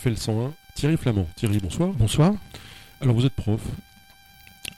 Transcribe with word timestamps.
RFL 0.00 0.16
101 0.16 0.52
Thierry 0.74 0.96
Flamand. 0.96 1.26
Thierry, 1.36 1.58
bonsoir. 1.58 1.90
Bonsoir. 1.92 2.32
Alors 3.00 3.14
vous 3.14 3.26
êtes 3.26 3.34
prof, 3.34 3.60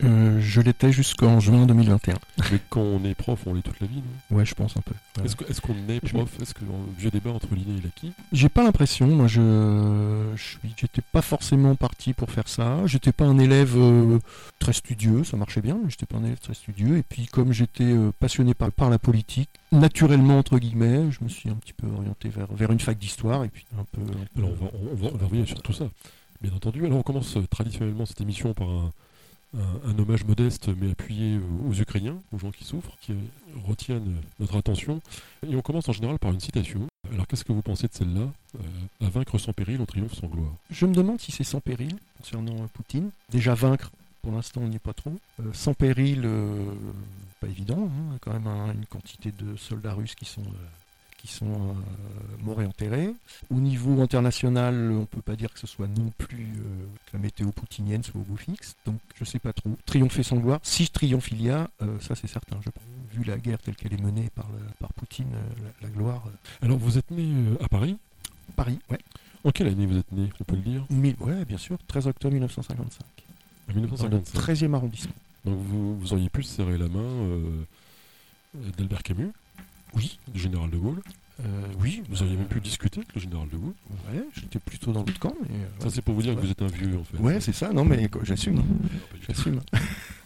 Euh, 0.04 0.40
je 0.40 0.60
l'étais 0.60 0.90
jusqu'en 0.90 1.38
juin 1.38 1.64
2021. 1.66 2.14
mais 2.50 2.58
quand 2.70 2.80
on 2.80 3.04
est 3.04 3.14
prof, 3.14 3.40
on 3.46 3.54
l'est 3.54 3.62
toute 3.62 3.78
la 3.80 3.86
vie, 3.86 4.02
non? 4.30 4.36
Ouais, 4.36 4.44
je 4.44 4.54
pense 4.54 4.76
un 4.76 4.80
peu. 4.80 4.94
Ouais. 5.20 5.26
Est-ce 5.48 5.60
qu'on 5.60 5.74
est 5.88 6.00
prof? 6.00 6.28
Est-ce 6.40 6.54
que 6.54 6.60
le 6.64 6.72
vieux 6.98 7.10
débat 7.10 7.30
entre 7.30 7.46
l'inné 7.54 7.78
et 7.78 7.82
l'acquis 7.82 8.12
J'ai 8.32 8.48
pas 8.48 8.64
l'impression, 8.64 9.06
moi 9.06 9.28
je 9.28 10.26
j'étais 10.76 11.02
pas 11.12 11.22
forcément 11.22 11.74
parti 11.76 12.12
pour 12.14 12.30
faire 12.30 12.48
ça. 12.48 12.78
J'étais 12.86 13.12
pas 13.12 13.24
un 13.26 13.38
élève 13.38 13.74
euh, 13.76 14.18
très 14.58 14.72
studieux, 14.72 15.22
ça 15.24 15.36
marchait 15.36 15.60
bien, 15.60 15.78
mais 15.82 15.90
j'étais 15.90 16.06
pas 16.06 16.16
un 16.16 16.24
élève 16.24 16.38
très 16.40 16.54
studieux. 16.54 16.96
Et 16.98 17.02
puis 17.02 17.26
comme 17.26 17.52
j'étais 17.52 17.84
euh, 17.84 18.10
passionné 18.18 18.54
par, 18.54 18.72
par 18.72 18.90
la 18.90 18.98
politique, 18.98 19.50
naturellement 19.70 20.38
entre 20.38 20.58
guillemets, 20.58 21.10
je 21.12 21.22
me 21.22 21.28
suis 21.28 21.48
un 21.48 21.54
petit 21.54 21.72
peu 21.74 21.86
orienté 21.86 22.28
vers, 22.28 22.46
vers 22.52 22.70
une 22.72 22.80
fac 22.80 22.98
d'histoire 22.98 23.44
et 23.44 23.48
puis 23.48 23.66
un 23.78 23.84
peu. 23.92 24.00
un 24.00 24.04
peu- 24.34 24.38
Alors 24.40 24.50
on 24.50 24.64
va, 24.64 24.70
on, 24.92 24.94
va, 24.96 25.10
on 25.14 25.16
va 25.16 25.26
revenir 25.26 25.46
sur 25.46 25.62
tout 25.62 25.72
ça, 25.72 25.84
bien 26.40 26.52
entendu. 26.52 26.84
Alors 26.86 26.98
on 26.98 27.02
commence 27.02 27.36
traditionnellement 27.50 28.06
cette 28.06 28.20
émission 28.20 28.52
par 28.54 28.68
un, 28.68 28.90
un- 29.54 29.98
hommage 29.98 30.24
modeste 30.24 30.68
mais 30.80 30.90
appuyé 30.92 31.38
aux 31.68 31.74
Ukrainiens, 31.74 32.16
aux 32.32 32.38
gens 32.38 32.50
qui 32.50 32.64
souffrent, 32.64 32.96
qui 33.00 33.12
retiennent 33.66 34.16
notre 34.40 34.56
attention. 34.56 35.00
Et 35.48 35.54
on 35.56 35.60
commence 35.62 35.88
en 35.88 35.92
général 35.92 36.18
par 36.18 36.32
une 36.32 36.40
citation. 36.40 36.86
Alors 37.12 37.26
qu'est-ce 37.26 37.44
que 37.44 37.52
vous 37.52 37.62
pensez 37.62 37.88
de 37.88 37.92
celle-là? 37.92 38.22
Euh, 38.58 39.06
À 39.06 39.10
vaincre 39.10 39.36
sans 39.38 39.52
péril, 39.52 39.78
on 39.80 39.84
triomphe 39.86 40.14
sans 40.14 40.26
gloire. 40.28 40.52
Je 40.70 40.86
me 40.86 40.94
demande 40.94 41.20
si 41.20 41.32
c'est 41.32 41.44
sans 41.44 41.60
péril 41.60 41.94
concernant 42.18 42.54
euh, 42.62 42.66
Poutine. 42.72 43.10
Déjà 43.30 43.54
vaincre, 43.54 43.90
pour 44.22 44.32
l'instant 44.32 44.62
on 44.62 44.68
n'y 44.68 44.76
est 44.76 44.78
pas 44.78 44.94
trop. 44.94 45.12
Euh, 45.40 45.44
sans 45.52 45.74
péril, 45.74 46.26
pas 47.40 47.48
évident. 47.48 47.90
hein. 47.90 48.16
Quand 48.20 48.32
même 48.32 48.46
un- 48.46 48.72
une 48.72 48.86
quantité 48.86 49.32
de 49.32 49.56
soldats 49.56 49.94
russes 49.94 50.14
qui 50.14 50.24
sont, 50.24 50.42
qui 51.22 51.28
sont 51.28 51.46
euh, 51.46 52.42
morts 52.44 52.60
et 52.60 52.66
enterrés. 52.66 53.14
Au 53.48 53.60
niveau 53.60 54.02
international, 54.02 54.90
on 54.90 55.06
peut 55.06 55.22
pas 55.22 55.36
dire 55.36 55.52
que 55.52 55.58
ce 55.60 55.68
soit 55.68 55.86
non 55.86 56.12
plus 56.18 56.48
euh, 56.58 56.84
que 57.06 57.16
la 57.16 57.20
météo 57.20 57.50
poutinienne 57.52 58.02
soit 58.02 58.20
au 58.20 58.24
beau 58.24 58.36
fixe. 58.36 58.74
Donc 58.86 58.98
je 59.14 59.24
sais 59.24 59.38
pas 59.38 59.52
trop. 59.52 59.70
Triompher 59.86 60.24
sans 60.24 60.36
gloire. 60.38 60.58
Si 60.64 60.88
triomphe 60.88 61.30
il 61.30 61.42
y 61.42 61.50
a, 61.50 61.70
euh, 61.80 61.98
ça 62.00 62.16
c'est 62.16 62.26
certain. 62.26 62.56
Je 62.64 62.70
pense. 62.70 62.82
Vu 63.12 63.22
la 63.24 63.36
guerre 63.38 63.58
telle 63.58 63.76
qu'elle 63.76 63.92
est 63.92 64.02
menée 64.02 64.30
par, 64.34 64.48
le- 64.48 64.72
par 64.80 64.92
Poutine, 64.94 65.28
la, 65.32 65.86
la 65.86 65.94
gloire. 65.94 66.24
Alors 66.60 66.78
vous 66.78 66.98
êtes 66.98 67.10
né 67.10 67.28
à 67.60 67.68
Paris? 67.68 67.96
Paris, 68.56 68.78
ouais. 68.90 68.98
En 69.44 69.50
quelle 69.50 69.68
année 69.68 69.86
vous 69.86 69.98
êtes 69.98 70.10
né? 70.12 70.28
On 70.40 70.44
peut 70.44 70.56
le 70.56 70.62
dire 70.62 70.84
Mille- 70.90 71.16
ouais, 71.20 71.44
bien 71.44 71.58
sûr. 71.58 71.76
13 71.86 72.06
octobre 72.08 72.32
1955. 72.34 73.02
En 73.68 73.72
Dans 73.72 73.74
le 73.74 73.80
1955. 73.82 74.40
13e 74.42 74.74
arrondissement. 74.74 75.12
Donc 75.44 75.58
vous, 75.58 75.98
vous 75.98 76.12
auriez 76.14 76.30
pu 76.30 76.42
serrer 76.42 76.78
la 76.78 76.88
main 76.88 77.26
d'Albert 78.76 79.02
Camus, 79.02 79.30
Oui. 79.94 80.18
du 80.32 80.40
général 80.40 80.70
de 80.70 80.76
Gaulle. 80.76 81.00
Euh, 81.40 81.44
oui, 81.80 82.02
Vous 82.08 82.22
auriez 82.22 82.36
même 82.36 82.46
pu 82.46 82.60
discuter 82.60 83.00
avec 83.00 83.14
le 83.14 83.20
général 83.20 83.48
de 83.48 83.56
Gaulle. 83.56 83.72
Ouais, 84.12 84.22
j'étais 84.34 84.58
plutôt 84.58 84.92
dans 84.92 85.00
l'autre 85.00 85.18
camp. 85.18 85.34
Mais, 85.42 85.56
euh, 85.56 85.82
Ça 85.82 85.90
c'est 85.90 86.02
pour 86.02 86.14
vous 86.14 86.22
dire 86.22 86.36
que 86.36 86.40
vous 86.40 86.50
êtes 86.50 86.62
un 86.62 86.66
vieux 86.68 86.96
en 86.98 87.04
fait. 87.04 87.16
ouais, 87.18 87.40
c'est 87.40 87.54
ça. 87.54 87.72
Non, 87.72 87.84
mais 87.84 88.08
quoi, 88.08 88.22
j'assume. 88.24 88.58
hein. 88.58 88.88
J'assume. 89.26 89.60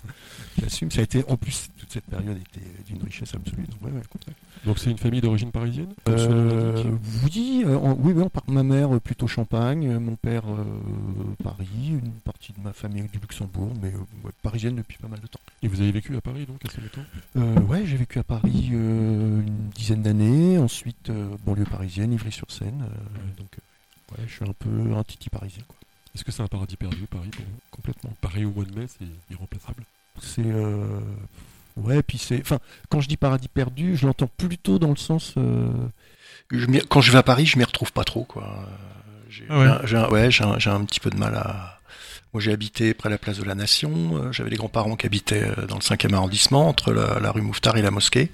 j'assume. 0.60 0.90
Ça 0.90 1.00
a 1.00 1.04
été, 1.04 1.24
en 1.28 1.36
plus, 1.36 1.68
toute 1.78 1.92
cette 1.92 2.04
période 2.04 2.36
était 2.38 2.66
d'une 2.92 3.02
richesse 3.02 3.34
absolue. 3.34 3.66
Donc, 3.66 3.82
ouais, 3.82 3.90
ouais, 3.90 4.00
écoute, 4.04 4.22
ouais. 4.28 4.34
Donc 4.64 4.78
c'est 4.78 4.90
une 4.90 4.98
famille 4.98 5.20
d'origine 5.20 5.52
parisienne 5.52 5.92
Euh, 6.08 6.82
oui, 7.24 7.62
euh, 7.66 7.76
en- 7.78 7.92
oui, 7.94 8.12
oui, 8.16 8.22
on 8.24 8.28
part- 8.30 8.42
ma 8.48 8.62
mère 8.64 8.94
euh, 8.96 8.98
plutôt 9.00 9.26
Champagne, 9.28 9.86
euh, 9.86 10.00
mon 10.00 10.16
père 10.16 10.42
Paris, 11.42 11.66
une 11.90 12.12
partie 12.24 12.52
de 12.52 12.60
ma 12.60 12.72
famille 12.72 13.02
du 13.12 13.18
Luxembourg, 13.18 13.72
mais 13.80 13.92
parisienne 14.42 14.76
depuis 14.76 14.98
pas 14.98 15.08
mal 15.08 15.20
de 15.20 15.26
temps. 15.26 15.38
Et 15.62 15.68
vous 15.68 15.80
avez 15.80 15.92
vécu 15.92 16.16
à 16.16 16.20
Paris 16.20 16.46
donc 16.46 16.60
assez 16.66 16.80
longtemps 16.80 17.04
Euh, 17.36 17.60
ouais, 17.66 17.84
j'ai 17.86 17.96
vécu 17.96 18.18
à 18.18 18.24
Paris 18.24 18.68
une 18.72 19.68
dizaine 19.74 20.02
d'années, 20.02 20.58
ensuite 20.58 21.10
banlieue 21.44 21.64
parisienne, 21.64 22.12
Ivry-sur-Seine. 22.12 22.86
donc, 23.38 23.48
ouais, 24.12 24.24
je 24.26 24.32
suis 24.32 24.44
un 24.44 24.52
peu 24.52 24.94
un 24.96 25.04
titi 25.04 25.28
parisien, 25.30 25.62
quoi, 25.68 25.76
Est-ce 26.14 26.24
que 26.24 26.32
c'est 26.32 26.42
un 26.42 26.48
paradis 26.48 26.76
perdu 26.76 27.06
Paris 27.08 27.28
pour 27.30 27.44
vous? 27.44 27.60
Complètement. 27.70 28.10
Paris 28.20 28.44
au 28.44 28.50
mois 28.50 28.64
de 28.64 28.76
mai 28.78 28.86
c'est 28.88 29.06
irremplaçable. 29.30 29.84
C'est 30.20 30.42
euh, 30.44 30.98
ouais, 31.76 32.02
puis 32.02 32.18
c'est, 32.18 32.40
enfin, 32.40 32.58
quand 32.88 33.00
je 33.00 33.08
dis 33.08 33.16
paradis 33.16 33.48
perdu, 33.48 33.96
je 33.96 34.06
l'entends 34.06 34.30
plutôt 34.36 34.78
dans 34.78 34.90
le 34.90 34.96
sens. 34.96 35.34
euh, 35.36 35.68
Je 36.50 36.66
quand 36.88 37.00
je 37.00 37.12
vais 37.12 37.18
à 37.18 37.22
Paris, 37.22 37.46
je 37.46 37.58
m'y 37.58 37.64
retrouve 37.64 37.92
pas 37.92 38.04
trop, 38.04 38.24
quoi. 38.24 38.66
J'ai 39.28 39.44
Ah 39.48 39.58
ouais. 39.58 39.64
j'ai 39.66 39.70
un- 39.70 39.86
j'ai 39.86 39.96
un, 39.96 40.08
ouais, 40.10 40.30
j'ai 40.30 40.44
un, 40.44 40.58
j'ai 40.58 40.70
un 40.70 40.84
petit 40.84 41.00
peu 41.00 41.10
de 41.10 41.16
mal 41.16 41.34
à. 41.34 41.72
Moi, 42.32 42.40
j'ai 42.42 42.52
habité 42.52 42.92
près 42.92 43.08
de 43.08 43.14
la 43.14 43.18
place 43.18 43.38
de 43.38 43.44
la 43.44 43.54
Nation. 43.54 44.18
euh, 44.18 44.32
J'avais 44.32 44.50
des 44.50 44.56
grands-parents 44.56 44.96
qui 44.96 45.06
habitaient 45.06 45.48
dans 45.68 45.76
le 45.76 45.80
5e 45.80 46.12
arrondissement, 46.12 46.68
entre 46.68 46.92
la, 46.92 47.18
la 47.18 47.30
rue 47.30 47.40
Mouffetard 47.40 47.78
et 47.78 47.82
la 47.82 47.90
mosquée. 47.90 48.30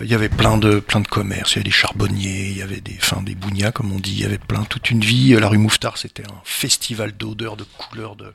Il 0.00 0.06
y 0.08 0.14
avait 0.14 0.28
plein 0.28 0.58
de 0.58 0.78
plein 0.80 1.00
de 1.00 1.08
commerces. 1.08 1.52
Il 1.52 1.56
y 1.56 1.58
avait 1.60 1.64
des 1.64 1.70
charbonniers, 1.70 2.48
il 2.50 2.58
y 2.58 2.62
avait 2.62 2.80
des, 2.82 2.96
enfin, 3.00 3.22
des 3.22 3.34
bougnats, 3.34 3.72
comme 3.72 3.92
on 3.92 3.98
dit. 3.98 4.12
Il 4.12 4.20
y 4.20 4.24
avait 4.24 4.36
plein, 4.38 4.64
toute 4.64 4.90
une 4.90 5.00
vie. 5.00 5.32
La 5.40 5.48
rue 5.48 5.56
Mouffetard, 5.58 5.96
c'était 5.96 6.24
un 6.26 6.40
festival 6.44 7.12
d'odeurs, 7.12 7.56
de 7.56 7.64
couleurs, 7.78 8.16
de. 8.16 8.32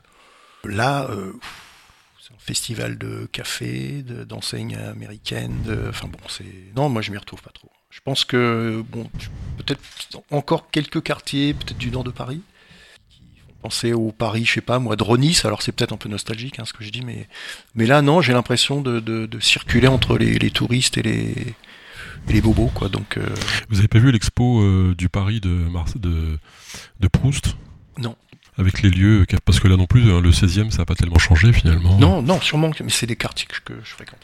Là. 0.64 1.06
euh, 1.10 1.32
festival 2.38 2.98
de 2.98 3.28
café, 3.32 4.02
de- 4.02 4.24
d'enseignes 4.24 4.76
américaines. 4.76 5.62
De... 5.64 5.86
Enfin 5.88 6.08
bon, 6.08 6.18
c'est 6.28 6.44
non, 6.76 6.88
moi 6.88 7.02
je 7.02 7.10
m'y 7.10 7.18
retrouve 7.18 7.42
pas 7.42 7.50
trop. 7.52 7.70
Je 7.90 8.00
pense 8.04 8.24
que 8.24 8.84
bon, 8.88 9.10
peut-être 9.58 9.80
encore 10.30 10.70
quelques 10.70 11.02
quartiers, 11.02 11.54
peut-être 11.54 11.78
du 11.78 11.90
nord 11.90 12.04
de 12.04 12.10
Paris, 12.10 12.40
qui 13.10 13.20
font 13.44 13.52
penser 13.62 13.92
au 13.92 14.12
Paris, 14.12 14.44
je 14.44 14.52
sais 14.54 14.60
pas 14.60 14.78
moi, 14.78 14.94
de 14.96 15.02
Ronis. 15.02 15.40
Alors 15.44 15.60
c'est 15.62 15.72
peut-être 15.72 15.92
un 15.92 15.96
peu 15.96 16.08
nostalgique 16.08 16.58
hein, 16.58 16.64
ce 16.64 16.72
que 16.72 16.84
je 16.84 16.90
dis, 16.90 17.02
mais 17.04 17.28
mais 17.74 17.86
là 17.86 18.00
non, 18.00 18.20
j'ai 18.20 18.32
l'impression 18.32 18.80
de, 18.80 19.00
de, 19.00 19.26
de 19.26 19.40
circuler 19.40 19.88
entre 19.88 20.16
les, 20.18 20.38
les 20.38 20.50
touristes 20.50 20.98
et 20.98 21.02
les 21.02 21.54
et 22.28 22.32
les 22.32 22.40
bobos 22.40 22.70
quoi. 22.74 22.88
Donc 22.88 23.16
euh, 23.16 23.26
Vous 23.70 23.78
avez 23.80 23.88
pas 23.88 23.98
vu 23.98 24.12
l'expo 24.12 24.60
euh, 24.60 24.94
du 24.96 25.08
Paris 25.08 25.40
de, 25.40 25.48
Mars- 25.48 25.96
de, 25.96 26.38
de 27.00 27.08
Proust? 27.08 27.56
Non. 27.98 28.14
Avec 28.58 28.82
les 28.82 28.90
lieux, 28.90 29.24
parce 29.44 29.58
que 29.60 29.68
là 29.68 29.76
non 29.76 29.86
plus, 29.86 30.10
hein, 30.12 30.20
le 30.20 30.30
16e, 30.32 30.70
ça 30.70 30.78
n'a 30.78 30.84
pas 30.84 30.94
tellement 30.94 31.18
changé 31.18 31.52
finalement. 31.52 31.96
non, 31.98 32.20
non, 32.20 32.40
sûrement, 32.40 32.70
mais 32.82 32.90
c'est 32.90 33.06
des 33.06 33.16
quartiers 33.16 33.46
que 33.46 33.54
je, 33.54 33.60
que 33.60 33.72
je 33.82 33.90
fréquente. 33.90 34.18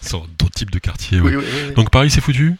C'est 0.00 0.12
d'autres 0.38 0.54
types 0.54 0.70
de 0.70 0.78
quartiers. 0.78 1.20
ouais. 1.20 1.30
Oui, 1.30 1.36
oui, 1.36 1.44
oui, 1.52 1.60
oui. 1.68 1.74
Donc 1.74 1.90
Paris, 1.90 2.10
c'est 2.10 2.20
foutu? 2.22 2.54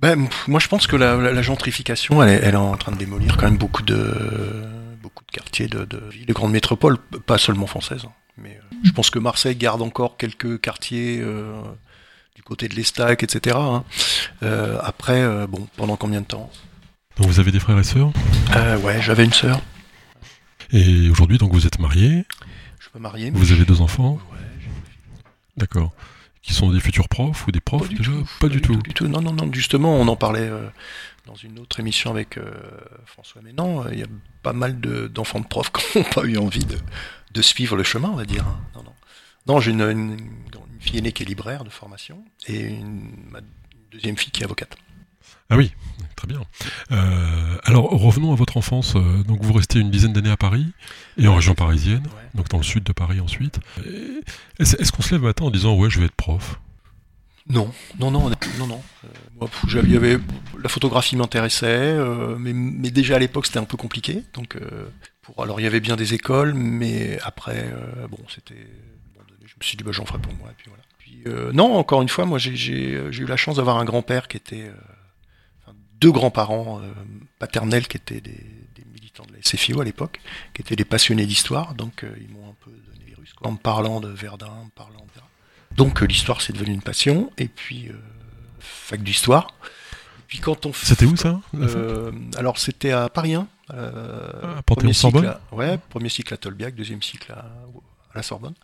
Ben, 0.00 0.28
moi, 0.46 0.60
je 0.60 0.68
pense 0.68 0.86
que 0.86 0.94
la, 0.94 1.16
la- 1.16 1.32
la 1.32 1.42
gentrification, 1.42 2.22
elle 2.22 2.28
est, 2.30 2.40
elle 2.44 2.54
est 2.54 2.56
en 2.58 2.76
train 2.76 2.92
de 2.92 2.98
démolir 2.98 3.36
quand 3.36 3.46
même 3.46 3.56
beaucoup 3.58 3.82
de, 3.82 4.14
beaucoup 5.02 5.24
de 5.24 5.30
quartiers, 5.32 5.66
de, 5.66 5.84
de 5.84 6.00
villes, 6.12 6.26
de 6.26 6.32
grandes 6.32 6.52
métropoles, 6.52 6.98
pas 7.26 7.38
seulement 7.38 7.66
françaises. 7.66 8.02
hein. 8.06 8.12
Mais 8.36 8.60
euh, 8.62 8.76
je 8.84 8.92
pense 8.92 9.10
que 9.10 9.18
Marseille 9.18 9.56
garde 9.56 9.82
encore 9.82 10.16
quelques 10.16 10.60
quartiers 10.60 11.18
euh, 11.20 11.60
du 12.36 12.44
côté 12.44 12.68
de 12.68 12.76
l'Estac, 12.76 13.24
etc. 13.24 13.56
hein. 13.58 13.82
Euh, 14.44 14.78
après, 14.84 15.26
bon, 15.48 15.66
pendant 15.76 15.96
combien 15.96 16.20
de 16.20 16.26
temps? 16.26 16.48
Donc 17.18 17.26
vous 17.28 17.40
avez 17.40 17.50
des 17.50 17.60
frères 17.60 17.78
et 17.78 17.84
sœurs 17.84 18.12
euh, 18.54 18.78
Ouais, 18.78 19.00
j'avais 19.02 19.24
une 19.24 19.32
sœur. 19.32 19.60
Et 20.72 21.08
aujourd'hui, 21.08 21.38
donc 21.38 21.52
vous 21.52 21.66
êtes 21.66 21.78
mariés, 21.78 22.24
Je 22.78 22.84
suis 22.84 22.92
pas 22.92 22.98
marié. 22.98 23.30
mais 23.30 23.38
vous 23.38 23.52
avez 23.52 23.64
deux 23.64 23.80
enfants, 23.80 24.18
Ouais, 24.32 24.38
j'ai- 24.60 25.20
d'accord. 25.56 25.92
Qui 26.42 26.54
sont 26.54 26.70
des 26.70 26.80
futurs 26.80 27.08
profs 27.08 27.46
ou 27.46 27.52
des 27.52 27.60
profs 27.60 27.82
Pas 27.82 27.88
du 27.88 27.96
déjà 27.96 28.10
tout, 28.12 28.28
Pas 28.40 28.48
du 28.48 28.60
tout. 28.60 28.76
du 28.76 28.94
tout. 28.94 29.08
Non, 29.08 29.20
non, 29.20 29.32
non. 29.32 29.50
Justement, 29.52 29.96
on 29.96 30.06
en 30.08 30.16
parlait 30.16 30.48
euh, 30.48 30.68
dans 31.26 31.34
une 31.34 31.58
autre 31.58 31.80
émission 31.80 32.10
avec 32.10 32.38
euh, 32.38 32.50
François 33.06 33.42
Ménan. 33.42 33.84
Euh, 33.84 33.90
Il 33.92 33.98
y 33.98 34.02
a 34.02 34.06
pas 34.42 34.52
mal 34.54 34.80
de- 34.80 35.08
d'enfants 35.08 35.40
de, 35.40 35.46
profs 35.46 35.70
qui 35.72 35.98
n'ont 35.98 36.04
pas 36.04 36.22
eu 36.24 36.38
envie 36.38 36.64
de, 36.64 36.78
de 37.34 37.42
suivre 37.42 37.76
le 37.76 37.82
chemin, 37.82 38.08
on 38.10 38.16
va 38.16 38.24
dire. 38.24 38.46
hein. 38.46 38.60
Non, 38.76 38.82
non. 38.84 38.92
Non, 39.46 39.60
j'ai 39.60 39.72
une, 39.72 39.80
une- 39.82 40.12
une 40.12 40.80
fille 40.80 40.98
aînée 40.98 41.12
qui 41.12 41.22
est 41.22 41.26
libraire 41.26 41.64
de 41.64 41.70
formation 41.70 42.22
et 42.46 42.60
une, 42.68 43.10
ma 43.30 43.40
deuxième 43.90 44.16
fille 44.16 44.30
qui 44.30 44.42
est 44.42 44.44
avocate. 44.44 44.76
Ah 45.50 45.56
oui, 45.56 45.72
très 46.16 46.26
bien. 46.26 46.40
Euh, 46.92 47.56
alors 47.64 47.90
revenons 47.90 48.32
à 48.32 48.36
votre 48.36 48.56
enfance. 48.56 48.94
Donc 48.94 49.42
vous 49.42 49.52
restez 49.52 49.78
une 49.80 49.90
dizaine 49.90 50.12
d'années 50.12 50.30
à 50.30 50.36
Paris 50.36 50.66
et 51.16 51.26
en 51.26 51.34
région 51.36 51.54
parisienne, 51.54 52.02
Ouais. 52.06 52.22
donc 52.34 52.48
dans 52.48 52.58
le 52.58 52.62
sud 52.64 52.84
de 52.84 52.92
Paris 52.92 53.20
ensuite. 53.20 53.58
Est-ce 54.58 54.92
qu'on 54.92 55.02
se 55.02 55.12
lève 55.14 55.22
matin 55.22 55.46
en 55.46 55.50
disant 55.50 55.74
ouais, 55.76 55.88
je 55.90 56.00
vais 56.00 56.06
être 56.06 56.14
prof? 56.14 56.60
Non, 57.48 57.72
non, 57.98 58.10
non, 58.10 58.28
non, 58.58 58.66
non. 58.66 58.82
Euh, 59.04 59.08
moi, 59.40 59.48
j'avais- 59.66 60.18
la 60.62 60.68
photographie 60.68 61.16
m'intéressait, 61.16 61.66
euh, 61.66 62.36
mais, 62.38 62.52
mais 62.52 62.90
déjà 62.90 63.16
à 63.16 63.18
l'époque 63.18 63.46
c'était 63.46 63.58
un 63.58 63.64
peu 63.64 63.78
compliqué. 63.78 64.22
Donc, 64.34 64.58
pour, 65.22 65.42
alors 65.42 65.58
il 65.58 65.62
y 65.64 65.66
avait 65.66 65.80
bien 65.80 65.96
des 65.96 66.12
écoles, 66.12 66.52
mais 66.52 67.18
après, 67.22 67.72
bon, 68.10 68.18
c'était. 68.28 68.66
Je 69.46 69.54
me 69.58 69.64
suis 69.64 69.78
dit, 69.78 69.82
bah, 69.82 69.92
j'en 69.92 70.04
ferai 70.04 70.18
pour 70.18 70.34
moi, 70.34 70.50
et 70.50 70.54
puis 70.58 70.66
voilà. 70.68 70.82
Puis, 70.98 71.22
euh, 71.26 71.50
non, 71.54 71.74
encore 71.78 72.02
une 72.02 72.10
fois, 72.10 72.26
moi 72.26 72.38
j'ai 72.38 72.52
eu 72.92 73.24
la 73.24 73.36
chance 73.38 73.56
d'avoir 73.56 73.78
un 73.78 73.86
grand-père 73.86 74.28
qui 74.28 74.36
était. 74.36 74.64
euh, 74.68 74.72
deux 76.00 76.12
grands-parents 76.12 76.80
euh, 76.80 76.92
paternels 77.38 77.88
qui 77.88 77.96
étaient 77.96 78.20
des, 78.20 78.30
des 78.76 78.84
militants 78.92 79.24
de 79.26 79.32
la 79.32 79.42
SFIO 79.42 79.80
à 79.80 79.84
l'époque, 79.84 80.20
qui 80.54 80.62
étaient 80.62 80.76
des 80.76 80.84
passionnés 80.84 81.26
d'histoire, 81.26 81.74
donc 81.74 82.04
euh, 82.04 82.12
ils 82.20 82.28
m'ont 82.28 82.48
un 82.50 82.54
peu 82.64 82.70
donné 82.70 83.04
les 83.08 83.14
russes, 83.14 83.32
quoi, 83.32 83.48
en 83.48 83.52
me 83.52 83.56
parlant 83.58 84.00
de 84.00 84.08
Verdun, 84.08 84.46
en 84.48 84.64
me 84.66 84.70
parlant 84.70 85.00
de. 85.00 85.76
Donc 85.76 86.02
euh, 86.02 86.06
l'histoire 86.06 86.40
c'est 86.40 86.52
devenu 86.52 86.72
une 86.72 86.82
passion, 86.82 87.30
et 87.38 87.46
puis 87.48 87.90
fac 88.58 89.02
d'histoire. 89.02 89.48
Puis 90.26 90.38
quand 90.40 90.66
on 90.66 90.72
C'était 90.72 91.06
où 91.06 91.16
ça 91.16 91.40
euh, 91.54 92.10
Alors 92.36 92.58
c'était 92.58 92.90
à 92.92 93.08
Paris 93.08 93.34
1. 93.34 93.46
Euh, 93.70 94.30
Ah, 94.58 94.62
premier 94.62 94.92
cycle 94.92 95.26
à- 95.26 95.40
Ouais, 95.52 95.78
premier 95.90 96.08
cycle 96.08 96.32
à 96.34 96.36
Tolbiac, 96.36 96.74
deuxième 96.74 97.02
cycle 97.02 97.32
à, 97.32 97.38
à 98.12 98.16
la 98.16 98.22
Sorbonne. 98.22 98.54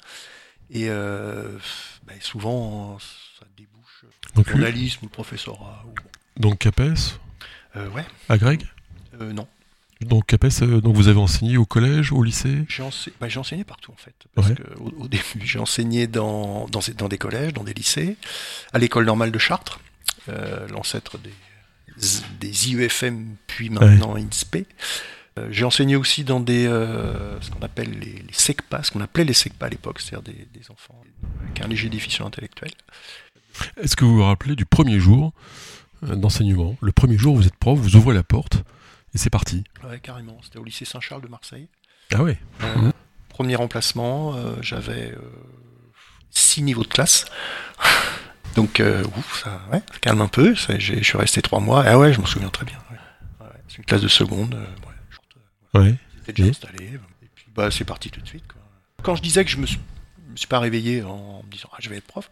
Et 0.71 0.89
euh, 0.89 1.59
ben, 2.07 2.17
souvent 2.21 2.99
ça 3.39 3.47
débouche 3.57 4.05
Donc, 4.35 4.49
journalisme 4.49 5.07
ou 5.07 5.09
professorat. 5.09 5.85
ou- 5.89 6.41
Donc 6.41 6.59
CAPES 6.59 7.19
ouais, 7.77 8.05
À 8.29 8.39
Greg 8.39 8.65
euh, 9.21 9.33
non. 9.33 9.47
Donc 10.01 10.27
CAPES, 10.27 10.63
euh, 10.63 10.81
donc 10.81 10.97
vous 10.97 11.09
avez 11.09 11.19
enseigné 11.21 11.57
au 11.57 11.65
collège, 11.65 12.13
au 12.13 12.23
lycée? 12.23 12.65
J'ai 12.69 12.83
ense- 12.83 13.09
bah, 13.21 13.29
j'ai 13.29 13.39
enseigné 13.39 13.65
partout 13.65 13.93
en 13.93 13.97
fait. 13.97 14.15
Parce 14.35 14.49
Ouais. 14.49 14.55
que 14.57 14.63
au, 14.81 14.93
au 15.05 15.09
début, 15.09 15.23
j'ai 15.45 15.59
enseigné 15.59 16.07
dans, 16.07 16.67
dans, 16.67 16.81
dans 16.97 17.09
des 17.09 17.17
collèges, 17.19 17.53
dans 17.55 17.65
des 17.65 17.75
lycées, 17.75 18.17
à 18.73 18.79
l'école 18.79 19.05
normale 19.07 19.31
de 19.31 19.39
Chartres, 19.39 19.81
euh, 20.29 20.67
l'ancêtre 20.69 21.17
des, 21.19 21.33
des 22.41 22.71
IEFM, 22.73 23.37
puis 23.47 23.71
maintenant 23.71 24.17
INSPE. 24.17 24.67
Euh, 25.39 25.49
j'ai 25.51 25.65
enseigné 25.65 25.97
aussi 25.97 26.23
dans 26.25 26.39
des 26.41 26.67
euh, 26.67 27.41
ce 27.41 27.51
qu'on 27.51 27.63
appelle 27.63 27.91
les, 27.99 28.13
les 28.15 28.33
SECPA, 28.33 28.83
ce 28.83 28.91
qu'on 28.91 29.01
appelait 29.01 29.25
les 29.25 29.33
SECPA 29.35 29.67
à 29.67 29.69
l'époque, 29.69 30.01
c'est-à-dire 30.01 30.23
des, 30.35 30.47
des 30.59 30.71
enfants 30.71 31.01
avec 31.43 31.61
un 31.65 31.69
léger 31.69 31.89
déficient 31.89 32.27
intellectuel. 32.27 32.71
Est-ce 33.81 33.95
que 33.97 34.05
vous 34.05 34.17
vous 34.17 34.25
rappelez 34.25 34.57
du 34.57 34.65
premier 34.67 34.99
jour 35.01 35.33
euh, 35.33 35.74
d'enseignement 36.05 36.77
Le 36.81 36.93
premier 36.93 37.19
jour, 37.19 37.37
vous 37.37 37.47
êtes 37.47 37.57
prof, 37.57 37.79
vous 37.79 37.97
ouvrez 37.97 38.15
la 38.15 38.23
porte 38.23 38.63
et 39.15 39.19
c'est 39.19 39.31
parti. 39.31 39.65
Ouais, 39.89 40.01
carrément. 40.01 40.39
C'était 40.43 40.59
au 40.59 40.65
lycée 40.65 40.85
Saint-Charles 40.85 41.23
de 41.23 41.29
Marseille. 41.29 41.69
Ah 42.13 42.23
ouais 42.23 42.39
Euh. 42.63 42.91
Premier 43.29 43.57
remplacement, 43.57 44.35
euh, 44.37 44.55
j'avais 44.61 45.11
euh, 45.13 45.19
six 46.31 46.63
niveaux 46.63 46.83
de 46.85 46.89
classe. 46.89 47.25
Donc, 48.57 48.79
euh, 48.79 49.03
ouf, 49.17 49.43
ça, 49.43 49.61
ouais, 49.73 49.83
ça 49.93 49.99
calme 50.01 50.21
un 50.21 50.29
peu. 50.29 50.55
Ça, 50.55 50.79
Je 50.79 51.03
suis 51.03 51.19
resté 51.19 51.43
trois 51.43 51.59
mois. 51.61 51.83
Ah 51.87 51.99
ouais, 51.99 52.13
je 52.13 52.21
m'en 52.21 52.27
souviens 52.27 52.49
très 52.51 52.65
bien. 52.65 52.79
ouais. 52.91 53.47
C'est 53.69 53.79
une 53.79 53.85
classe 53.85 54.03
de 54.03 54.09
seconde. 54.09 54.55
euh, 54.55 55.81
ouais, 55.81 55.89
euh. 55.91 55.95
J'étais 56.27 56.33
déjà 56.43 56.51
installé. 56.51 56.85
Et 57.23 57.29
puis, 57.35 57.47
bah, 57.55 57.71
c'est 57.73 57.85
parti 57.85 58.11
tout 58.11 58.21
de 58.21 58.27
suite. 58.29 58.47
quoi. 58.47 58.61
Quand 59.03 59.17
je 59.17 59.23
disais 59.23 59.45
que 59.45 59.51
je 59.51 59.57
me 59.57 59.67
suis, 59.67 59.81
me 60.31 60.37
suis 60.37 60.47
pas 60.47 60.61
réveillé 60.61 61.03
en 61.03 61.43
me 61.45 61.51
disant 61.51 61.69
ah, 61.73 61.77
je 61.81 61.91
vais 61.91 61.97
être 61.97 62.07
prof, 62.07 62.31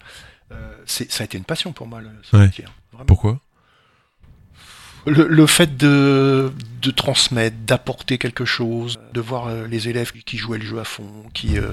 euh, 0.52 0.76
ça 0.86 1.04
a 1.22 1.24
été 1.24 1.36
une 1.36 1.44
passion 1.44 1.72
pour 1.72 1.88
moi, 1.88 2.00
le, 2.00 2.10
ce 2.22 2.36
Ouais. 2.36 2.44
métier, 2.46 2.64
hein. 2.66 3.02
Pourquoi? 3.06 3.40
Le, 5.06 5.26
le 5.26 5.46
fait 5.46 5.76
de, 5.76 6.52
de 6.80 6.90
transmettre, 6.92 7.56
d'apporter 7.66 8.18
quelque 8.18 8.44
chose, 8.44 9.00
de 9.12 9.20
voir 9.20 9.48
euh, 9.48 9.66
les 9.66 9.88
élèves 9.88 10.12
qui 10.12 10.36
jouaient 10.38 10.58
le 10.58 10.64
jeu 10.64 10.78
à 10.78 10.84
fond, 10.84 11.08
qui 11.34 11.58
euh, 11.58 11.68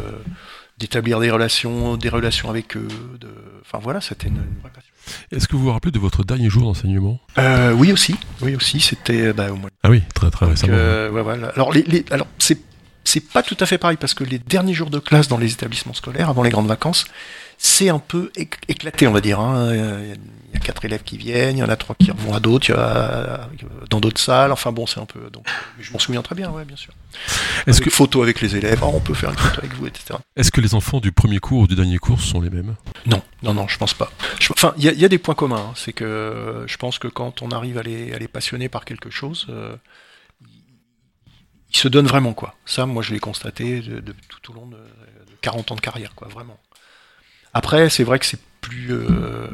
d'établir 0.79 1.19
des 1.19 1.29
relations, 1.29 1.95
des 1.97 2.09
relations 2.09 2.49
avec 2.49 2.75
eux, 2.75 2.87
de, 3.19 3.27
enfin 3.61 3.79
voilà, 3.81 4.01
c'était 4.01 4.27
une, 4.29 4.37
une 4.37 4.59
vraie 4.61 4.71
passion. 4.73 4.91
Est-ce 5.31 5.47
que 5.47 5.55
vous 5.55 5.63
vous 5.65 5.71
rappelez 5.71 5.91
de 5.91 5.99
votre 5.99 6.23
dernier 6.23 6.49
jour 6.49 6.63
d'enseignement? 6.63 7.19
Euh, 7.37 7.71
oui 7.73 7.91
aussi, 7.91 8.15
oui 8.41 8.55
aussi, 8.55 8.79
c'était 8.79 9.33
bah, 9.33 9.51
au 9.51 9.55
mois. 9.57 9.69
Ah 9.83 9.89
oui, 9.89 10.01
très 10.15 10.31
très 10.31 10.45
récemment. 10.47 10.73
euh, 10.75 11.11
ouais, 11.11 11.21
voilà. 11.21 11.49
Alors 11.49 11.71
les, 11.73 11.83
les- 11.83 12.05
alors 12.11 12.27
c'est 12.39 12.57
c'est 13.09 13.21
pas 13.31 13.43
tout 13.43 13.57
à 13.59 13.65
fait 13.65 13.77
pareil 13.77 13.97
parce 13.97 14.13
que 14.13 14.23
les 14.23 14.39
derniers 14.39 14.73
jours 14.73 14.89
de 14.89 14.99
classe 14.99 15.27
dans 15.27 15.37
les 15.37 15.51
établissements 15.53 15.93
scolaires 15.93 16.29
avant 16.29 16.43
les 16.43 16.49
grandes 16.49 16.67
vacances, 16.67 17.05
c'est 17.57 17.89
un 17.89 17.99
peu 17.99 18.31
éc- 18.37 18.55
éclaté, 18.67 19.07
on 19.07 19.11
va 19.11 19.21
dire. 19.21 19.39
hein. 19.39 19.73
Il 19.73 20.09
y 20.09 20.13
a- 20.13 20.59
quatre 20.63 20.83
élèves 20.85 21.03
qui 21.03 21.17
viennent, 21.17 21.57
il 21.57 21.59
y 21.61 21.63
en 21.63 21.69
a 21.69 21.75
trois 21.77 21.95
qui 21.97 22.11
vont 22.11 22.33
à 22.33 22.39
d'autres, 22.39 22.71
euh, 22.75 23.37
dans 23.89 23.99
d'autres 23.99 24.19
salles. 24.19 24.51
Enfin 24.51 24.71
bon, 24.71 24.85
c'est 24.87 24.99
un 24.99 25.05
peu. 25.05 25.29
Donc, 25.31 25.45
je 25.79 25.91
m'en 25.93 25.99
souviens 25.99 26.21
très 26.21 26.35
bien, 26.35 26.49
ouais, 26.51 26.65
bien 26.65 26.75
sûr. 26.75 26.93
Est-ce 27.65 27.81
que, 27.81 27.89
photo 27.89 28.21
avec 28.21 28.39
les 28.41 28.55
élèves, 28.55 28.79
Oh, 28.83 28.91
on 28.93 28.99
peut 28.99 29.13
faire 29.13 29.29
une 29.31 29.37
photo 29.37 29.59
avec 29.59 29.73
vous, 29.73 29.87
etc. 29.87 30.19
est-ce 30.35 30.51
que 30.51 30.61
les 30.61 30.75
enfants 30.75 30.99
du 30.99 31.11
premier 31.11 31.39
cours 31.39 31.61
ou 31.61 31.67
du 31.67 31.75
dernier 31.75 31.97
cours 31.97 32.19
sont 32.21 32.41
les 32.41 32.49
mêmes? 32.49 32.75
Non, 33.05 33.21
non, 33.43 33.53
non, 33.53 33.67
je 33.67 33.77
pense 33.77 33.93
pas. 33.93 34.11
Je- 34.39 34.51
enfin, 34.53 34.73
il 34.77 34.83
y, 34.83 34.89
a- 34.89 34.91
il 34.91 34.99
y 34.99 35.05
a 35.05 35.09
des 35.09 35.17
points 35.17 35.35
communs. 35.35 35.67
hein. 35.69 35.73
C'est 35.75 35.93
que 35.93 36.63
je 36.67 36.77
pense 36.77 36.99
que 36.99 37.07
quand 37.07 37.41
on 37.41 37.49
arrive 37.51 37.77
à 37.77 37.83
les, 37.83 38.13
à 38.13 38.19
les 38.19 38.27
passionner 38.27 38.69
par 38.69 38.85
quelque 38.85 39.09
chose, 39.09 39.47
euh, 39.49 39.75
ils 41.71 41.77
se 41.77 41.87
donnent 41.87 42.07
vraiment 42.07 42.33
quoi. 42.33 42.55
Ça, 42.65 42.85
moi, 42.85 43.03
je 43.03 43.13
l'ai 43.13 43.19
constaté 43.19 43.81
de, 43.81 43.99
de- 43.99 44.15
tout 44.29 44.51
au 44.51 44.55
long 44.55 44.67
de, 44.67 44.77
de 44.77 45.35
40 45.41 45.71
ans 45.71 45.75
de 45.75 45.81
carrière, 45.81 46.15
quoi, 46.15 46.27
vraiment. 46.27 46.59
Après, 47.53 47.89
c'est 47.89 48.03
vrai 48.03 48.19
que 48.19 48.25
c'est 48.25 48.39
plus, 48.61 48.91
euh, 48.91 49.47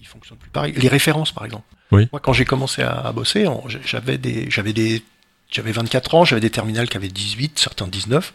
ils 0.00 0.06
fonctionnent 0.06 0.38
plus 0.38 0.50
pareil. 0.50 0.72
Les 0.74 0.88
références, 0.88 1.32
par 1.32 1.44
exemple. 1.44 1.64
Oui. 1.92 2.08
Moi, 2.12 2.20
quand 2.20 2.32
j'ai 2.32 2.44
commencé 2.44 2.82
à, 2.82 2.92
à 2.92 3.12
bosser, 3.12 3.46
j'avais 3.84 4.18
des, 4.18 4.50
j'avais 4.50 4.72
des 4.72 5.02
j'avais 5.50 5.70
24 5.72 6.14
ans, 6.16 6.24
j'avais 6.24 6.40
des 6.40 6.50
terminales 6.50 6.88
qui 6.88 6.96
avaient 6.96 7.08
18, 7.08 7.58
certains 7.60 7.86
19. 7.86 8.34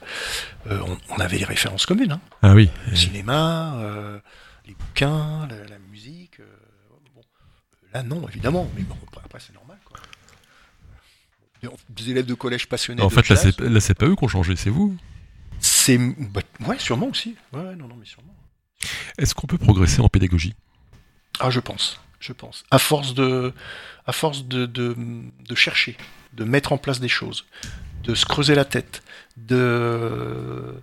Euh, 0.68 0.80
on, 0.88 0.98
on 1.10 1.20
avait 1.20 1.38
des 1.38 1.44
références 1.44 1.86
communes. 1.86 2.14
Hein 2.14 2.22
Ah 2.42 2.54
oui. 2.54 2.70
le 2.90 2.96
cinéma, 2.96 3.76
euh, 3.80 4.20
les 4.66 4.74
bouquins, 4.76 5.46
la, 5.50 5.58
la 5.68 5.80
musique. 5.92 6.40
euh, 6.40 6.46
bon. 7.16 7.22
Là, 7.94 8.04
non, 8.04 8.26
évidemment, 8.30 8.70
mais 8.76 8.84
bon, 8.84 8.96
après, 9.24 9.40
c'est 9.46 9.54
normal. 9.54 9.69
Des, 11.90 12.12
élèves 12.12 12.26
de 12.26 12.34
collège 12.34 12.68
passionnés. 12.68 13.02
En 13.02 13.08
de 13.08 13.14
fait, 13.14 13.28
là, 13.30 13.36
c'est 13.36 13.60
là, 13.60 13.80
c'est 13.80 13.94
pas 13.94 14.06
eux 14.06 14.16
qui 14.16 14.24
ont 14.24 14.30
changé, 14.30 14.56
c'est 14.56 14.70
vous. 14.70 14.96
c'est. 15.60 15.98
bah, 15.98 16.42
ouais, 16.68 16.80
sûrement 16.80 17.08
aussi. 17.08 17.36
Ouais, 17.54 17.62
ouais, 17.62 17.76
non, 17.76 17.88
non, 17.88 17.96
mais 18.00 18.06
sûrement. 18.06 18.36
Est-ce 19.18 19.36
qu'on 19.36 19.48
peut 19.48 19.58
progresser 19.58 20.02
en 20.02 20.10
pédagogie? 20.10 20.56
Ah, 21.40 21.50
je 21.50 21.60
pense. 21.60 22.00
Je 22.20 22.34
pense. 22.34 22.64
À 22.72 22.80
force 22.80 23.14
de, 23.14 23.54
à 24.06 24.12
force 24.12 24.46
de, 24.46 24.66
de, 24.66 24.96
de 25.48 25.56
chercher, 25.56 25.98
de 26.34 26.44
mettre 26.44 26.74
en 26.74 26.78
place 26.78 27.00
des 27.00 27.08
choses, 27.08 27.46
de 28.04 28.14
se 28.14 28.26
creuser 28.26 28.56
la 28.56 28.66
tête, 28.66 29.04
de, 29.38 30.82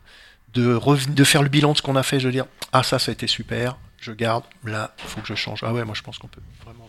de, 0.55 0.81
de 1.11 1.25
faire 1.25 1.43
le 1.43 1.49
bilan 1.49 1.72
de 1.72 1.76
ce 1.76 1.82
qu'on 1.82 1.96
a 1.96 2.02
fait, 2.02 2.20
je 2.20 2.26
veux 2.26 2.32
dire, 2.32 2.46
ah 2.72 2.82
ça, 2.82 2.99
ça 2.99 3.11
a 3.11 3.12
été 3.12 3.26
super, 3.26 3.76
je 4.00 4.12
garde, 4.12 4.44
là, 4.64 4.94
il 4.99 5.08
faut 5.08 5.20
que 5.20 5.29
je 5.29 5.34
change. 5.34 5.61
Ah 5.62 5.72
ouais, 5.72 5.84
moi 5.84 5.94
je 5.94 6.02
pense 6.02 6.19
qu'on 6.19 6.29
peut. 6.29 6.40
Vraiment. 6.64 6.85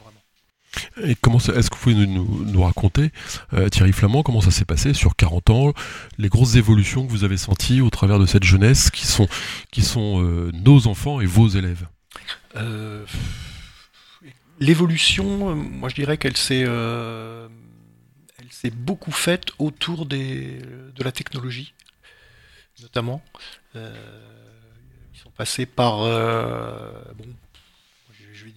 Est-ce 0.98 1.70
que 1.70 1.76
vous 1.76 1.82
pouvez 1.82 1.96
nous, 1.96 2.62
raconter, 2.62 3.12
euh, 3.54 3.70
Thierry 3.70 3.94
Flamand, 3.94 4.24
comment 4.24 4.42
ça 4.42 4.52
s'est 4.52 4.66
passé 4.66 4.94
sur 4.94 5.16
40 5.16 5.50
ans, 5.50 5.74
les 6.18 6.30
grosses 6.30 6.56
évolutions 6.56 7.06
que 7.06 7.12
vous 7.12 7.24
avez 7.24 7.38
senties 7.38 7.82
au 7.82 7.90
travers 7.90 8.20
de 8.20 8.26
cette 8.26 8.44
jeunesse 8.44 8.90
qui 8.92 9.06
sont, 9.06 9.28
qui 9.72 9.82
sont 9.82 10.22
euh, 10.22 10.52
nos 10.54 10.88
enfants 10.88 11.22
et 11.22 11.26
vos 11.26 11.48
élèves? 11.48 11.88
Euh, 12.56 13.06
L'évolution, 14.60 15.56
moi 15.56 15.88
je 15.90 15.96
dirais 15.96 16.18
qu'elle 16.18 16.36
s'est, 16.36 16.62
elle 16.62 17.50
s'est 18.50 18.72
beaucoup 18.72 19.12
faite 19.12 19.50
autour 19.60 20.08
des, 20.08 20.60
de 20.96 21.04
la 21.04 21.12
technologie, 21.12 21.74
notamment. 22.82 23.22
Ils 23.76 25.20
sont 25.22 25.30
passés 25.30 25.68
par, 25.68 26.00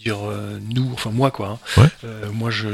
dire 0.03 0.19
euh, 0.29 0.59
nous, 0.63 0.91
enfin 0.93 1.11
moi 1.11 1.31
quoi. 1.31 1.49
hein. 1.77 1.81
Ouais. 1.83 1.89
Euh, 2.05 2.31
moi 2.33 2.51
je, 2.51 2.69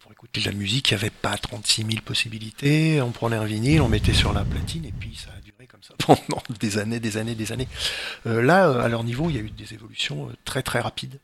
pour 0.00 0.12
écouter 0.12 0.40
de 0.40 0.46
la 0.46 0.52
musique, 0.52 0.90
il 0.90 0.94
n'y 0.94 1.00
avait 1.00 1.10
pas 1.10 1.36
36 1.36 1.84
000 1.84 2.02
possibilités. 2.04 3.00
On 3.02 3.10
prenait 3.12 3.36
un 3.36 3.44
vinyle, 3.44 3.80
on 3.82 3.88
mettait 3.88 4.14
sur 4.14 4.32
la 4.32 4.44
platine 4.44 4.84
et 4.84 4.92
puis 4.92 5.14
ça 5.16 5.30
a 5.36 5.40
duré 5.40 5.66
comme 5.66 5.82
ça 5.82 5.94
pendant 6.06 6.42
des 6.58 6.78
années, 6.78 7.00
des 7.00 7.16
années, 7.16 7.34
des 7.34 7.52
années. 7.52 7.68
Euh, 8.26 8.42
là, 8.42 8.82
à 8.82 8.88
leur 8.88 9.04
niveau, 9.04 9.30
il 9.30 9.36
y 9.36 9.38
a 9.38 9.42
eu 9.42 9.50
des 9.50 9.74
évolutions 9.74 10.30
très 10.44 10.62
très 10.62 10.80
rapides. 10.80 11.18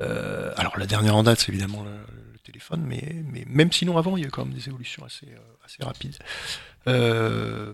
Euh, 0.00 0.52
alors 0.56 0.78
la 0.78 0.86
dernière 0.86 1.16
en 1.16 1.22
date, 1.22 1.40
c'est 1.40 1.48
évidemment 1.50 1.82
le, 1.82 1.90
le 1.90 2.38
téléphone, 2.44 2.84
mais, 2.86 3.22
mais 3.32 3.44
même 3.48 3.72
sinon 3.72 3.98
avant, 3.98 4.16
il 4.16 4.20
y 4.22 4.24
a 4.24 4.28
eu 4.28 4.30
quand 4.30 4.44
même 4.44 4.54
des 4.54 4.68
évolutions 4.68 5.04
assez, 5.04 5.26
assez 5.64 5.82
rapides. 5.82 6.16
Euh, 6.86 7.72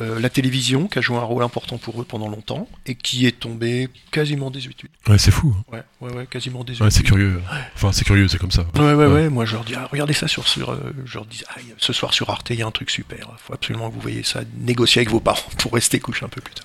euh, 0.00 0.20
la 0.20 0.30
télévision, 0.30 0.86
qui 0.86 0.98
a 0.98 1.02
joué 1.02 1.16
un 1.16 1.22
rôle 1.22 1.42
important 1.42 1.76
pour 1.78 2.00
eux 2.00 2.04
pendant 2.04 2.28
longtemps, 2.28 2.68
et 2.86 2.94
qui 2.94 3.26
est 3.26 3.38
tombée 3.38 3.88
quasiment 4.12 4.50
désuétude. 4.50 4.90
Ouais, 5.08 5.18
c'est 5.18 5.30
fou. 5.32 5.54
hein. 5.58 5.64
Ouais, 5.72 5.82
ouais, 6.08 6.16
ouais, 6.18 6.26
quasiment 6.26 6.62
désuétude. 6.64 6.84
Ouais, 6.84 6.90
c'est 6.90 7.02
curieux. 7.02 7.40
Enfin, 7.74 7.90
c'est 7.92 8.04
curieux, 8.04 8.28
c'est 8.28 8.38
comme 8.38 8.50
ça. 8.52 8.62
Ouais, 8.76 8.80
ouais, 8.80 8.94
Ouais. 8.94 9.06
ouais, 9.06 9.28
Moi, 9.28 9.44
je 9.44 9.54
leur 9.54 9.64
dis, 9.64 9.74
ah, 9.74 9.88
regardez 9.90 10.12
ça 10.12 10.28
sur, 10.28 10.46
sur 10.46 10.70
euh, 10.70 10.92
je 11.04 11.14
leur 11.14 11.26
dis, 11.26 11.42
ah, 11.48 11.58
ce 11.78 11.92
soir 11.92 12.14
sur 12.14 12.30
Arte, 12.30 12.50
il 12.50 12.56
y 12.58 12.62
a 12.62 12.66
un 12.66 12.70
truc 12.70 12.90
super. 12.90 13.36
faut 13.44 13.54
absolument 13.54 13.88
que 13.90 13.94
vous 13.94 14.00
voyez 14.00 14.22
ça. 14.22 14.40
Négocier 14.58 15.00
avec 15.00 15.10
vos 15.10 15.20
parents 15.20 15.42
pour 15.58 15.72
rester 15.74 15.98
couché 16.00 16.24
un 16.24 16.28
peu 16.28 16.40
plus 16.40 16.54
tard. 16.54 16.64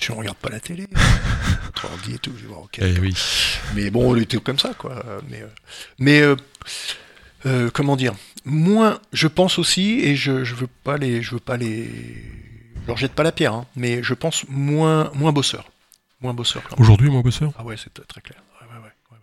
Je 0.00 0.12
on 0.12 0.16
regarde 0.16 0.36
pas 0.36 0.50
la 0.50 0.60
télé. 0.60 0.86
Votre 1.66 1.84
ordi 1.86 2.14
et 2.14 2.18
tout. 2.18 2.32
Je 2.36 2.42
dis, 2.42 2.48
bon, 2.48 2.56
ok. 2.64 2.78
Eh 2.82 2.98
oui. 3.00 3.14
Mais 3.74 3.90
bon, 3.90 4.12
on 4.12 4.16
était 4.16 4.36
comme 4.38 4.58
ça, 4.58 4.74
quoi. 4.74 5.02
Mais, 5.30 5.40
euh, 5.42 5.46
mais 5.98 6.20
euh, 7.46 7.70
comment 7.72 7.96
dire? 7.96 8.14
Moins, 8.44 9.00
je 9.12 9.28
pense 9.28 9.58
aussi, 9.58 10.00
et 10.00 10.16
je, 10.16 10.44
je 10.44 10.54
veux 10.54 10.66
pas 10.66 10.96
les, 10.96 11.22
je 11.22 11.32
veux 11.32 11.40
pas 11.40 11.56
les, 11.56 11.84
je 12.82 12.86
leur 12.86 12.96
jette 12.96 13.12
pas 13.12 13.22
la 13.22 13.32
pierre, 13.32 13.54
hein, 13.54 13.66
mais 13.76 14.02
je 14.02 14.14
pense 14.14 14.46
moins, 14.48 15.10
moins 15.14 15.32
bosseur, 15.32 15.70
moins 16.20 16.34
bosseur. 16.34 16.62
Aujourd'hui, 16.78 17.10
mon 17.10 17.20
bosseur 17.20 17.52
Ah 17.58 17.64
ouais, 17.64 17.76
c'est 17.76 17.92
très, 18.06 18.20
clair. 18.20 18.42
Ouais, 18.60 18.66
ouais, 18.66 18.74
ouais, 18.76 18.82
ouais, 18.82 19.16
ouais. 19.16 19.18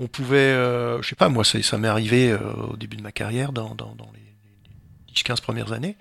On 0.00 0.06
pouvait, 0.08 0.36
euh, 0.36 1.00
je 1.02 1.08
sais 1.08 1.14
pas, 1.16 1.28
moi, 1.28 1.44
ça, 1.44 1.62
ça 1.62 1.78
m'est 1.78 1.88
arrivé 1.88 2.30
euh, 2.30 2.38
au 2.70 2.76
début 2.76 2.96
de 2.96 3.02
ma 3.02 3.12
carrière, 3.12 3.52
dans, 3.52 3.74
dans, 3.74 3.94
dans 3.94 4.10
les 4.14 5.14
10-15 5.14 5.40
premières 5.40 5.72
années, 5.72 5.96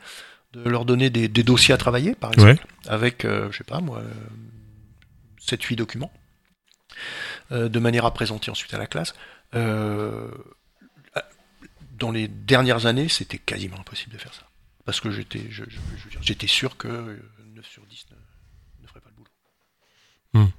de 0.53 0.67
leur 0.70 0.84
donner 0.86 1.10
des, 1.10 1.27
des 1.27 1.43
dossiers 1.43 1.74
à 1.74 1.77
travailler, 1.77 2.15
par 2.15 2.34
exemple, 2.34 2.65
avec, 2.88 3.24
euh, 3.24 3.50
je 3.51 3.58
sais 3.58 3.63
pas, 3.63 3.79
moi, 3.79 4.01
7-8 5.41 5.75
documents, 5.75 6.12
de 7.51 7.79
manière 7.79 8.05
à 8.05 8.13
présenter 8.13 8.51
ensuite 8.51 8.74
à 8.74 8.77
la 8.77 8.88
classe. 8.88 9.13
Euh, 9.55 10.29
dans 12.01 12.12
les 12.12 12.27
dernières 12.27 12.86
années, 12.88 13.08
c'était 13.08 13.38
quasiment 13.38 13.79
impossible 13.79 14.13
de 14.13 14.17
faire 14.17 14.34
ça. 14.34 14.48
Parce 14.86 15.00
que 15.00 15.12
j'étais 15.12 15.46
je, 15.50 15.63
je- 15.63 15.70
je 15.98 16.03
veux 16.05 16.10
dire, 16.12 16.20
j'étais 16.22 16.48
sûr 16.48 16.75
que 16.77 16.88
euh, 16.88 17.17
9 17.55 17.65
sur 17.65 17.86
10 17.86 18.05
ne, 18.12 18.84
ne 18.84 18.88
ferait 18.88 19.00
pas 19.00 19.10
le 19.10 19.15
boulot. 19.15 19.29
Hmm. 20.48 20.51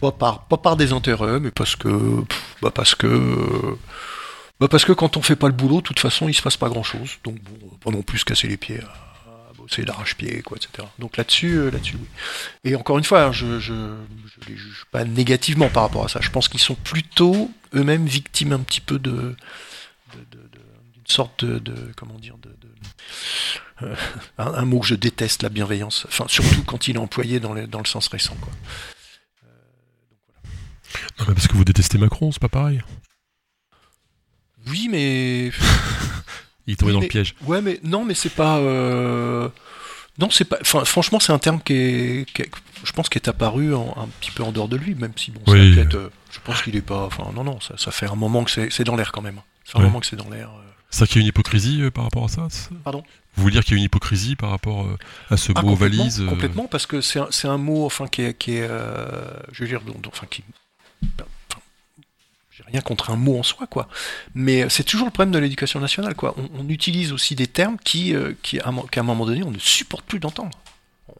Pas 0.00 0.12
par, 0.12 0.44
pas 0.48 0.56
par 0.58 0.76
désintérêt, 0.76 1.40
mais 1.40 1.50
parce 1.50 1.76
que, 1.76 2.22
pff, 2.22 2.56
bah 2.62 2.70
parce 2.70 2.94
que, 2.94 3.76
bah 4.60 4.68
parce 4.68 4.84
que 4.84 4.92
quand 4.92 5.16
on 5.16 5.22
fait 5.22 5.36
pas 5.36 5.46
le 5.48 5.52
boulot, 5.54 5.76
de 5.76 5.82
toute 5.82 6.00
façon, 6.00 6.28
il 6.28 6.34
se 6.34 6.42
passe 6.42 6.56
pas 6.56 6.68
grand 6.68 6.82
chose. 6.82 7.18
Donc 7.24 7.36
bon, 7.42 7.68
pas 7.78 7.90
non 7.90 8.02
plus 8.02 8.18
se 8.18 8.24
casser 8.24 8.48
les 8.48 8.56
pieds 8.56 8.80
à, 8.80 8.86
à 8.86 9.52
c'est 9.68 9.84
d'arrache-pied, 9.84 10.42
quoi, 10.42 10.56
etc. 10.58 10.86
Donc 10.98 11.16
là-dessus, 11.16 11.56
euh, 11.58 11.70
là-dessus, 11.70 11.96
oui. 12.00 12.08
Et 12.64 12.76
encore 12.76 12.98
une 12.98 13.04
fois, 13.04 13.24
hein, 13.24 13.32
je, 13.32 13.58
je, 13.58 13.72
je 13.74 14.48
les 14.48 14.56
juge 14.56 14.84
pas 14.90 15.04
négativement 15.04 15.68
par 15.68 15.82
rapport 15.84 16.04
à 16.04 16.08
ça. 16.08 16.20
Je 16.22 16.30
pense 16.30 16.48
qu'ils 16.48 16.60
sont 16.60 16.74
plutôt 16.76 17.50
eux-mêmes 17.74 18.06
victimes 18.06 18.52
un 18.52 18.60
petit 18.60 18.80
peu 18.80 18.98
de, 18.98 19.34
sorte 21.12 21.44
de, 21.44 21.58
de- 21.58 21.92
comment 21.96 22.18
dire, 22.18 22.36
de, 22.38 22.48
de- 22.48 23.86
euh, 23.88 23.94
un, 24.38 24.54
un 24.54 24.64
mot 24.64 24.80
que 24.80 24.86
je 24.86 24.94
déteste, 24.94 25.42
la 25.42 25.48
bienveillance. 25.48 26.06
Enfin, 26.08 26.24
surtout 26.28 26.62
quand 26.64 26.88
il 26.88 26.96
est 26.96 26.98
employé 26.98 27.40
dans 27.40 27.52
le, 27.52 27.66
dans 27.66 27.78
le 27.80 27.86
sens 27.86 28.08
récent, 28.08 28.36
quoi. 28.40 28.52
Non, 31.18 31.24
mais 31.28 31.34
parce 31.34 31.46
que 31.46 31.54
vous 31.54 31.64
détestez 31.64 31.98
Macron, 31.98 32.32
c'est 32.32 32.40
pas 32.40 32.48
pareil. 32.48 32.82
Oui, 34.68 34.88
mais 34.90 35.50
Il 36.66 36.72
est 36.72 36.76
tombé 36.76 36.90
Oui, 36.90 36.92
dans 36.94 37.00
mais- 37.00 37.06
le 37.06 37.10
piège. 37.10 37.34
Ouais, 37.44 37.60
mais 37.62 37.78
non, 37.82 38.04
mais 38.04 38.14
c'est 38.14 38.30
pas. 38.30 38.58
euh, 38.58 39.48
Non, 40.18 40.30
c'est 40.30 40.44
pas. 40.44 40.58
Enfin, 40.60 40.84
franchement, 40.84 41.20
c'est 41.20 41.32
un 41.32 41.38
terme 41.38 41.60
qui 41.62 41.74
est, 41.74 42.32
qui 42.32 42.42
est- 42.42 42.50
je 42.84 42.92
pense, 42.92 43.08
qui 43.08 43.18
est 43.18 43.28
apparu 43.28 43.74
en- 43.74 43.94
un 43.96 44.08
petit 44.20 44.30
peu 44.30 44.42
en 44.42 44.52
dehors 44.52 44.68
de 44.68 44.76
lui, 44.76 44.94
même 44.94 45.12
si 45.16 45.30
bon, 45.30 45.40
ça 45.46 45.52
Oui. 45.52 45.78
être, 45.78 45.94
euh, 45.94 46.10
Je 46.32 46.40
pense 46.40 46.62
qu'il 46.62 46.74
est 46.76 46.82
pas. 46.82 47.04
Enfin, 47.06 47.30
non, 47.34 47.44
non, 47.44 47.60
ça, 47.60 47.76
ça 47.78 47.90
fait 47.90 48.06
un 48.06 48.14
moment 48.16 48.44
que 48.44 48.50
c'est 48.70 48.84
dans 48.84 48.96
l'air 48.96 49.12
quand 49.12 49.22
même. 49.22 49.40
Ça 49.64 49.72
fait 49.72 49.78
un 49.78 49.82
moment 49.82 50.00
que 50.00 50.06
c'est 50.06 50.16
dans 50.16 50.28
l'air. 50.30 50.50
euh. 50.50 50.62
C'est 50.90 51.00
ça 51.00 51.06
qu'il 51.06 51.16
y 51.16 51.18
a 51.18 51.22
une 51.22 51.28
hypocrisie 51.28 51.82
euh, 51.82 51.90
par 51.90 52.04
rapport 52.04 52.24
à 52.24 52.28
ça 52.28 52.46
Pardon 52.84 53.02
Vous 53.34 53.42
voulez 53.42 53.52
dire 53.52 53.64
qu'il 53.64 53.72
y 53.72 53.76
a 53.76 53.78
une 53.78 53.84
hypocrisie 53.84 54.36
par 54.36 54.50
rapport 54.50 54.84
euh, 54.84 54.96
à 55.30 55.36
ce 55.36 55.52
Ah, 55.54 55.62
mot 55.62 55.70
complètement, 55.72 55.98
valise 55.98 56.20
euh, 56.20 56.26
Complètement, 56.28 56.66
parce 56.68 56.86
que 56.86 57.00
c'est 57.00 57.18
un, 57.48 57.58
mot, 57.58 57.84
enfin, 57.84 58.06
qui 58.06 58.22
est, 58.22 58.34
qui 58.38 58.52
est 58.52 58.68
je 59.52 59.62
veux 59.64 59.68
dire, 59.68 59.82
dont- 59.82 60.00
enfin, 60.08 60.26
qui, 60.30 60.42
enfin, 61.18 61.60
j'ai 62.50 62.62
rien 62.68 62.80
contre 62.80 63.10
un 63.10 63.16
mot 63.16 63.38
en 63.38 63.42
soi, 63.42 63.66
quoi. 63.66 63.88
Mais 64.34 64.68
c'est 64.70 64.84
toujours 64.84 65.06
le 65.06 65.12
problème 65.12 65.32
de 65.32 65.38
l'éducation 65.38 65.80
nationale, 65.80 66.14
quoi. 66.14 66.34
On, 66.38 66.48
on 66.60 66.68
utilise 66.68 67.12
aussi 67.12 67.34
des 67.34 67.46
termes 67.48 67.76
qui, 67.84 68.14
qui, 68.42 68.60
à 68.60 68.68
un 68.68 68.72
mo- 68.72 68.82
qu'à 68.90 69.00
un 69.00 69.04
moment 69.04 69.26
donné, 69.26 69.42
on 69.42 69.50
ne 69.50 69.58
supporte 69.58 70.04
plus 70.06 70.20
d'entendre. 70.20 70.56
On, 71.08 71.14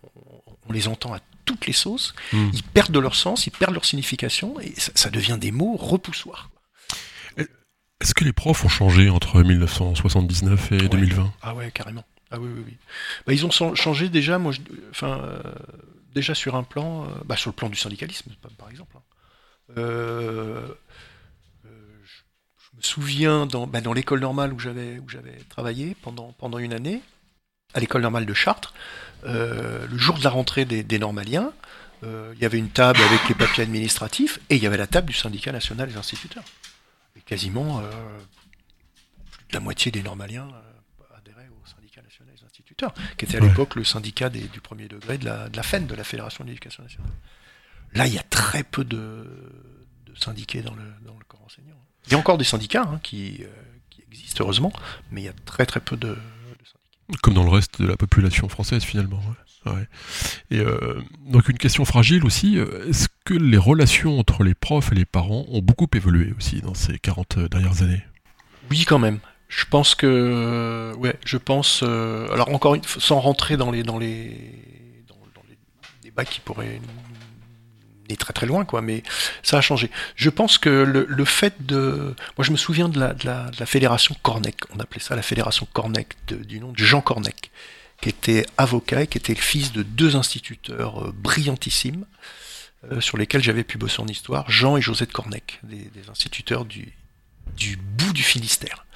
on 0.69 0.73
les 0.73 0.89
entend 0.89 1.13
à 1.13 1.19
toutes 1.45 1.67
les 1.67 1.73
sauces, 1.73 2.15
Hmm. 2.33 2.51
ils 2.55 2.63
perdent 2.65 2.91
de 2.93 2.99
leur 2.99 3.15
sens, 3.15 3.47
ils 3.47 3.51
perdent 3.53 3.75
leur 3.75 3.85
signification, 3.85 4.59
et 4.61 4.73
ça, 4.79 4.91
ça 4.97 5.11
devient 5.11 5.37
des 5.41 5.53
mots 5.53 5.77
repoussoirs. 5.77 6.51
Est-ce 8.01 8.15
que 8.15 8.25
les 8.25 8.33
profs 8.33 8.65
ont 8.65 8.69
changé 8.69 9.09
entre 9.09 9.43
1979 9.43 10.73
et 10.73 10.77
Ouais. 10.83 10.89
2020 10.89 11.33
Ah 11.43 11.55
ouais, 11.55 11.71
carrément. 11.71 12.05
Ah 12.31 12.39
oui, 12.39 12.49
oui, 12.55 12.63
oui. 12.67 12.77
Bah, 13.27 13.33
ils 13.33 13.47
ont 13.47 13.51
chan- 13.51 13.75
changé 13.75 14.09
déjà, 14.09 14.39
moi, 14.39 14.53
je- 14.53 14.61
enfin, 14.91 15.21
euh, 15.23 15.41
déjà 16.15 16.35
sur 16.35 16.57
un 16.57 16.63
plan, 16.63 17.05
euh, 17.05 17.07
bah, 17.25 17.37
sur 17.37 17.51
le 17.51 17.55
plan 17.55 17.69
du 17.69 17.77
syndicalisme, 17.77 18.31
par- 18.59 18.71
exemple. 18.71 18.97
hein. 18.97 19.01
Euh, 19.79 20.67
je, 21.65 21.69
je 21.69 22.77
me 22.77 22.83
souviens 22.83 23.47
dans, 23.47 23.67
bah, 23.67 23.81
dans 23.81 23.93
l'école 23.93 24.21
normale 24.21 24.53
où 24.53 24.59
j'avais 24.59 24.99
où 25.01 25.09
j'avais 25.09 25.37
travaillé 25.49 25.97
pendant 26.03 26.33
pendant 26.39 26.59
une 26.59 26.73
année, 26.73 27.01
à 27.75 27.81
l'école 27.81 28.03
normale 28.03 28.27
de 28.27 28.35
Chartres, 28.35 28.75
le 29.25 29.89
jour 29.99 30.19
de 30.19 30.25
la 30.25 30.31
rentrée 30.31 30.65
des, 30.65 30.83
des 30.85 30.99
normaliens, 30.99 31.53
il 32.05 32.39
y 32.41 32.45
avait 32.45 32.59
une 32.59 32.69
table 32.71 33.01
avec 33.03 33.29
les 33.29 33.35
papiers 33.35 33.65
administratifs 33.65 34.39
et 34.51 34.57
il 34.57 34.63
y 34.63 34.67
avait 34.67 34.77
la 34.77 34.87
table 34.87 35.09
du 35.09 35.15
syndicat 35.15 35.51
national 35.53 35.89
des 35.89 35.97
instituteurs. 35.97 36.45
Quasiment 37.27 37.81
euh, 37.81 37.91
plus 39.31 39.45
de 39.49 39.53
la 39.55 39.61
moitié 39.61 39.91
des 39.93 40.03
normaliens 40.03 40.49
euh, 40.49 41.17
adhéraient 41.19 41.49
au 41.49 41.67
syndicat 41.67 42.01
national 42.03 42.35
des 42.35 42.45
instituteurs, 42.45 42.95
qui 43.19 43.25
était 43.27 43.37
à 43.37 43.41
Ouais. 43.43 43.49
l'époque 43.49 43.75
le 43.75 43.85
syndicat 43.85 44.29
des- 44.31 44.49
du 44.49 44.61
premier 44.61 44.89
degré 44.89 45.19
de 45.19 45.25
la, 45.25 45.49
de 45.49 45.57
la 45.57 45.63
FEN, 45.63 45.87
de 45.87 45.95
la 45.95 46.05
Fédération 46.05 46.45
de 46.45 46.49
l'éducation 46.51 46.83
nationale. 46.85 47.11
Là, 47.93 48.07
il 48.07 48.15
y 48.15 48.19
a 48.19 48.23
très 48.23 48.63
peu 48.63 48.85
de, 48.85 48.97
de 50.07 50.15
syndiqués 50.15 50.63
dans 50.63 50.75
le, 50.75 50.85
dans 51.05 51.19
le 51.19 51.25
corps 51.27 51.43
enseignant. 51.45 51.77
Il 52.07 52.13
y 52.13 52.15
a 52.15 52.19
encore 52.19 52.39
des 52.39 52.45
syndicats 52.45 52.83
hein, 52.89 53.01
qui, 53.03 53.43
euh, 53.43 53.49
qui 53.91 54.03
existent, 54.03 54.45
heureusement, 54.45 54.73
mais 55.11 55.23
il 55.23 55.25
y 55.25 55.29
a 55.29 55.33
très 55.45 55.67
très 55.67 55.81
peu 55.81 55.97
de, 55.97 56.09
de 56.09 56.15
syndicats. 56.65 57.19
Comme 57.23 57.35
dans 57.35 57.45
le 57.45 57.51
reste 57.51 57.81
de 57.83 57.87
la 57.87 57.97
population 57.97 58.49
française 58.49 58.85
finalement. 58.85 59.19
ouais. 59.19 59.35
Et 60.51 60.59
euh, 60.59 61.01
donc 61.27 61.49
une 61.49 61.59
question 61.59 61.85
fragile 61.85 62.25
aussi, 62.25 62.59
euh, 62.59 62.89
est-ce 62.89 63.09
que 63.25 63.35
les 63.35 63.57
relations 63.57 64.19
entre 64.19 64.45
les 64.45 64.55
profs 64.55 64.93
et 64.93 64.95
les 64.95 65.05
parents 65.05 65.47
ont 65.51 65.61
beaucoup 65.61 65.89
évolué 65.95 66.33
aussi 66.37 66.61
dans 66.61 66.75
ces 66.75 66.99
40 66.99 67.39
dernières 67.51 67.83
années? 67.83 68.03
Oui, 68.71 68.85
quand 68.85 68.99
même. 68.99 69.19
Je 69.49 69.65
pense 69.65 69.95
que, 69.95 70.93
ouais, 70.99 71.17
je 71.25 71.37
pense. 71.37 71.83
euh, 71.83 72.29
alors 72.33 72.53
encore 72.53 72.75
une, 72.75 72.83
fois, 72.83 73.01
sans 73.01 73.21
rentrer 73.21 73.57
dans 73.57 73.71
les 73.71 73.83
dans 73.83 73.99
les 73.99 74.31
dans, 75.09 75.43
les 75.49 75.57
débats 76.03 76.25
qui 76.25 76.41
pourraient 76.41 76.81
aller 78.09 78.17
très 78.17 78.33
très 78.33 78.47
loin, 78.47 78.65
quoi. 78.65 78.83
Mais 78.83 79.03
ça 79.43 79.59
a 79.59 79.61
changé. 79.61 79.91
Je 80.17 80.31
pense 80.31 80.59
que 80.59 80.69
le, 80.69 81.25
fait 81.25 81.65
de, 81.65 82.15
moi, 82.37 82.45
je 82.45 82.51
me 82.51 82.57
souviens 82.57 82.89
de 82.89 82.99
la, 82.99 83.15
de 83.15 83.27
la 83.27 83.67
fédération 83.67 84.17
Cornec. 84.23 84.57
On 84.75 84.81
appelait 84.81 85.01
ça 85.01 85.15
la 85.15 85.23
fédération 85.23 85.67
Cornec 85.73 86.17
du 86.29 86.59
nom 86.59 86.73
de 86.73 86.79
Jean 86.79 87.01
Cornec, 87.01 87.51
qui 88.01 88.09
était 88.09 88.47
avocat 88.57 89.03
et 89.03 89.07
qui 89.07 89.19
était 89.19 89.35
le 89.35 89.41
fils 89.41 89.73
de 89.73 89.83
deux 89.83 90.17
instituteurs 90.17 91.07
euh, 91.07 91.13
brillantissimes. 91.13 92.07
euh, 92.93 93.01
sur 93.01 93.17
lesquels 93.17 93.43
j'avais 93.43 93.65
pu 93.65 93.79
bosser 93.79 94.01
en 94.01 94.07
histoire, 94.07 94.49
Jean 94.51 94.77
et 94.77 94.83
José 94.83 95.07
de 95.07 95.13
Cornec, 95.13 95.61
des, 95.63 95.91
instituteurs 96.11 96.65
du, 96.67 96.93
du 97.57 97.77
bout 97.77 98.13
du 98.13 98.23
Finistère, 98.23 98.87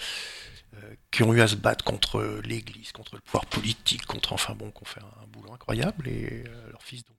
euh, 0.76 0.94
qui 1.10 1.22
ont 1.22 1.32
eu 1.32 1.40
à 1.40 1.48
se 1.48 1.56
battre 1.56 1.84
contre 1.84 2.40
l'Église, 2.44 2.92
contre 2.92 3.16
le 3.16 3.20
pouvoir 3.20 3.46
politique, 3.46 4.04
contre 4.06 4.32
enfin 4.32 4.54
bon, 4.54 4.70
qui 4.70 4.82
ont 4.82 4.86
fait 4.86 5.00
un, 5.00 5.26
boulot 5.28 5.52
incroyable. 5.52 6.08
Et 6.08 6.44
leur 6.70 6.82
fils 6.82 7.04
donc 7.04 7.16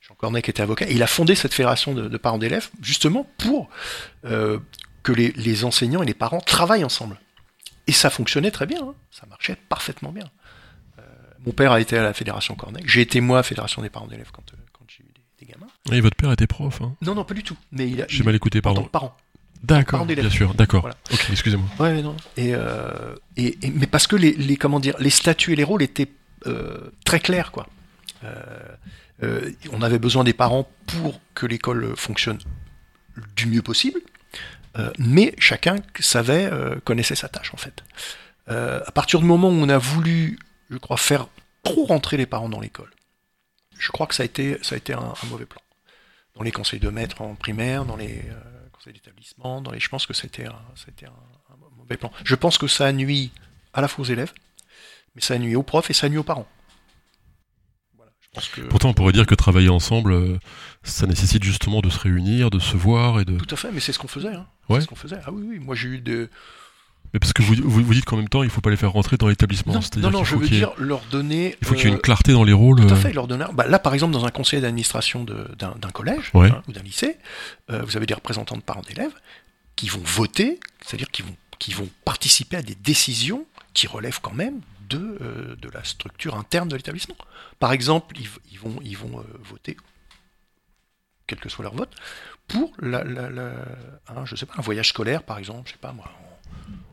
Jean 0.00 0.14
Cornec 0.14 0.48
était 0.48 0.62
avocat. 0.62 0.86
Il 0.88 1.02
a 1.02 1.06
fondé 1.06 1.34
cette 1.34 1.52
fédération 1.52 1.94
de, 1.94 2.16
parents 2.16 2.38
d'élèves 2.38 2.70
justement 2.80 3.26
pour 3.38 3.68
que 4.22 5.12
les, 5.12 5.32
les 5.32 5.64
enseignants 5.64 6.02
et 6.02 6.06
les 6.06 6.14
parents 6.14 6.40
travaillent 6.40 6.84
ensemble. 6.84 7.20
Et 7.86 7.92
ça 7.92 8.10
fonctionnait 8.10 8.50
très 8.50 8.66
bien, 8.66 8.82
hein. 8.82 8.94
ça 9.10 9.26
marchait 9.26 9.56
parfaitement 9.68 10.12
bien. 10.12 10.30
Mon 11.46 11.52
père 11.52 11.72
a 11.72 11.80
été 11.80 11.96
à 11.98 12.02
la 12.02 12.12
fédération 12.14 12.54
Cornec. 12.54 12.84
J'ai 12.88 13.00
été 13.00 13.20
moi 13.20 13.38
à 13.38 13.40
la 13.40 13.42
fédération 13.44 13.82
des 13.82 13.90
parents 13.90 14.06
d'élèves 14.06 14.30
quand, 14.32 14.44
euh, 14.52 14.56
quand 14.72 14.84
j'ai 14.88 15.02
eu 15.02 15.12
des, 15.40 15.46
des 15.46 15.52
gamins. 15.52 15.66
Et 15.90 16.00
votre 16.00 16.16
père 16.16 16.30
était 16.32 16.46
prof, 16.46 16.80
hein? 16.82 16.94
Non, 17.02 17.14
non, 17.14 17.24
pas 17.24 17.34
du 17.34 17.42
tout. 17.42 17.56
Mais 17.72 17.88
il 17.88 18.00
a. 18.02 18.06
J'ai 18.08 18.22
mal 18.22 18.34
écouté, 18.34 18.58
en 18.58 18.62
tant 18.62 18.68
pardon. 18.74 18.82
que 18.84 18.90
parent. 18.90 19.16
D'accord, 19.62 20.04
bien 20.06 20.28
sûr, 20.28 20.54
d'accord. 20.54 20.80
Voilà. 20.80 20.96
Ok, 21.12 21.26
excusez-moi. 21.30 21.68
Ouais, 21.78 22.02
non. 22.02 22.16
Et, 22.36 22.50
euh, 22.52 23.14
et, 23.36 23.56
et- 23.64 23.70
mais 23.70 23.86
parce 23.86 24.08
que 24.08 24.16
les, 24.16 24.32
les 24.32 24.56
comment 24.56 24.80
dire, 24.80 24.96
les 24.98 25.10
statuts 25.10 25.52
et 25.52 25.56
les 25.56 25.62
rôles 25.62 25.82
étaient 25.82 26.08
euh, 26.46 26.90
très 27.04 27.20
clairs, 27.20 27.52
quoi. 27.52 27.68
Euh, 28.24 29.50
on 29.72 29.82
avait 29.82 30.00
besoin 30.00 30.24
des 30.24 30.32
parents 30.32 30.68
pour 30.86 31.20
que 31.34 31.46
l'école 31.46 31.94
fonctionne 31.96 32.38
du 33.36 33.46
mieux 33.46 33.62
possible, 33.62 34.00
mais 34.98 35.32
chacun 35.38 35.76
savait, 36.00 36.50
connaissait 36.84 37.14
sa 37.14 37.28
tâche 37.28 37.52
en 37.54 37.56
fait. 37.56 37.84
À 38.48 38.90
partir 38.92 39.20
du 39.20 39.26
moment 39.26 39.48
où 39.48 39.52
on 39.52 39.68
a 39.68 39.78
voulu, 39.78 40.40
je 40.72 40.78
crois, 40.78 40.96
faire 40.96 41.28
trop 41.62 41.84
rentrer 41.84 42.16
les 42.16 42.26
parents 42.26 42.48
dans 42.48 42.60
l'école, 42.60 42.90
je 43.78 43.90
crois 43.92 44.06
que 44.06 44.14
ça 44.14 44.22
a 44.22 44.26
été, 44.26 44.58
ça 44.62 44.74
a 44.74 44.78
été 44.78 44.92
un, 44.94 44.98
un 45.22 45.26
mauvais 45.28 45.46
plan. 45.46 45.60
Dans 46.34 46.42
les 46.42 46.52
conseils 46.52 46.80
de 46.80 46.88
maître 46.88 47.20
en 47.20 47.34
primaire, 47.34 47.84
dans 47.84 47.96
les 47.96 48.22
euh, 48.30 48.68
conseils 48.72 48.94
d'établissement, 48.94 49.60
dans 49.60 49.70
les, 49.70 49.80
je 49.80 49.88
pense 49.88 50.06
que 50.06 50.14
c'était 50.14 50.46
un, 50.46 50.58
c'était 50.74 51.06
un, 51.06 51.10
un 51.10 51.56
mauvais 51.76 51.96
plan. 51.96 52.10
Je 52.24 52.34
pense 52.34 52.56
que 52.58 52.66
ça 52.66 52.90
nuit 52.92 53.30
à 53.74 53.80
la 53.80 53.88
fois 53.88 54.02
aux 54.02 54.08
élèves, 54.08 54.32
mais 55.14 55.20
ça 55.20 55.38
nuit 55.38 55.54
aux 55.56 55.62
profs 55.62 55.90
et 55.90 55.94
ça 55.94 56.08
nuit 56.08 56.18
aux 56.18 56.22
parents. 56.24 56.48
Voilà, 57.96 58.12
je 58.20 58.28
pense 58.32 58.48
que 58.48 58.62
Pourtant, 58.62 58.88
on 58.88 58.94
pourrait 58.94 59.12
dire 59.12 59.26
que 59.26 59.34
travailler 59.34 59.68
ensemble, 59.68 60.12
euh, 60.12 60.38
ça 60.82 61.06
nécessite 61.06 61.44
justement 61.44 61.80
de 61.82 61.90
se 61.90 61.98
réunir, 61.98 62.48
de 62.50 62.58
se 62.58 62.76
voir 62.76 63.20
et 63.20 63.26
de. 63.26 63.36
tout 63.36 63.54
à 63.54 63.58
fait, 63.58 63.70
mais 63.70 63.80
c'est 63.80 63.92
ce 63.92 63.98
qu'on 63.98 64.08
faisait. 64.08 64.34
Hein. 64.34 64.46
Ouais. 64.68 64.76
C'est 64.78 64.84
ce 64.84 64.88
qu'on 64.88 64.96
faisait. 64.96 65.18
Ah 65.26 65.32
oui, 65.32 65.44
oui, 65.46 65.58
moi 65.58 65.74
j'ai 65.74 65.88
eu 65.88 66.00
de. 66.00 66.30
Mais 67.12 67.20
parce 67.20 67.32
que 67.34 67.42
vous, 67.42 67.54
vous, 67.62 67.82
vous 67.84 67.94
dites 67.94 68.04
qu'en 68.06 68.16
même 68.16 68.28
temps, 68.28 68.42
il 68.42 68.48
faut 68.50 68.60
pas 68.62 68.70
les 68.70 68.76
faire 68.76 68.92
rentrer 68.92 69.16
dans 69.18 69.28
l'établissement. 69.28 69.74
Non, 69.74 69.80
non, 69.96 70.10
non, 70.10 70.24
je 70.24 70.34
veux 70.36 70.46
ait- 70.46 70.48
dire 70.48 70.72
leur 70.78 71.00
donner. 71.10 71.56
il 71.60 71.66
faut 71.66 71.74
qu'il 71.74 71.84
y 71.84 71.86
ait 71.88 71.90
euh, 71.92 71.96
une 71.96 72.00
clarté 72.00 72.32
dans 72.32 72.44
les 72.44 72.52
rôles. 72.54 72.80
Tout 72.80 72.88
à 72.88 72.92
euh, 72.92 72.96
fait, 72.96 73.12
leur 73.12 73.26
donner. 73.28 73.44
Bah, 73.52 73.66
là, 73.66 73.78
par 73.78 73.92
exemple, 73.92 74.12
dans 74.14 74.24
un 74.24 74.30
conseil 74.30 74.60
d'administration 74.62 75.24
d'un 75.24 75.90
collège 75.92 76.30
Ouais. 76.34 76.50
hein, 76.50 76.62
ou 76.68 76.72
d'un 76.72 76.82
lycée, 76.82 77.18
euh, 77.70 77.82
vous 77.82 77.96
avez 77.96 78.06
des 78.06 78.14
représentants 78.14 78.56
de 78.56 78.62
parents 78.62 78.82
d'élèves 78.82 79.12
qui 79.76 79.88
vont 79.88 80.00
voter, 80.04 80.58
c'est-à-dire 80.86 81.10
qui 81.10 81.22
vont, 81.22 81.36
qui 81.58 81.72
vont 81.72 81.88
participer 82.04 82.56
à 82.56 82.62
des 82.62 82.74
décisions 82.74 83.44
qui 83.74 83.86
relèvent 83.86 84.20
quand 84.22 84.34
même 84.34 84.60
de, 84.88 85.18
euh, 85.20 85.56
de 85.56 85.68
la 85.70 85.84
structure 85.84 86.34
interne 86.36 86.68
de 86.68 86.76
l'établissement. 86.76 87.16
Par 87.58 87.72
exemple, 87.72 88.16
ils, 88.18 88.58
vont, 88.58 88.78
ils 88.82 88.96
vont 88.96 89.18
euh, 89.20 89.22
voter, 89.44 89.76
quel 91.26 91.38
que 91.38 91.48
soit 91.48 91.62
leur 91.62 91.74
vote, 91.74 91.94
pour 92.48 92.72
la, 92.80 93.04
la- 93.04 93.30
la- 93.30 93.52
un, 94.08 94.24
je 94.24 94.34
sais 94.36 94.46
pas, 94.46 94.54
un 94.58 94.62
voyage 94.62 94.88
scolaire, 94.88 95.22
par 95.22 95.38
exemple, 95.38 95.62
je 95.68 95.72
sais 95.72 95.78
pas 95.78 95.92
moi, 95.92 96.10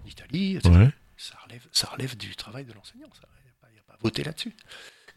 Italie, 0.09 0.55
etc 0.57 0.73
Ouais. 0.75 0.89
ça 1.17 1.35
relève, 1.45 1.65
ça 1.71 1.87
relève 1.87 2.17
du 2.17 2.35
travail 2.35 2.65
de 2.65 2.73
l'enseignant. 2.73 3.07
Il 3.13 3.43
n'y 3.43 3.49
a, 3.49 3.53
pas- 3.61 3.67
y 3.75 3.79
a 3.79 3.83
pas 3.87 3.93
à 3.93 3.97
voter 4.01 4.23
là-dessus. 4.23 4.53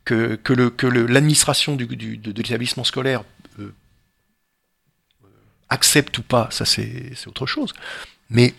Que, 0.04 0.34
que, 0.36 0.52
le, 0.52 0.70
que 0.70 0.86
le- 0.86 1.06
l'administration 1.06 1.76
du, 1.76 1.86
du- 1.86 2.16
de, 2.18 2.32
de 2.32 2.42
l'établissement 2.42 2.82
scolaire 2.84 3.22
euh, 3.60 3.72
euh, 5.24 5.28
accepte 5.68 6.18
ou 6.18 6.22
pas, 6.22 6.48
ça 6.50 6.64
c'est, 6.64 7.14
c'est 7.14 7.28
autre 7.28 7.46
chose. 7.46 7.72
Mais 8.30 8.54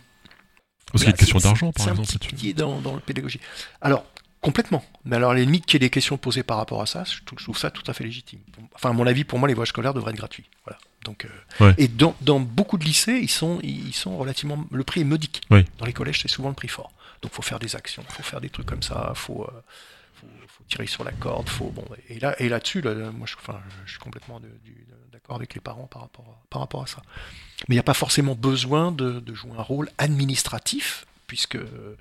Parce 0.92 1.04
qu'il 1.04 1.04
y 1.04 1.08
a 1.08 1.10
une 1.12 1.18
question 1.18 1.40
c'est- 1.40 1.48
d'argent, 1.48 1.72
par 1.72 1.84
c'est 1.86 1.92
exemple, 1.92 2.08
petit 2.08 2.14
là-dessus. 2.20 2.36
pilier 2.36 2.54
dans, 2.54 2.80
dans 2.82 2.94
la 2.96 3.02
pédagogie. 3.02 3.40
Alors, 3.82 4.06
complètement. 4.42 4.84
Mais 5.06 5.16
alors, 5.18 5.32
à 5.32 5.34
la 5.34 5.42
limite 5.42 5.66
qu'il 5.66 5.76
y 5.76 5.78
ait 5.78 5.88
des 5.88 5.90
questions 5.90 6.18
posées 6.18 6.44
par 6.44 6.58
rapport 6.58 6.82
à 6.82 6.86
ça, 6.86 7.04
je 7.04 7.22
trouve, 7.26 7.40
je 7.40 7.44
trouve 7.44 7.58
ça 7.58 7.72
tout 7.72 7.84
à 7.88 7.94
fait 7.94 8.04
légitime. 8.04 8.40
Enfin, 8.74 8.90
à 8.92 8.94
mon 8.94 9.06
avis, 9.08 9.24
pour 9.24 9.40
moi, 9.40 9.48
les 9.48 9.54
voyages 9.54 9.70
scolaires 9.70 9.94
devraient 9.94 10.12
être 10.12 10.18
gratuits. 10.18 10.46
Voilà. 10.66 10.80
Donc, 11.04 11.26
euh, 11.26 11.30
Ouais. 11.66 11.76
Et 11.78 11.88
dans, 11.88 12.16
dans 12.22 12.40
beaucoup 12.40 12.78
de 12.78 12.84
lycées, 12.86 13.20
ils 13.22 13.30
sont, 13.30 13.60
ils 13.62 13.94
sont 13.94 14.18
relativement. 14.18 14.66
Le 14.72 14.84
prix 14.84 15.02
est 15.02 15.06
modique. 15.06 15.42
Oui. 15.52 15.66
Dans 15.78 15.86
les 15.86 15.94
collèges, 15.94 16.22
c'est 16.22 16.28
souvent 16.28 16.50
le 16.50 16.56
prix 16.56 16.68
fort. 16.68 16.92
Donc 17.22 17.32
faut 17.32 17.42
faire 17.42 17.60
des 17.60 17.76
actions, 17.76 18.04
faut 18.10 18.24
faire 18.24 18.42
des 18.42 18.50
trucs 18.50 18.66
comme 18.66 18.84
ça, 18.84 19.14
faut, 19.16 19.44
euh, 19.44 19.62
faut, 20.16 20.28
faut 20.48 20.64
tirer 20.68 20.88
sur 20.88 21.04
la 21.04 21.12
corde, 21.12 21.48
faut 21.48 21.70
bon. 21.70 21.86
Et 22.10 22.20
là, 22.20 22.36
et 22.42 22.50
là-dessus, 22.50 22.82
là, 22.82 22.94
moi, 23.12 23.28
je, 23.28 23.36
enfin, 23.36 23.62
je 23.86 23.92
suis 23.92 24.00
complètement 24.00 24.42
d'accord 25.12 25.36
avec 25.38 25.54
les 25.54 25.62
parents 25.62 25.88
par 25.88 26.02
rapport 26.02 26.26
à, 26.28 26.46
par 26.50 26.62
rapport 26.62 26.84
à 26.84 26.88
ça. 26.88 27.02
Mais 27.68 27.76
il 27.76 27.78
n'y 27.78 27.80
a 27.80 27.84
pas 27.84 27.94
forcément 27.94 28.36
besoin 28.36 28.92
de, 28.92 29.20
de 29.20 29.34
jouer 29.34 29.52
un 29.58 29.62
rôle 29.62 29.90
administratif, 30.00 31.06
puisque 31.28 31.56
euh, 31.56 31.96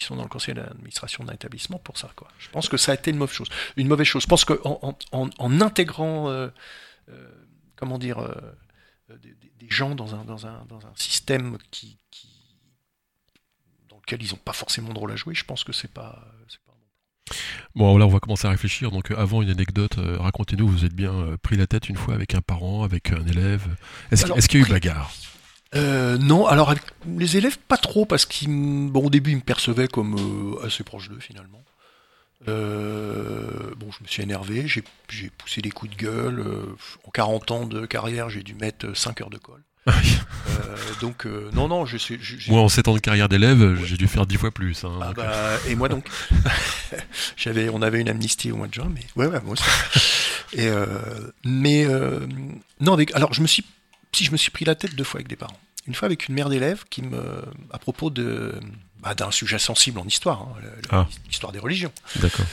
ils 0.00 0.02
sont 0.04 0.16
dans 0.16 0.22
le 0.22 0.28
conseil 0.28 0.54
d'administration 0.54 1.24
d'un 1.24 1.34
établissement 1.34 1.78
pour 1.78 1.98
ça. 1.98 2.10
Quoi. 2.16 2.28
Je 2.38 2.48
pense 2.48 2.68
que 2.68 2.76
ça 2.76 2.92
a 2.92 2.94
été 2.94 3.10
une 3.10 3.18
mauvaise 3.18 3.34
chose. 3.34 3.48
Une 3.76 3.88
mauvaise 3.88 4.06
chose. 4.06 4.22
Je 4.22 4.28
pense 4.28 4.44
qu'en 4.44 4.78
en, 4.82 4.96
en, 5.12 5.28
en 5.38 5.60
intégrant, 5.60 6.30
euh, 6.30 6.48
comment 7.78 7.98
dire, 7.98 8.18
euh, 8.18 8.34
des, 9.22 9.34
des- 9.34 9.70
gens 9.70 9.94
dans 9.94 10.14
un, 10.14 10.24
dans 10.24 10.46
un, 10.46 10.64
dans 10.68 10.86
un 10.86 10.92
système 10.96 11.56
qui, 11.70 11.98
qui- 12.10 12.28
dans 13.88 13.96
lequel 13.96 14.22
ils 14.22 14.30
n'ont 14.30 14.36
pas 14.44 14.52
forcément 14.52 14.92
de 14.92 14.98
rôle 14.98 15.12
à 15.12 15.16
jouer, 15.16 15.34
je 15.34 15.44
pense 15.44 15.62
que 15.62 15.72
c'est 15.72 15.92
pas, 15.92 16.24
pas 16.66 16.72
un 16.72 16.74
bon 16.74 17.34
Bon, 17.74 17.98
là, 17.98 18.06
on 18.06 18.10
va 18.10 18.18
commencer 18.18 18.46
à 18.46 18.50
réfléchir. 18.50 18.90
Donc, 18.90 19.10
euh, 19.10 19.16
avant 19.18 19.42
une 19.42 19.50
anecdote, 19.50 19.98
euh, 19.98 20.16
racontez-nous, 20.18 20.66
vous 20.66 20.84
êtes 20.86 20.94
bien 20.94 21.12
euh, 21.12 21.36
pris 21.36 21.56
la 21.56 21.66
tête 21.66 21.88
une 21.90 21.96
fois 21.96 22.14
avec 22.14 22.34
un 22.34 22.40
parent, 22.40 22.82
avec 22.82 23.12
un 23.12 23.24
élève. 23.26 23.66
Est-ce 24.10 24.24
Alors, 24.24 24.38
qu'il 24.38 24.60
y 24.60 24.62
a 24.62 24.66
eu 24.66 24.70
bagarre? 24.70 25.12
Euh, 25.74 26.16
non, 26.16 26.46
alors 26.46 26.70
avec 26.70 26.82
les 27.06 27.36
élèves, 27.36 27.58
pas 27.58 27.76
trop, 27.76 28.06
parce 28.06 28.24
qu'ils, 28.24 28.48
m- 28.48 28.88
bon, 28.90 29.04
au 29.06 29.10
début, 29.10 29.32
ils 29.32 29.36
me 29.36 29.42
percevaient 29.42 29.88
comme 29.88 30.16
euh, 30.58 30.66
assez 30.66 30.82
proche 30.82 31.10
d'eux, 31.10 31.20
finalement. 31.20 31.62
Euh, 32.46 33.74
bon, 33.76 33.90
je 33.90 34.02
me 34.02 34.08
suis 34.08 34.22
énervé, 34.22 34.68
j'ai, 34.68 34.84
j'ai 35.08 35.30
poussé 35.30 35.60
des 35.60 35.70
coups 35.70 35.90
de 35.92 35.96
gueule. 35.96 36.40
euh, 36.40 36.76
en 37.04 37.10
40 37.10 37.50
ans 37.50 37.66
de 37.66 37.84
carrière, 37.86 38.30
j'ai 38.30 38.42
dû 38.42 38.54
mettre 38.54 38.96
5 38.96 39.20
heures 39.20 39.30
de 39.30 39.38
colle. 39.38 39.62
Euh, 40.60 40.76
donc, 41.00 41.26
euh, 41.26 41.50
non, 41.52 41.68
non, 41.68 41.84
je 41.86 41.96
j'ai- 41.98 42.18
Moi, 42.50 42.60
en 42.60 42.68
7 42.68 42.88
ans 42.88 42.94
de 42.94 42.98
carrière 43.00 43.28
d'élève, 43.28 43.76
j'ai 43.84 43.96
dû 43.96 44.08
faire 44.08 44.26
10 44.26 44.36
fois 44.38 44.50
plus. 44.50 44.82
hein, 44.84 44.98
Ah 45.00 45.12
bah, 45.12 45.56
et 45.68 45.74
moi 45.76 45.88
donc 45.88 46.08
J'avais, 47.36 47.68
On 47.68 47.82
avait 47.82 48.00
une 48.00 48.08
amnistie 48.08 48.50
au 48.50 48.56
mois 48.56 48.66
de 48.66 48.74
juin, 48.74 48.90
mais 48.92 49.02
ouais, 49.14 49.26
ouais 49.26 49.40
moi 49.42 49.52
aussi. 49.52 49.62
Et, 50.54 50.66
euh, 50.68 50.86
mais 51.44 51.84
euh, 51.86 52.26
non, 52.80 52.94
avec, 52.94 53.14
alors 53.14 53.32
je 53.34 53.42
me 53.42 53.46
suis, 53.46 53.64
si 54.12 54.24
je 54.24 54.32
me 54.32 54.36
suis 54.36 54.50
pris 54.50 54.64
la 54.64 54.74
tête 54.74 54.94
deux 54.96 55.04
fois 55.04 55.18
avec 55.18 55.28
des 55.28 55.36
parents. 55.36 55.58
Une 55.86 55.94
fois 55.94 56.06
avec 56.06 56.28
une 56.28 56.34
mère 56.34 56.48
d'élève 56.48 56.84
qui 56.90 57.02
me, 57.02 57.42
à 57.70 57.78
propos 57.78 58.10
de, 58.10 58.54
bah, 59.00 59.14
d'un 59.14 59.30
sujet 59.30 59.58
sensible 59.58 59.98
en 59.98 60.04
histoire, 60.06 60.42
hein, 60.42 60.56
Ah. 60.90 61.06
l'histoire 61.26 61.52
des 61.52 61.58
religions. 61.58 61.92
D'accord. 62.16 62.46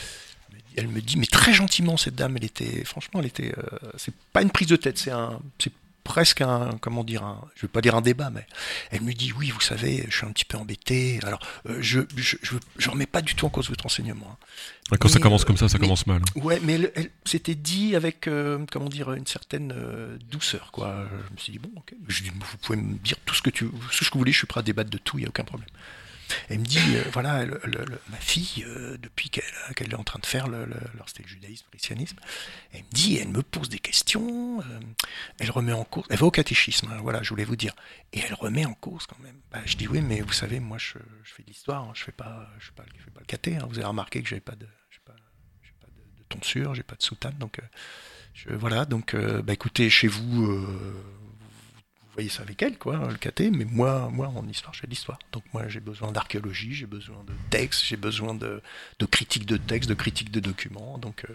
Elle 0.77 0.87
me 0.89 1.01
dit, 1.01 1.17
mais 1.17 1.25
très 1.25 1.53
gentiment, 1.53 1.95
cette 1.95 2.15
dame, 2.15 2.35
elle 2.37 2.43
était, 2.43 2.83
franchement, 2.83 3.21
elle 3.21 3.27
était, 3.27 3.53
euh, 3.57 3.63
c'est 3.97 4.13
pas 4.33 4.41
une 4.41 4.51
prise 4.51 4.67
de 4.67 4.75
tête, 4.75 4.97
c'est 4.97 5.11
un, 5.11 5.39
c'est 5.57 5.71
presque 6.03 6.41
un, 6.41 6.77
comment 6.81 7.03
dire, 7.05 7.23
un, 7.23 7.41
je 7.55 7.61
vais 7.61 7.67
pas 7.69 7.79
dire 7.81 7.95
un 7.95 8.01
débat, 8.01 8.29
mais 8.29 8.45
elle 8.91 9.01
me 9.01 9.13
dit, 9.13 9.31
oui, 9.31 9.49
vous 9.51 9.61
savez, 9.61 10.05
je 10.09 10.17
suis 10.17 10.25
un 10.27 10.31
petit 10.33 10.43
peu 10.45 10.57
embêté. 10.57 11.19
Alors, 11.23 11.39
euh, 11.69 11.77
je, 11.81 12.01
je, 12.17 12.35
je, 12.43 12.55
je 12.77 12.89
remets 12.89 13.05
pas 13.07 13.21
du 13.23 13.33
tout 13.35 13.45
en 13.45 13.49
cause 13.49 13.69
votre 13.69 13.85
enseignement. 13.85 14.27
hein. 14.91 14.97
Quand 14.99 15.07
ça 15.07 15.15
Mais, 15.15 15.21
commence 15.21 15.41
euh, 15.41 15.45
comme 15.45 15.57
ça, 15.57 15.67
ça 15.69 15.77
mais- 15.79 15.85
commence 15.85 16.05
mal. 16.05 16.21
Ouais, 16.35 16.59
mais 16.61 16.73
elle, 16.73 16.91
elle 16.95 17.09
s'était 17.23 17.55
dit 17.55 17.95
avec, 17.95 18.27
euh, 18.27 18.63
comment 18.69 18.89
dire, 18.89 19.13
une 19.13 19.25
certaine 19.25 19.73
euh, 19.75 20.17
douceur, 20.29 20.71
quoi. 20.73 21.07
Je 21.29 21.33
me 21.33 21.37
suis 21.39 21.53
dit, 21.53 21.59
bon, 21.59 21.71
ok, 21.77 21.93
je 22.09 22.21
dis, 22.21 22.29
vous 22.29 22.57
pouvez 22.61 22.77
me 22.77 22.97
dire 22.97 23.15
tout 23.25 23.33
ce 23.33 23.41
que 23.41 23.49
tu, 23.49 23.65
tout 23.69 24.03
ce 24.03 24.09
que 24.09 24.13
vous 24.13 24.19
voulez, 24.19 24.33
je 24.33 24.37
suis 24.39 24.47
prêt 24.47 24.59
à 24.59 24.63
débattre 24.63 24.89
de 24.89 24.97
tout, 24.99 25.17
il 25.17 25.21
y 25.21 25.25
a 25.25 25.29
aucun 25.29 25.45
problème. 25.45 25.69
Elle 26.49 26.59
me 26.59 26.65
dit, 26.65 26.79
euh, 26.95 27.03
voilà, 27.11 27.45
ma 28.09 28.17
fille, 28.17 28.63
euh, 28.67 28.97
depuis 28.97 29.29
qu'elle 29.29 29.43
qu'elle 29.75 29.91
est 29.91 29.95
en 29.95 30.03
train 30.03 30.19
de 30.19 30.25
faire, 30.25 30.45
alors 30.45 31.07
c'était 31.07 31.23
le 31.23 31.29
judaïsme, 31.29 31.65
le 31.67 31.77
christianisme, 31.77 32.17
elle 32.71 32.81
me 32.81 32.91
dit, 32.91 33.17
elle 33.17 33.29
me 33.29 33.41
pose 33.41 33.69
des 33.69 33.79
questions, 33.79 34.61
euh, 34.61 34.79
elle 35.39 35.51
remet 35.51 35.73
en 35.73 35.83
cause, 35.83 36.03
elle 36.09 36.17
va 36.17 36.25
au 36.25 36.31
catéchisme, 36.31 36.89
hein, 36.91 36.99
voilà, 37.01 37.23
je 37.23 37.29
voulais 37.29 37.43
vous 37.45 37.55
dire, 37.55 37.73
et 38.13 38.19
elle 38.19 38.33
remet 38.33 38.65
en 38.65 38.73
cause 38.73 39.05
quand 39.07 39.19
même. 39.19 39.39
Bah, 39.51 39.59
je 39.65 39.75
dis, 39.77 39.87
oui, 39.87 40.01
mais 40.01 40.21
vous 40.21 40.33
savez, 40.33 40.59
moi, 40.59 40.77
je, 40.77 40.97
je 41.23 41.33
fais 41.33 41.43
de 41.43 41.47
l'histoire, 41.47 41.83
hein, 41.83 41.91
je 41.93 42.03
fais 42.03 42.11
pas, 42.11 42.49
je 42.59 42.67
fais 42.67 42.73
pas, 42.73 42.85
je 42.97 43.03
fais 43.03 43.11
pas 43.11 43.19
le 43.19 43.25
caté, 43.25 43.57
hein, 43.57 43.65
vous 43.69 43.77
avez 43.77 43.87
remarqué 43.87 44.21
que 44.21 44.29
j'avais 44.29 44.41
pas 44.41 44.55
de, 44.55 44.65
pas, 45.05 45.13
pas 45.81 45.87
de, 45.87 46.23
tonsure, 46.29 46.75
j'ai 46.75 46.83
pas 46.83 46.95
de 46.95 47.03
soutane, 47.03 47.35
donc, 47.39 47.59
euh, 47.59 47.63
je, 48.33 48.49
voilà, 48.53 48.85
donc, 48.85 49.13
euh, 49.13 49.41
bah, 49.41 49.53
écoutez, 49.53 49.89
chez 49.89 50.07
euh, 50.07 50.11
vous 50.11 50.45
voyez 52.15 52.29
ça 52.29 52.41
avec 52.41 52.61
elle, 52.63 52.77
quoi, 52.77 53.07
le 53.09 53.15
caté, 53.17 53.51
mais 53.51 53.65
moi, 53.65 54.09
moi 54.11 54.27
en 54.35 54.47
histoire, 54.47 54.73
j'ai 54.73 54.87
de 54.87 54.89
l'histoire. 54.89 55.19
Donc 55.31 55.43
moi, 55.53 55.67
j'ai 55.67 55.79
besoin 55.79 56.11
d'archéologie, 56.11 56.73
j'ai 56.73 56.85
besoin 56.87 57.23
de 57.25 57.33
textes, 57.49 57.83
j'ai 57.85 57.97
besoin 57.97 58.33
de, 58.33 58.61
de 58.99 59.05
critique 59.05 59.45
de 59.45 59.57
textes, 59.57 59.89
de 59.89 59.93
critique 59.95 60.31
de 60.31 60.39
documents. 60.39 60.97
Donc 60.97 61.25
euh, 61.29 61.33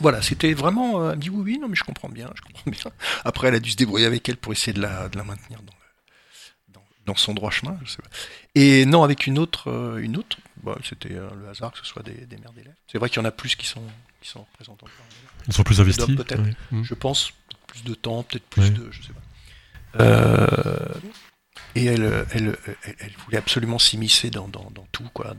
voilà, 0.00 0.22
c'était 0.22 0.54
vraiment. 0.54 1.02
euh, 1.02 1.10
elle 1.10 1.16
me 1.18 1.22
dit 1.22 1.30
oui, 1.30 1.42
oui, 1.54 1.58
non, 1.58 1.68
mais 1.68 1.76
je 1.76 1.84
comprends 1.84 2.08
bien, 2.08 2.30
je 2.34 2.40
comprends 2.42 2.70
bien. 2.70 2.90
Après, 3.24 3.48
elle 3.48 3.54
a 3.56 3.60
dû 3.60 3.70
se 3.70 3.76
débrouiller 3.76 4.06
avec 4.06 4.28
elle 4.28 4.36
pour 4.38 4.52
essayer 4.52 4.72
de 4.72 4.80
la, 4.80 5.08
de 5.08 5.18
la 5.18 5.24
maintenir 5.24 5.58
dans, 5.62 5.72
le- 5.74 6.72
dans, 6.74 6.84
dans 7.06 7.14
son 7.16 7.34
droit 7.34 7.50
chemin. 7.50 7.78
Je 7.84 7.90
sais 7.90 8.02
pas. 8.02 8.08
Et 8.54 8.86
non, 8.86 9.02
avec 9.02 9.26
une 9.26 9.38
autre, 9.38 9.68
euh, 9.70 9.98
une 9.98 10.16
autre, 10.16 10.38
bah, 10.62 10.78
c'était 10.84 11.10
le 11.10 11.48
hasard 11.50 11.72
que 11.72 11.78
ce 11.78 11.84
soit 11.84 12.02
des, 12.02 12.14
des 12.26 12.36
mères 12.38 12.52
d'élèves. 12.52 12.74
C'est 12.86 12.98
vrai 12.98 13.08
qu'il 13.10 13.18
y 13.18 13.20
en 13.22 13.24
a 13.24 13.32
plus 13.32 13.54
qui 13.56 13.66
sont, 13.66 13.82
qui 14.20 14.28
sont 14.30 14.40
représentants. 14.52 14.86
Ils 15.48 15.52
sont 15.52 15.64
plus 15.64 15.80
investis. 15.80 16.04
peut-être. 16.16 16.40
Je 16.84 16.94
pense 16.94 17.32
plus 17.66 17.84
de 17.84 17.94
temps, 17.94 18.22
peut-être 18.22 18.44
plus 18.44 18.70
de, 18.70 18.90
je 18.92 19.02
sais 19.02 19.12
pas. 19.12 19.20
Euh, 20.00 20.88
et 21.74 21.84
elle, 21.86 22.26
elle, 22.32 22.56
elle, 22.84 23.12
voulait 23.24 23.38
absolument 23.38 23.78
s'immiscer 23.78 24.30
dans, 24.30 24.48
tout, 24.92 25.08
quoi. 25.14 25.34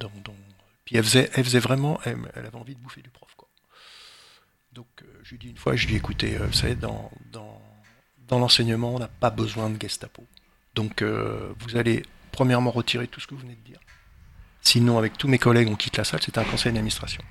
Puis 0.86 0.98
elle 0.98 1.04
faisait, 1.04 1.30
elle 1.34 1.44
faisait 1.44 1.60
vraiment, 1.60 2.00
elle, 2.06 2.18
avait 2.36 2.56
envie 2.56 2.76
de 2.76 2.80
bouffer 2.80 3.02
du 3.02 3.10
prof, 3.10 3.30
quoi. 3.38 3.48
Donc 4.74 4.88
euh, 5.02 5.06
je 5.24 5.32
lui 5.32 5.38
dis 5.38 5.50
une 5.50 5.58
fois, 5.58 5.76
je 5.76 5.86
lui 5.86 5.94
ai 5.94 5.98
dit, 5.98 5.98
écoutez, 5.98 6.36
euh, 6.36 6.48
vous 6.48 6.54
savez, 6.54 6.76
dans, 6.76 7.12
dans, 7.32 7.60
l'enseignement, 8.40 8.96
on 8.96 9.00
n'a 9.00 9.08
pas 9.08 9.30
besoin 9.30 9.70
de 9.70 9.80
Gestapo. 9.80 10.26
Donc 10.74 11.04
vous 11.04 11.78
allez 11.78 12.04
premièrement 12.32 12.72
retirer 12.72 13.08
tout 13.08 13.20
ce 13.20 13.28
que 13.28 13.36
vous 13.36 13.42
venez 13.42 13.54
de 13.54 13.62
dire. 13.62 13.80
Sinon, 14.62 14.98
avec 14.98 15.20
tous 15.20 15.28
mes 15.28 15.38
collègues, 15.38 15.68
on 15.70 15.76
quitte 15.76 15.98
la 15.98 16.04
salle. 16.04 16.24
C'était 16.24 16.40
un 16.40 16.46
conseil 16.46 16.72
d'administration, 16.72 17.22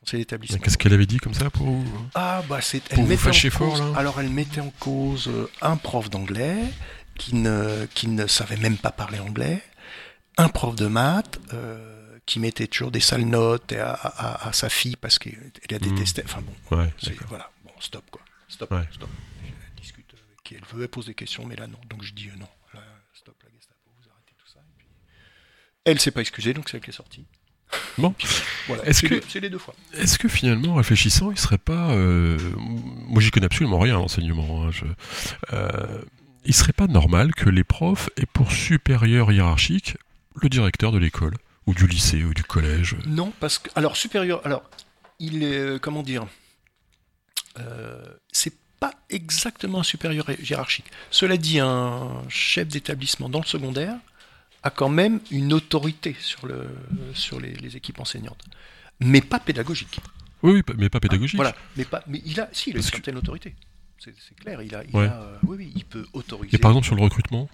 conseil 0.00 0.20
d'établissement. 0.20 0.58
Qu'est-ce 0.58 0.78
qu'elle 0.78 0.92
avait 0.94 1.06
dit 1.06 1.18
comme 1.18 1.34
ça 1.34 1.50
pour 1.50 1.66
vous 1.66 2.08
Ah 2.14 2.42
bah 2.48 2.60
c'est 2.60 2.80
Pour 2.82 2.92
elle 2.94 3.00
vous 3.04 3.06
mettait 3.08 3.22
fâcher 3.22 3.48
en 3.48 3.50
fort, 3.52 3.70
cause, 3.70 3.80
là 3.80 3.98
alors 3.98 4.20
elle 4.20 4.30
mettait 4.30 4.60
en 4.60 4.70
cause 4.80 5.28
euh, 5.28 5.50
un 5.62 5.76
prof 5.76 6.08
d'anglais 6.10 6.58
qui 7.18 7.34
ne 7.34 7.86
qui 7.94 8.08
ne 8.08 8.26
savait 8.26 8.56
même 8.56 8.78
pas 8.78 8.90
parler 8.92 9.18
anglais, 9.20 9.62
un 10.38 10.48
prof 10.48 10.74
de 10.74 10.86
maths 10.86 11.38
euh, 11.52 12.18
qui 12.26 12.38
mettait 12.40 12.66
toujours 12.66 12.90
des 12.90 13.00
sales 13.00 13.24
notes 13.26 13.72
à, 13.72 13.92
à- 13.92 14.48
à 14.48 14.52
sa 14.52 14.68
fille 14.68 14.96
parce 14.96 15.18
qu'elle 15.18 15.52
la 15.70 15.78
Mhm. 15.78 15.90
détestait. 15.94 16.22
Enfin 16.24 16.40
bon, 16.42 16.76
Ouais, 16.76 16.92
c'est- 17.02 17.14
voilà, 17.28 17.50
bon 17.64 17.72
stop 17.80 18.04
quoi, 18.10 18.22
stop, 18.48 18.70
Ouais. 18.70 18.86
stop. 18.92 19.08
Elle 19.44 19.82
discute 19.82 20.06
avec 20.14 20.42
qui 20.44 20.54
elle 20.54 20.64
veut, 20.72 20.82
elle 20.84 20.88
pose 20.88 21.06
des 21.06 21.14
questions, 21.14 21.44
mais 21.44 21.56
là 21.56 21.66
non. 21.66 21.78
Donc 21.90 22.02
je 22.04 22.12
dis 22.14 22.28
euh, 22.28 22.36
non, 22.38 22.48
là, 22.74 22.80
stop 23.12 23.34
la 23.42 23.50
Gestapo, 23.50 23.90
vous 24.00 24.08
arrêtez 24.10 24.32
tout 24.38 24.46
ça. 24.50 24.60
Et 24.60 24.72
puis, 24.78 24.86
elle 25.84 26.00
s'est 26.00 26.10
pas 26.12 26.20
excusée, 26.22 26.54
donc 26.54 26.68
c'est 26.70 26.76
elle 26.78 26.82
qui 26.82 26.90
est 26.90 26.94
sortie. 26.94 27.26
Bon. 27.98 28.14
Voilà, 28.66 28.84
Est-ce 28.86 29.00
c'est 29.00 29.08
que- 29.08 29.14
les- 29.14 29.22
c'est 29.28 29.40
les 29.40 29.50
deux 29.50 29.58
fois. 29.58 29.74
Est-ce 29.94 30.18
que 30.18 30.28
finalement, 30.28 30.72
en 30.72 30.74
réfléchissant, 30.76 31.30
il 31.30 31.38
serait 31.38 31.58
pas. 31.58 31.90
euh, 31.90 32.38
moi, 32.56 33.20
j'y 33.20 33.30
connais 33.30 33.46
absolument 33.46 33.78
rien 33.78 33.96
en 33.98 34.04
enseignement. 34.04 34.64
hein, 34.66 34.70
je- 34.72 34.84
euh, 35.52 36.02
il 36.44 36.54
serait 36.54 36.72
pas 36.72 36.86
normal 36.86 37.34
que 37.34 37.48
les 37.50 37.64
profs 37.64 38.08
aient 38.16 38.26
pour 38.26 38.50
supérieur 38.52 39.30
hiérarchique 39.32 39.96
le 40.40 40.48
directeur 40.48 40.90
de 40.92 40.98
l'école, 40.98 41.34
ou 41.66 41.74
du 41.74 41.86
lycée, 41.86 42.24
ou 42.24 42.32
du 42.34 42.42
collège? 42.44 42.96
Non, 43.06 43.32
parce 43.40 43.58
que 43.58 43.68
alors 43.74 43.96
supérieur, 43.96 44.40
alors 44.44 44.62
il 45.18 45.42
est 45.42 45.58
euh, 45.58 45.78
comment 45.78 46.02
dire, 46.02 46.26
euh, 47.58 48.02
c'est 48.32 48.54
pas 48.78 48.92
exactement 49.10 49.80
un 49.80 49.84
supérieur 49.84 50.26
hiérarchique. 50.30 50.86
Cela 51.10 51.36
dit, 51.36 51.58
un 51.60 52.22
chef 52.30 52.68
d'établissement 52.68 53.28
dans 53.28 53.40
le 53.40 53.46
secondaire 53.46 53.96
a 54.62 54.70
quand 54.70 54.88
même 54.90 55.20
une 55.30 55.52
autorité 55.52 56.14
sur 56.20 56.46
le 56.46 56.68
sur 57.14 57.40
les, 57.40 57.52
les 57.54 57.76
équipes 57.76 58.00
enseignantes, 58.00 58.44
mais 59.00 59.20
pas 59.20 59.40
pédagogique. 59.40 60.00
Oui, 60.42 60.52
oui, 60.52 60.62
mais 60.78 60.88
pas 60.88 61.00
pédagogique. 61.00 61.36
Voilà, 61.36 61.54
mais 61.76 61.84
pas, 61.84 62.02
mais 62.06 62.22
il 62.24 62.40
a, 62.40 62.48
si, 62.52 62.70
il 62.70 62.74
a 62.74 62.76
une 62.76 62.82
Parce 62.82 62.90
que- 62.90 62.96
certaine 62.96 63.16
autorité. 63.16 63.54
C'est 63.98 64.14
c'est 64.18 64.34
clair, 64.34 64.62
il 64.62 64.74
a, 64.74 64.82
il 64.84 64.96
Ouais. 64.96 65.06
a, 65.06 65.20
euh, 65.22 65.38
oui, 65.42 65.56
oui, 65.58 65.72
il 65.74 65.84
peut 65.84 66.06
autoriser. 66.14 66.56
Et 66.56 66.58
par 66.58 66.70
exemple, 66.70 66.86
sur 66.86 66.96
le 66.96 67.02
recrutement 67.02 67.50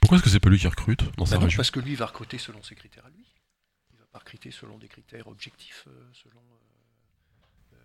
Pourquoi 0.00 0.16
est-ce 0.16 0.24
que 0.24 0.30
c'est 0.30 0.40
pas 0.40 0.48
lui 0.48 0.58
qui 0.58 0.66
recrute 0.66 1.02
dans 1.18 1.26
sa 1.26 1.32
Bah 1.34 1.40
non, 1.40 1.44
région? 1.46 1.58
parce 1.58 1.70
que 1.70 1.80
lui, 1.80 1.90
il 1.92 1.96
va 1.98 2.06
recruter 2.06 2.38
selon 2.38 2.62
ses 2.62 2.74
critères 2.74 3.04
à 3.04 3.10
lui. 3.10 3.24
Il 3.92 3.98
va 3.98 4.06
pas 4.12 4.18
recruter 4.20 4.50
selon 4.50 4.78
des 4.78 4.88
critères 4.88 5.28
objectifs, 5.28 5.84
euh, 5.88 6.10
selon. 6.14 6.40
euh, 6.40 7.74
euh, 7.74 7.76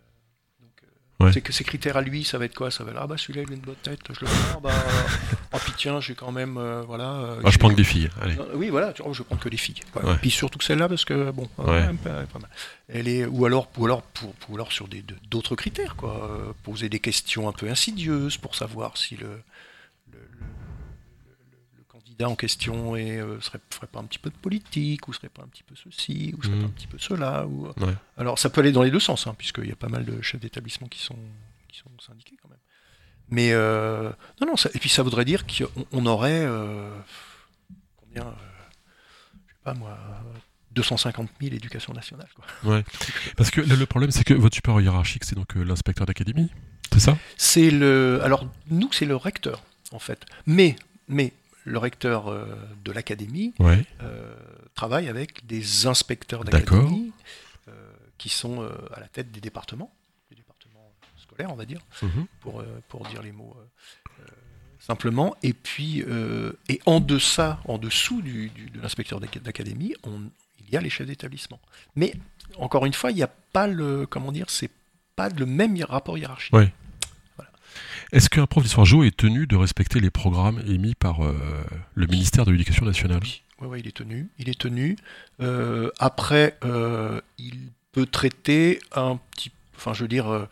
donc, 0.60 0.72
euh, 0.82 0.86
Ouais. 1.18 1.32
c'est 1.32 1.40
que 1.40 1.50
ses 1.52 1.64
critères 1.64 1.96
à 1.96 2.02
lui, 2.02 2.24
ça 2.24 2.36
va 2.36 2.44
être 2.44 2.54
quoi? 2.54 2.70
Ça 2.70 2.84
va 2.84 2.90
être 2.90 2.98
ah 3.00 3.06
bah 3.06 3.16
celui-là 3.16 3.42
il 3.46 3.52
a 3.52 3.54
une 3.54 3.62
bonne 3.62 3.74
tête, 3.82 4.00
je 4.12 4.20
le 4.20 4.26
prends. 4.26 4.60
Bah, 4.60 4.70
oh 5.54 5.56
puis 5.64 5.72
tiens, 5.76 5.98
j'ai 6.00 6.14
quand 6.14 6.30
même 6.30 6.58
euh, 6.58 6.82
voilà. 6.86 7.10
euh, 7.14 7.40
Ah, 7.42 7.50
je 7.50 7.56
prends 7.58 7.70
que 7.70 7.74
des 7.74 7.84
filles. 7.84 8.10
Allez. 8.20 8.36
Oui, 8.54 8.68
voilà, 8.68 8.92
je 9.12 9.22
prends 9.22 9.36
que 9.36 9.48
les 9.48 9.56
filles. 9.56 9.80
Ouais. 9.94 10.14
Puis 10.20 10.30
surtout 10.30 10.60
celle-là, 10.60 10.88
parce 10.90 11.06
que 11.06 11.30
bon, 11.30 11.48
euh, 11.60 11.92
pas, 12.04 12.24
pas 12.24 12.38
mal. 12.38 12.50
Elle 12.88 13.08
est, 13.08 13.24
ou 13.24 13.46
alors, 13.46 13.68
ou 13.78 13.86
alors, 13.86 14.02
pour, 14.02 14.34
pour- 14.34 14.54
alors 14.56 14.72
sur 14.72 14.88
des- 14.88 15.00
de- 15.02 15.16
d'autres 15.30 15.56
critères, 15.56 15.96
quoi. 15.96 16.28
Euh, 16.30 16.52
Poser 16.64 16.88
des 16.90 17.00
questions 17.00 17.48
un 17.48 17.52
peu 17.52 17.70
insidieuses 17.70 18.36
pour 18.36 18.54
savoir 18.54 18.98
si 18.98 19.16
le 19.16 19.40
candidat 22.16 22.28
en 22.30 22.36
question 22.36 22.96
est, 22.96 23.18
euh, 23.20 23.40
serait, 23.40 23.60
ferait 23.70 23.86
pas 23.86 24.00
un 24.00 24.04
petit 24.04 24.18
peu 24.18 24.30
de 24.30 24.36
politique, 24.36 25.06
ou 25.08 25.12
serait 25.12 25.28
pas 25.28 25.42
un 25.42 25.48
petit 25.48 25.62
peu 25.62 25.74
ceci, 25.76 26.34
ou 26.36 26.42
serait 26.42 26.54
Mhm. 26.54 26.60
pas 26.62 26.66
un 26.66 26.70
petit 26.70 26.86
peu 26.86 26.98
cela. 26.98 27.46
Ou... 27.46 27.66
Ouais. 27.68 27.94
Alors 28.16 28.38
ça 28.38 28.48
peut 28.50 28.60
aller 28.60 28.72
dans 28.72 28.82
les 28.82 28.90
deux 28.90 29.00
sens, 29.00 29.26
hein, 29.26 29.34
puisqu'il 29.36 29.66
y 29.68 29.72
a 29.72 29.76
pas 29.76 29.88
mal 29.88 30.04
de 30.04 30.20
chefs 30.22 30.40
d'établissement 30.40 30.88
qui 30.88 31.00
sont, 31.02 31.18
qui 31.68 31.78
sont 31.78 31.90
syndiqués 32.06 32.36
quand 32.42 32.48
même. 32.48 32.58
Mais 33.28 33.50
euh, 33.52 34.10
non, 34.40 34.46
non, 34.48 34.56
ça- 34.56 34.70
et 34.74 34.78
puis 34.78 34.88
ça 34.88 35.02
voudrait 35.02 35.24
dire 35.24 35.44
qu'on 35.46 35.66
on 35.92 36.06
aurait 36.06 36.44
euh, 36.46 36.96
combien 37.96 38.26
euh, 38.26 38.32
pas 39.64 39.74
moi, 39.74 39.98
250 40.72 41.28
000 41.40 41.54
éducation 41.54 41.92
nationale. 41.92 42.28
Quoi. 42.34 42.44
Ouais. 42.76 42.84
Parce 43.36 43.50
que 43.50 43.60
le 43.60 43.86
problème, 43.86 44.10
c'est 44.10 44.24
que 44.24 44.34
votre 44.34 44.54
supérieur 44.54 44.80
hiérarchique, 44.80 45.24
c'est 45.24 45.34
donc 45.34 45.56
euh, 45.56 45.64
l'inspecteur 45.64 46.06
d'académie, 46.06 46.50
c'est 46.92 47.00
ça? 47.00 47.18
C'est 47.36 47.70
le. 47.70 48.20
Alors, 48.22 48.46
nous, 48.70 48.92
c'est 48.92 49.06
le 49.06 49.16
recteur, 49.16 49.62
en 49.90 49.98
fait. 49.98 50.24
Mais, 50.46 50.76
mais 51.08 51.32
le 51.66 51.78
recteur 51.78 52.28
euh, 52.28 52.46
de 52.84 52.92
l'académie 52.92 53.52
Ouais. 53.58 53.84
euh, 54.02 54.34
travaille 54.74 55.08
avec 55.08 55.46
des 55.46 55.86
inspecteurs 55.86 56.44
d'académie 56.44 57.12
euh, 57.68 57.72
qui 58.18 58.28
sont 58.30 58.62
à 58.94 59.00
la 59.00 59.08
tête 59.08 59.30
des 59.32 59.40
départements, 59.40 59.92
des 60.30 60.36
départements 60.36 60.90
scolaires, 61.18 61.50
on 61.52 61.56
va 61.56 61.66
dire, 61.66 61.80
Mhm. 62.02 62.26
pour, 62.40 62.64
pour 62.88 63.04
dire 63.08 63.22
les 63.22 63.32
mots 63.32 63.54
simplement. 64.78 65.36
Et 65.42 65.52
puis, 65.52 66.02
euh, 66.06 66.52
et 66.68 66.80
en 66.86 67.00
deçà, 67.00 67.60
en 67.64 67.78
dessous 67.78 68.22
du, 68.22 68.50
du- 68.50 68.70
de 68.70 68.80
l'inspecteur 68.80 69.18
d'ac- 69.20 69.42
d'académie, 69.42 69.94
il 70.06 70.70
y 70.72 70.76
a 70.76 70.80
les 70.80 70.90
chefs 70.90 71.06
d'établissement. 71.06 71.60
Mais 71.96 72.14
encore 72.58 72.86
une 72.86 72.92
fois, 72.92 73.10
il 73.10 73.16
n'y 73.16 73.22
a 73.22 73.26
pas 73.52 73.66
le, 73.66 74.06
comment 74.06 74.30
dire, 74.32 74.48
c'est 74.50 74.70
pas 75.16 75.28
le 75.28 75.46
même 75.46 75.76
rapport 75.82 76.16
hiérarchique. 76.18 76.52
Est-ce 78.12 78.28
qu'un 78.28 78.46
prof 78.46 78.62
d'histoire 78.62 78.86
géo 78.86 79.02
est 79.04 79.16
tenu 79.16 79.46
de 79.46 79.56
respecter 79.56 80.00
les 80.00 80.10
programmes 80.10 80.62
émis 80.66 80.94
par 80.94 81.24
euh, 81.24 81.34
le 81.94 82.06
ministère 82.06 82.44
de 82.44 82.52
l'Éducation 82.52 82.86
nationale? 82.86 83.20
Oui, 83.22 83.42
ouais, 83.68 83.80
il 83.80 83.88
est 83.88 83.96
tenu. 83.96 84.28
Il 84.38 84.48
est 84.48 84.58
tenu. 84.58 84.96
Euh, 85.40 85.90
après, 85.98 86.56
euh, 86.64 87.20
il 87.38 87.70
peut 87.92 88.06
traiter 88.06 88.78
un 88.92 89.18
petit, 89.30 89.50
enfin, 89.76 89.92
je 89.94 90.02
veux 90.02 90.08
dire, 90.08 90.48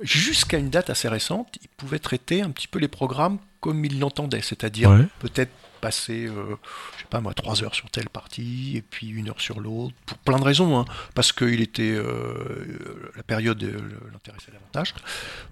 jusqu'à 0.00 0.58
une 0.58 0.70
date 0.70 0.90
assez 0.90 1.08
récente, 1.08 1.58
il 1.62 1.68
pouvait 1.76 1.98
traiter 1.98 2.42
un 2.42 2.50
petit 2.50 2.68
peu 2.68 2.78
les 2.78 2.88
programmes 2.88 3.38
comme 3.60 3.84
il 3.84 4.00
l'entendait, 4.00 4.42
c'est-à-dire 4.42 4.90
Ouais. 4.90 5.06
peut-être 5.20 5.52
passer, 5.82 6.26
euh, 6.26 6.56
je 6.96 7.02
sais 7.02 7.08
pas 7.10 7.20
moi, 7.20 7.34
trois 7.34 7.62
heures 7.62 7.74
sur 7.74 7.90
telle 7.90 8.08
partie 8.08 8.76
et 8.76 8.82
puis 8.82 9.08
une 9.08 9.28
heure 9.28 9.40
sur 9.40 9.60
l'autre, 9.60 9.94
pour 10.06 10.16
plein 10.18 10.38
de 10.38 10.44
raisons, 10.44 10.78
hein. 10.78 10.84
parce 11.14 11.32
qu'il 11.32 11.60
était, 11.60 11.92
euh, 11.92 13.10
la 13.16 13.24
période 13.24 13.62
euh, 13.64 13.80
l'intéressait 14.12 14.52
davantage, 14.52 14.94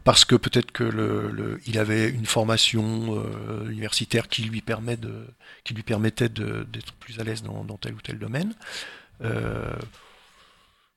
parce 0.05 0.25
que 0.25 0.37
peut-être 0.37 0.71
que 0.71 1.59
il 1.66 1.79
avait 1.79 2.09
une 2.09 2.27
formation 2.27 3.23
universitaire 3.69 4.29
qui 4.29 4.43
lui 4.43 4.62
permet 4.62 4.97
de, 4.97 5.27
qui 5.64 5.75
lui 5.75 5.83
permettait 5.83 6.29
d'être 6.29 6.93
plus 7.01 7.19
à 7.19 7.25
l'aise 7.25 7.43
dans, 7.43 7.64
tel 7.77 7.95
ou 7.95 8.01
tel 8.01 8.19
domaine. 8.19 8.55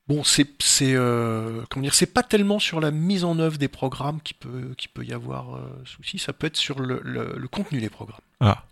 Bon, 0.06 0.22
c'est 0.22 0.46
comment 1.70 1.82
dire, 1.82 1.94
c'est 1.94 2.12
pas 2.12 2.22
tellement 2.22 2.60
sur 2.60 2.80
la 2.80 2.90
mise 2.90 3.24
en 3.24 3.38
œuvre 3.38 3.58
des 3.58 3.68
programmes 3.68 4.20
qui 4.20 4.34
peut 4.34 5.04
y 5.04 5.12
avoir 5.12 5.58
souci. 5.84 6.18
Ça 6.18 6.32
peut 6.32 6.46
être 6.46 6.56
sur 6.56 6.78
le, 6.80 7.00
le- 7.02 7.48
contenu 7.48 7.80
des 7.80 7.90
programmes. 7.90 8.20
Ah. 8.40 8.64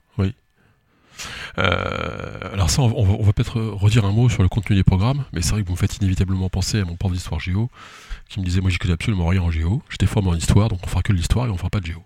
Euh, 1.59 2.53
alors 2.53 2.71
ça, 2.71 2.83
on, 2.83 2.93
on 2.97 3.23
va, 3.23 3.33
peut-être 3.33 3.61
redire 3.61 4.05
un 4.05 4.13
mot 4.13 4.29
sur 4.29 4.43
le 4.43 4.49
contenu 4.49 4.77
des 4.77 4.85
programmes, 4.85 5.25
mais 5.33 5.43
c'est 5.43 5.53
vrai 5.53 5.63
que 5.63 5.67
vous 5.67 5.75
me 5.75 5.79
faites 5.79 5.97
inévitablement 5.99 6.49
penser 6.49 6.81
à 6.81 6.85
mon 6.85 6.97
prof 6.97 7.13
d'histoire 7.13 7.41
géo, 7.41 7.71
qui 8.29 8.41
me 8.41 8.45
disait, 8.45 8.61
moi 8.61 8.71
j'y 8.71 8.79
connais 8.79 8.95
absolument 8.95 9.27
rien 9.27 9.43
en 9.43 9.51
géo, 9.51 9.83
j'étais 9.91 10.07
formé 10.07 10.29
en 10.31 10.35
histoire, 10.35 10.69
donc 10.69 10.81
on 10.83 10.87
fera 10.87 11.03
que 11.03 11.13
de 11.13 11.19
l'histoire 11.19 11.47
et 11.47 11.51
on 11.51 11.57
fera 11.57 11.71
pas 11.71 11.81
de 11.81 11.87
géo. 11.87 12.03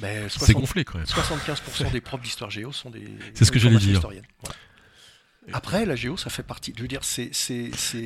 Mais 0.00 0.22
C'est 0.28 0.38
60 0.38 0.60
gonflé 0.60 0.84
quand 0.84 0.98
même. 0.98 1.06
75% 1.06 1.90
des 1.90 2.00
profs 2.00 2.22
d'histoire 2.22 2.50
géo 2.50 2.72
sont 2.72 2.90
des. 2.90 3.04
C'est 3.34 3.44
ce 3.44 3.50
que 3.50 3.58
j'allais 3.58 3.78
dire. 3.78 4.00
Voilà. 4.00 4.20
Après, 5.52 5.86
la 5.86 5.96
géo, 5.96 6.16
ça 6.16 6.30
fait 6.30 6.42
partie. 6.42 6.72
Je 6.76 6.82
veux 6.82 6.88
dire, 6.88 7.00
c'est. 7.04 7.30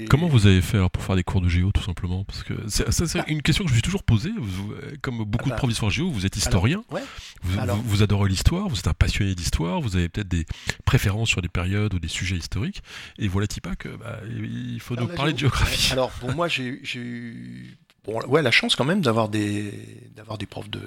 Comment 0.09 0.29
vous 0.29 0.47
avez 0.47 0.63
fait 0.63 0.77
alors 0.77 0.91
pour 0.91 1.03
faire 1.03 1.17
des 1.17 1.25
cours 1.25 1.41
de 1.41 1.49
géo 1.49 1.71
tout 1.73 1.83
simplement? 1.83 2.25
Parce 2.25 2.43
que 2.43 2.55
c'est 2.69 2.91
ça, 2.93 3.07
c'est 3.07 3.23
une 3.29 3.43
question 3.43 3.65
que 3.65 3.69
je 3.71 3.75
me 3.75 3.77
suis 3.77 3.83
toujours 3.83 4.03
posée. 4.03 4.31
Vous- 4.39 4.75
comme 5.01 5.19
beaucoup 5.25 5.45
Ah 5.47 5.49
bah. 5.51 5.55
de 5.55 5.59
profs 5.59 5.71
d'histoire 5.71 5.91
géo, 5.91 6.11
vous 6.11 6.27
êtes 6.27 6.37
historien, 6.37 6.83
Ouais. 6.91 7.03
vous, 7.43 7.59
alors- 7.59 7.77
vous- 7.77 7.83
vous 7.89 8.03
adorez 8.03 8.29
l'histoire, 8.29 8.69
vous 8.69 8.79
êtes 8.79 8.89
un 8.89 8.95
passionné 8.95 9.35
d'histoire, 9.35 9.81
vous 9.81 9.97
avez 9.97 10.09
peut-être 10.09 10.29
des 10.29 10.47
préférences 10.85 11.29
sur 11.29 11.43
des 11.43 11.49
périodes 11.49 11.95
ou 11.95 11.99
des 11.99 12.09
sujets 12.09 12.37
historiques, 12.37 12.83
et 13.19 13.29
voilà 13.29 13.47
pas 13.63 13.77
que 13.77 13.89
bah, 13.89 14.19
il 14.29 14.81
faut 14.81 14.95
Alors, 14.95 15.09
nous 15.09 15.15
parler 15.15 15.33
de 15.33 15.39
géo- 15.39 15.49
géographie. 15.49 15.93
Alors, 15.93 16.11
pour 16.11 16.33
moi, 16.35 16.49
j'ai 16.49 16.81
eu 16.95 17.77
bon, 18.05 18.21
ouais, 18.27 18.43
la 18.43 18.51
chance 18.51 18.75
quand 18.77 18.85
même 18.85 19.01
d'avoir 19.01 19.29
des, 19.29 19.73
d'avoir 20.17 20.39
des 20.39 20.47
profs 20.47 20.71
de, 20.71 20.81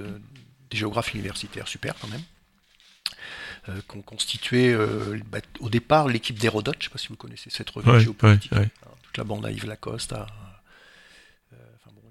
des 0.72 0.78
géographes 0.78 1.14
universitaires 1.14 1.68
super 1.68 1.96
quand 2.02 2.08
même. 2.08 2.22
Euh, 3.68 3.82
qui 3.90 3.98
ont 3.98 4.02
constitué 4.04 4.72
euh, 4.74 5.20
bah, 5.32 5.40
au 5.60 5.70
départ 5.70 6.08
l'équipe 6.08 6.38
d'Hérodote, 6.38 6.76
je 6.78 6.80
ne 6.82 6.84
sais 6.84 6.90
pas 6.92 7.00
si 7.00 7.08
vous 7.08 7.16
connaissez 7.16 7.50
cette 7.50 7.70
revue 7.72 7.90
Ouais, 7.90 8.00
géopolitique, 8.00 8.52
ouais, 8.52 8.60
ouais. 8.60 8.70
hein, 8.86 8.90
toute 9.02 9.18
la 9.18 9.24
bande 9.24 9.44
à 9.44 9.50
Yves 9.52 9.66
Lacoste, 9.66 10.14
à, 10.14 10.28
euh, 11.54 11.56
enfin 11.76 11.92
bon, 11.96 12.02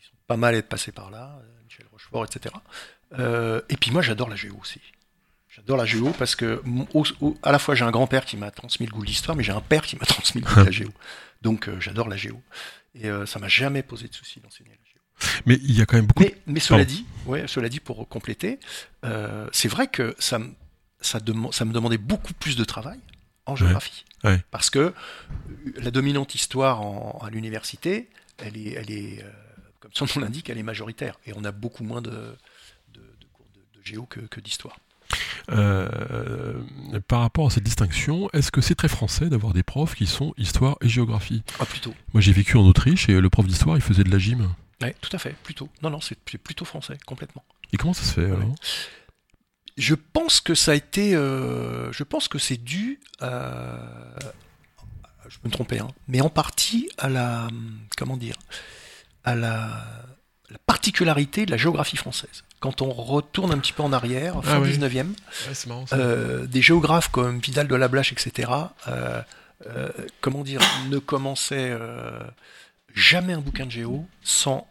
ils 0.00 0.04
sont 0.04 0.16
pas 0.26 0.36
mal 0.36 0.56
être 0.56 0.68
passés 0.68 0.90
par 0.90 1.10
là, 1.12 1.38
euh, 1.40 1.62
Michel 1.68 1.86
Rochefort, 1.92 2.24
etc. 2.24 2.52
Et 3.68 3.76
puis 3.76 3.90
moi 3.92 4.02
j'adore 4.02 4.28
la 4.28 4.34
géo 4.34 4.56
aussi. 4.60 4.80
J'adore 5.48 5.76
la 5.76 5.84
géo 5.84 6.10
parce 6.18 6.34
que 6.34 6.60
mon- 6.64 6.88
au- 6.94 7.04
au- 7.20 7.38
à 7.44 7.52
la 7.52 7.60
fois 7.60 7.76
j'ai 7.76 7.84
un 7.84 7.92
grand-père 7.92 8.24
qui 8.24 8.36
m'a 8.36 8.50
transmis 8.50 8.86
le 8.86 8.92
goût 8.92 9.02
de 9.02 9.06
l'histoire, 9.06 9.36
mais 9.36 9.44
j'ai 9.44 9.52
un 9.52 9.60
père 9.60 9.82
qui 9.86 9.94
m'a 9.96 10.06
transmis 10.06 10.40
le 10.42 10.48
goût 10.48 10.60
de 10.60 10.64
la 10.64 10.70
géo. 10.72 10.90
Donc 11.42 11.70
j'adore 11.78 12.08
la 12.08 12.16
géo. 12.16 12.42
Et 12.96 13.08
ça 13.26 13.38
m'a 13.38 13.48
jamais 13.48 13.82
posé 13.84 14.08
de 14.08 14.14
souci 14.14 14.40
d'enseigner 14.40 14.70
la 14.70 14.76
géo. 14.76 15.40
Mais 15.46 15.54
il 15.62 15.78
y 15.78 15.80
a 15.80 15.86
quand 15.86 15.96
même 15.96 16.06
beaucoup. 16.06 16.24
Mais, 16.24 16.34
mais 16.46 16.58
cela 16.58 16.78
Pardon. 16.84 16.92
dit, 16.92 17.06
ouais, 17.26 17.46
cela 17.46 17.68
dit 17.68 17.78
pour 17.78 18.08
compléter, 18.08 18.58
euh, 19.04 19.48
c'est 19.52 19.68
vrai 19.68 19.86
que 19.86 20.16
ça, 20.18 20.40
me- 20.40 20.52
ça, 21.04 21.18
me 21.20 21.72
demandait 21.72 21.98
beaucoup 21.98 22.32
plus 22.34 22.56
de 22.56 22.64
travail 22.64 22.98
en 23.46 23.56
géographie. 23.56 24.04
ouais. 24.24 24.42
Parce 24.50 24.70
que 24.70 24.78
euh, 24.78 24.92
la 25.76 25.90
dominante 25.90 26.34
histoire 26.34 26.80
en- 26.82 27.18
à 27.22 27.30
l'université, 27.30 28.08
elle 28.38 28.56
est, 28.56 28.72
elle 28.72 28.90
est 28.90 29.22
euh, 29.22 29.30
comme 29.80 29.90
son 29.94 30.06
nom 30.06 30.24
l'indique, 30.26 30.48
elle 30.50 30.58
est 30.58 30.62
majoritaire. 30.62 31.18
Et 31.26 31.32
on 31.36 31.44
a 31.44 31.52
beaucoup 31.52 31.84
moins 31.84 32.00
de, 32.02 32.10
de, 32.10 33.00
de 33.00 33.26
cours 33.32 33.46
de, 33.54 33.60
de 33.80 33.84
géo 33.84 34.06
que, 34.06 34.20
que 34.20 34.40
d'histoire. 34.40 34.78
Euh, 35.50 36.62
par 37.06 37.20
rapport 37.20 37.46
à 37.46 37.50
cette 37.50 37.62
distinction, 37.64 38.30
est-ce 38.32 38.50
que 38.50 38.60
c'est 38.62 38.74
très 38.74 38.88
français 38.88 39.28
d'avoir 39.28 39.52
des 39.52 39.62
profs 39.62 39.94
qui 39.94 40.06
sont 40.06 40.32
histoire 40.38 40.76
et 40.80 40.88
géographie? 40.88 41.42
Ah, 41.58 41.66
plutôt. 41.66 41.94
Moi 42.14 42.20
j'ai 42.22 42.32
vécu 42.32 42.56
en 42.56 42.62
Autriche 42.62 43.08
et 43.10 43.20
le 43.20 43.30
prof 43.30 43.46
d'histoire 43.46 43.76
il 43.76 43.82
faisait 43.82 44.04
de 44.04 44.10
la 44.10 44.18
gym. 44.18 44.48
Ouais, 44.82 44.94
tout 45.00 45.10
à 45.14 45.18
fait, 45.18 45.34
plutôt. 45.44 45.68
Non, 45.82 45.90
non, 45.90 46.00
c'est 46.00 46.16
c'est 46.30 46.38
plutôt 46.38 46.64
français, 46.64 46.96
complètement. 47.06 47.44
Et 47.72 47.76
comment 47.76 47.92
ça 47.94 48.04
se 48.04 48.12
fait 48.12 48.24
alors? 48.24 48.54
Je 49.76 49.94
pense 49.94 50.40
que 50.40 50.54
ça 50.54 50.72
a 50.72 50.74
été. 50.74 51.14
euh, 51.14 51.90
je 51.92 52.04
pense 52.04 52.28
que 52.28 52.38
c'est 52.38 52.56
dû 52.56 53.00
à. 53.20 53.78
Je 55.28 55.38
peux 55.38 55.48
me 55.48 55.52
tromper, 55.52 55.78
hein, 55.80 55.88
mais 56.08 56.20
en 56.20 56.28
partie 56.30 56.88
à 56.98 57.08
la. 57.08 57.48
Comment 57.96 58.16
dire 58.16 58.36
À 59.24 59.34
la, 59.34 59.84
la 60.50 60.58
particularité 60.66 61.44
de 61.46 61.50
la 61.50 61.56
géographie 61.56 61.96
française. 61.96 62.44
Quand 62.60 62.82
on 62.82 62.90
retourne 62.92 63.52
un 63.52 63.58
petit 63.58 63.72
peu 63.72 63.82
en 63.82 63.92
arrière, 63.92 64.42
fin 64.44 64.56
Ah 64.56 64.60
oui. 64.60 64.70
19e, 64.72 65.12
c'est 65.52 65.66
marrant 65.66 65.84
euh, 65.92 66.46
des 66.46 66.62
géographes 66.62 67.08
comme 67.08 67.38
Vidal 67.40 67.66
de 67.68 67.74
la 67.74 67.88
Blache, 67.88 68.12
etc., 68.12 68.50
euh, 68.88 69.22
comment 70.20 70.42
dire, 70.42 70.60
ne 70.88 70.98
commençaient 70.98 71.76
jamais 72.94 73.32
un 73.32 73.40
bouquin 73.40 73.66
de 73.66 73.70
géo 73.70 74.06
sans, 74.22 74.66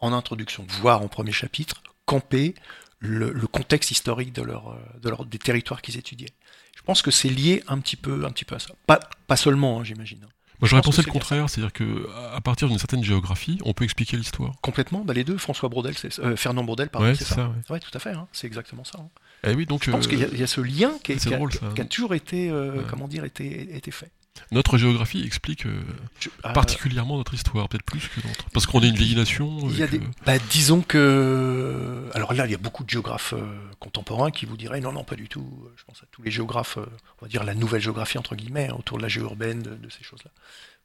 en 0.00 0.12
introduction, 0.12 0.66
voire 0.80 1.02
en 1.02 1.08
premier 1.08 1.32
chapitre, 1.32 1.82
camper 2.04 2.54
le, 3.00 3.32
le 3.32 3.46
contexte 3.46 3.90
historique 3.90 4.32
de 4.32 4.42
leur, 4.42 4.70
euh, 4.72 4.76
de 5.00 5.08
leur, 5.08 5.24
des 5.24 5.38
territoires 5.38 5.82
qu'ils 5.82 5.96
étudiaient. 5.96 6.32
Je 6.76 6.82
pense 6.82 7.02
que 7.02 7.10
c'est 7.10 7.28
lié 7.28 7.62
un 7.68 7.78
petit 7.78 7.96
peu, 7.96 8.24
un 8.24 8.30
petit 8.30 8.44
peu 8.44 8.54
à 8.54 8.58
ça. 8.58 8.74
Pas, 8.86 8.98
pas 9.26 9.36
seulement, 9.36 9.80
hein, 9.80 9.84
j'imagine. 9.84 10.20
Moi 10.60 10.68
j'aurais 10.68 10.82
pensé 10.82 11.02
le 11.02 11.12
contraire, 11.12 11.48
c'est-à-dire 11.48 11.72
que 11.72 12.08
à 12.34 12.40
partir 12.40 12.66
d'une 12.68 12.78
certaine 12.80 13.04
géographie, 13.04 13.60
on 13.64 13.72
peut 13.74 13.84
expliquer 13.84 14.16
l'histoire. 14.16 14.54
Complètement, 14.60 15.04
bah, 15.04 15.14
les 15.14 15.22
deux, 15.22 15.38
François 15.38 15.70
c'est, 15.96 16.18
euh, 16.18 16.34
Fernand 16.34 16.64
Braudel, 16.64 16.88
pardon, 16.88 17.06
Ouais, 17.06 17.14
c'est 17.14 17.22
ça. 17.24 17.36
ça. 17.36 17.46
ouais. 17.48 17.54
Ouais, 17.70 17.78
tout 17.78 17.92
à 17.94 18.00
fait, 18.00 18.10
hein, 18.10 18.26
c'est 18.32 18.48
exactement 18.48 18.82
ça. 18.82 18.98
hein. 19.00 19.08
Eh 19.44 19.54
oui, 19.54 19.66
donc 19.66 19.84
Je 19.84 19.92
pense 19.92 20.06
euh, 20.06 20.08
qu'il 20.08 20.18
y, 20.18 20.24
a- 20.24 20.28
il 20.32 20.40
y 20.40 20.42
a 20.42 20.48
ce 20.48 20.60
lien 20.60 20.90
qui, 21.04 21.12
est- 21.12 21.18
c'est 21.20 21.28
qui 21.28 21.34
a, 21.34 21.36
drôle, 21.36 21.52
ça. 21.52 21.68
qui 21.76 21.80
a 21.80 21.84
toujours 21.84 22.12
été, 22.14 22.50
euh, 22.50 22.72
Ouais. 22.78 22.84
comment 22.90 23.06
dire, 23.06 23.24
été, 23.24 23.76
été 23.76 23.92
fait. 23.92 24.10
Notre 24.52 24.78
géographie 24.78 25.22
explique 25.24 25.66
euh, 25.66 25.80
Je- 26.20 26.28
ah, 26.42 26.52
particulièrement 26.52 27.16
notre 27.16 27.34
histoire, 27.34 27.68
peut-être 27.68 27.84
plus 27.84 28.08
que 28.08 28.20
d'autres. 28.20 28.44
Parce 28.52 28.66
qu'on 28.66 28.80
est 28.82 28.88
une 28.88 28.96
vieille 28.96 29.16
nation. 29.16 29.58
il 29.70 29.78
y 29.78 29.82
a 29.82 29.86
et 29.86 29.88
des, 29.88 29.98
que- 30.00 30.04
bah, 30.26 30.38
disons 30.50 30.80
que, 30.82 32.04
alors 32.14 32.32
là, 32.34 32.46
il 32.46 32.52
y 32.52 32.54
a 32.54 32.58
beaucoup 32.58 32.84
de 32.84 32.90
géographes 32.90 33.34
euh, 33.36 33.58
contemporains 33.80 34.30
qui 34.30 34.46
vous 34.46 34.56
diraient 34.56 34.80
non, 34.80 34.92
non, 34.92 35.04
pas 35.04 35.16
du 35.16 35.28
tout. 35.28 35.46
Je 35.76 35.84
pense 35.84 36.02
à 36.02 36.06
tous 36.10 36.22
les 36.22 36.30
géographes, 36.30 36.78
euh, 36.78 36.86
on 37.20 37.24
va 37.24 37.28
dire 37.28 37.44
la 37.44 37.54
nouvelle 37.54 37.80
géographie 37.82 38.18
entre 38.18 38.34
guillemets, 38.36 38.68
hein, 38.70 38.76
autour 38.78 38.96
de 38.98 39.02
la 39.02 39.08
géo 39.08 39.24
urbaine, 39.24 39.62
de, 39.62 39.70
de 39.74 39.90
ces 39.90 40.02
choses-là. 40.04 40.30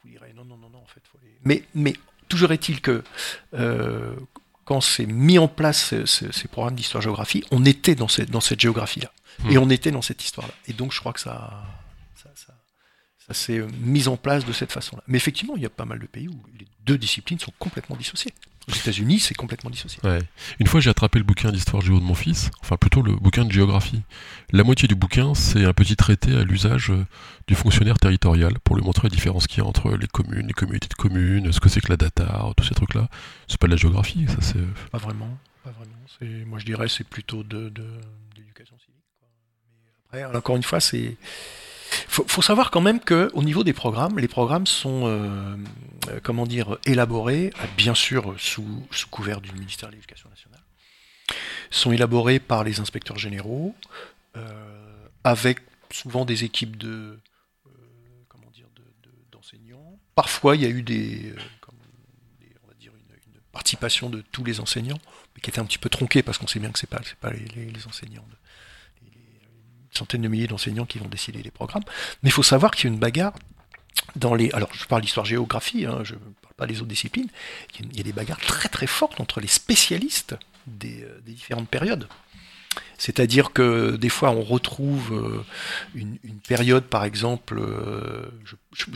Vous 0.04 0.10
direz 0.12 0.34
non, 0.36 0.46
non, 0.46 0.58
non, 0.58 0.70
non, 0.70 0.80
en 0.80 0.88
fait, 0.88 1.02
faut 1.12 1.18
les... 1.24 1.30
Mais, 1.46 1.64
mais 1.76 1.94
toujours 2.30 2.52
est-il 2.52 2.82
que 2.82 3.04
euh, 3.54 4.14
quand 4.66 4.82
c'est 4.82 5.06
mis 5.06 5.40
en 5.40 5.48
place 5.48 5.88
ce- 5.90 6.06
ce- 6.06 6.32
ces 6.32 6.48
programmes 6.48 6.76
d'histoire-géographie, 6.76 7.44
on 7.52 7.66
était 7.66 7.96
dans 7.96 8.08
cette, 8.08 8.30
dans 8.32 8.42
cette 8.42 8.60
géographie-là. 8.60 9.12
Hmm. 9.44 9.52
Et 9.52 9.58
on 9.58 9.70
était 9.70 9.92
dans 9.92 10.02
cette 10.02 10.24
histoire-là. 10.24 10.54
Et 10.68 10.74
donc, 10.74 10.92
je 10.94 11.00
crois 11.00 11.12
que 11.14 11.20
ça, 11.20 11.64
ça 13.28 13.34
s'est 13.34 13.60
euh, 13.60 13.68
mis 13.80 14.08
en 14.08 14.18
place 14.18 14.46
de 14.46 14.52
cette 14.54 14.72
façon-là. 14.72 15.04
Mais 15.08 15.18
effectivement, 15.18 15.56
il 15.56 15.64
y 15.64 15.66
a 15.66 15.70
pas 15.70 15.86
mal 15.86 16.00
de 16.00 16.06
pays 16.08 16.28
où 16.28 16.42
les 16.60 16.68
deux 16.86 16.98
disciplines 16.98 17.40
sont 17.40 17.54
complètement 17.60 17.96
dissociées. 17.96 18.34
Aux 18.70 18.72
États-Unis, 18.74 19.20
c'est 19.20 19.34
complètement 19.34 19.70
dissocié. 19.70 20.00
Ouais. 20.06 20.20
Une 20.60 20.68
fois, 20.68 20.80
j'ai 20.80 20.90
attrapé 20.90 21.20
le 21.20 21.26
bouquin 21.26 21.52
d'histoire 21.52 21.82
géo 21.82 22.00
de 22.00 22.04
mon 22.06 22.16
fils, 22.16 22.50
enfin 22.62 22.78
plutôt 22.78 23.02
le 23.02 23.14
bouquin 23.14 23.44
de 23.44 23.52
géographie. 23.52 24.04
La 24.54 24.64
moitié 24.64 24.88
du 24.88 24.96
bouquin, 24.96 25.36
c'est 25.36 25.66
un 25.66 25.74
petit 25.74 25.98
traité 25.98 26.34
à 26.38 26.44
l'usage 26.46 26.90
euh, 26.92 27.06
du 27.48 27.56
fonctionnaire 27.56 27.98
territorial 28.00 28.58
pour 28.60 28.78
lui 28.78 28.84
montrer 28.84 29.10
la 29.10 29.14
différence 29.14 29.48
qu'il 29.48 29.58
y 29.62 29.66
a 29.66 29.68
entre 29.68 29.92
les 29.98 30.08
communes, 30.08 30.48
les 30.48 30.54
communautés 30.54 30.88
de 30.88 30.94
communes, 30.94 31.52
ce 31.52 31.60
que 31.60 31.68
c'est 31.68 31.82
que 31.82 31.90
la 31.90 31.98
data, 31.98 32.46
tous 32.56 32.64
ces 32.64 32.74
trucs-là. 32.76 33.10
C'est 33.50 33.58
pas 33.60 33.68
de 33.68 33.72
la 33.72 33.78
géographie, 33.78 34.28
ça 34.30 34.38
c'est. 34.40 34.64
Pas 34.92 34.98
vraiment. 34.98 35.38
Pas 35.66 35.72
vraiment. 35.72 35.92
C'est, 36.20 36.46
moi, 36.46 36.58
je 36.60 36.66
dirais, 36.66 36.88
c'est 36.88 37.04
plutôt 37.08 37.44
de, 37.44 37.68
de- 37.68 38.00
d'éducation 38.36 38.78
civique. 38.80 39.04
quoi. 39.20 39.28
Mais 40.14 40.22
après, 40.22 40.38
encore 40.38 40.56
une 40.56 40.64
fois, 40.64 40.80
c'est. 40.80 41.18
Faut, 42.08 42.26
faut 42.28 42.42
savoir 42.42 42.72
quand 42.72 42.82
même 42.82 43.00
que 43.00 43.30
au 43.34 43.44
niveau 43.44 43.64
des 43.64 43.74
programmes, 43.74 44.20
les 44.20 44.28
programmes 44.28 44.68
sont, 44.68 45.04
euh, 45.06 45.56
euh, 46.10 46.20
comment 46.22 46.46
dire, 46.46 46.78
élaborés, 46.86 47.52
euh, 47.60 47.66
bien 47.78 47.96
sûr 47.96 48.36
sous, 48.38 48.88
couvert 49.10 49.42
du 49.42 49.52
ministère 49.52 49.90
de 49.90 49.96
l'Éducation 49.96 50.30
nationale, 50.30 50.62
sont 51.72 51.92
élaborés 51.92 52.40
par 52.40 52.64
les 52.64 52.80
inspecteurs 52.80 53.18
généraux, 53.18 53.76
avec 55.24 55.60
souvent 55.92 56.26
des 56.26 56.44
équipes 56.44 56.76
de, 56.78 57.20
comment 58.28 58.50
dire, 58.52 58.68
de- 58.76 58.82
de- 58.82 59.16
d'enseignants. 59.32 60.00
Parfois, 60.16 60.56
il 60.56 60.64
y 60.64 60.66
a 60.66 60.70
eu 60.70 60.82
des, 60.82 61.34
on 62.64 62.68
va 62.68 62.74
dire 62.74 62.92
une, 62.94 63.40
participation 63.52 64.10
de 64.10 64.22
tous 64.32 64.44
les 64.44 64.60
enseignants, 64.60 65.00
mais 65.36 65.42
qui 65.42 65.50
était 65.50 65.60
un 65.60 65.66
petit 65.66 65.78
peu 65.78 65.90
tronquée 65.90 66.24
parce 66.24 66.38
qu'on 66.40 66.48
sait 66.48 66.60
bien 66.60 66.72
que 66.72 66.80
c'est 66.80 66.90
pas, 66.90 67.02
pas 67.22 67.32
les, 67.32 67.88
enseignants, 67.88 68.26
centaines 69.98 70.22
de 70.22 70.28
milliers 70.28 70.48
d'enseignants 70.48 70.86
qui 70.86 71.00
vont 71.00 71.08
décider 71.08 71.42
les 71.42 71.52
programmes. 71.52 71.84
Mais 72.22 72.30
il 72.30 72.34
faut 72.34 72.44
savoir 72.44 72.72
qu'il 72.72 72.90
y 72.90 72.92
a 72.92 72.94
une 72.94 73.00
bagarre 73.00 73.34
dans 74.16 74.36
les. 74.36 74.52
Alors, 74.52 74.70
je 74.74 74.86
parle 74.86 75.02
d'histoire-géographie, 75.02 75.86
hein, 75.86 76.00
je 76.04 76.16
ne 76.16 76.20
parle 76.42 76.54
pas 76.58 76.68
des 76.68 76.78
autres 76.78 76.88
disciplines. 76.88 77.30
Il 77.80 77.96
y, 77.96 78.00
a, 78.00 78.04
des 78.04 78.14
bagarres 78.14 78.40
très 78.40 78.70
très 78.70 78.88
fortes 78.88 79.20
entre 79.20 79.40
les 79.40 79.48
spécialistes 79.48 80.36
des, 80.68 81.04
euh, 81.04 81.20
différentes 81.26 81.70
périodes. 81.70 82.08
C'est-à-dire 82.98 83.54
que 83.54 83.96
des 83.98 84.10
fois, 84.10 84.32
on 84.32 84.42
retrouve 84.42 85.14
euh, 85.14 85.46
une, 85.94 86.18
période, 86.48 86.86
par 86.86 87.04
exemple, 87.04 87.60
euh, 87.60 88.32
je, 88.74 88.96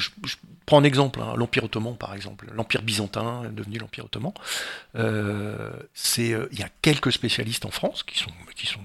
prends 0.65 0.79
un 0.79 0.83
exemple, 0.83 1.21
hein, 1.21 1.33
l'Empire 1.35 1.65
ottoman, 1.65 1.95
par 1.95 2.15
exemple, 2.15 2.47
l'Empire 2.53 2.81
byzantin 2.81 3.43
est 3.45 3.51
devenu 3.51 3.77
l'Empire 3.77 4.05
ottoman. 4.05 4.33
C'est, 5.93 6.35
il 6.51 6.59
y 6.59 6.63
a 6.63 6.69
quelques 6.81 7.11
spécialistes 7.11 7.65
en 7.65 7.71
France 7.71 8.03
qui 8.03 8.17
sont 8.17 8.31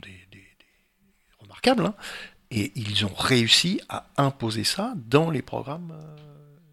des, 0.03 0.22
hein, 1.66 1.94
et 2.51 2.72
ils 2.77 3.05
ont 3.05 3.14
réussi 3.14 3.81
à 3.88 4.07
imposer 4.16 4.64
ça 4.64 4.92
dans 4.96 5.31
les 5.31 5.42
programmes 5.42 5.92
euh, 5.92 6.16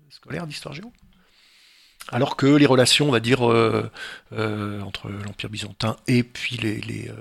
scolaires 0.10 0.48
d'histoire 0.48 0.74
géo. 0.74 0.92
Alors 2.12 2.36
que 2.36 2.48
les 2.48 2.66
relations, 2.66 3.08
on 3.08 3.12
va 3.12 3.20
dire, 3.20 3.50
euh, 3.50 3.90
euh, 4.34 4.82
entre 4.82 5.10
l'Empire 5.10 5.50
byzantin 5.50 5.96
et 6.08 6.24
puis 6.24 6.58
les, 6.58 6.82
les, 6.82 7.12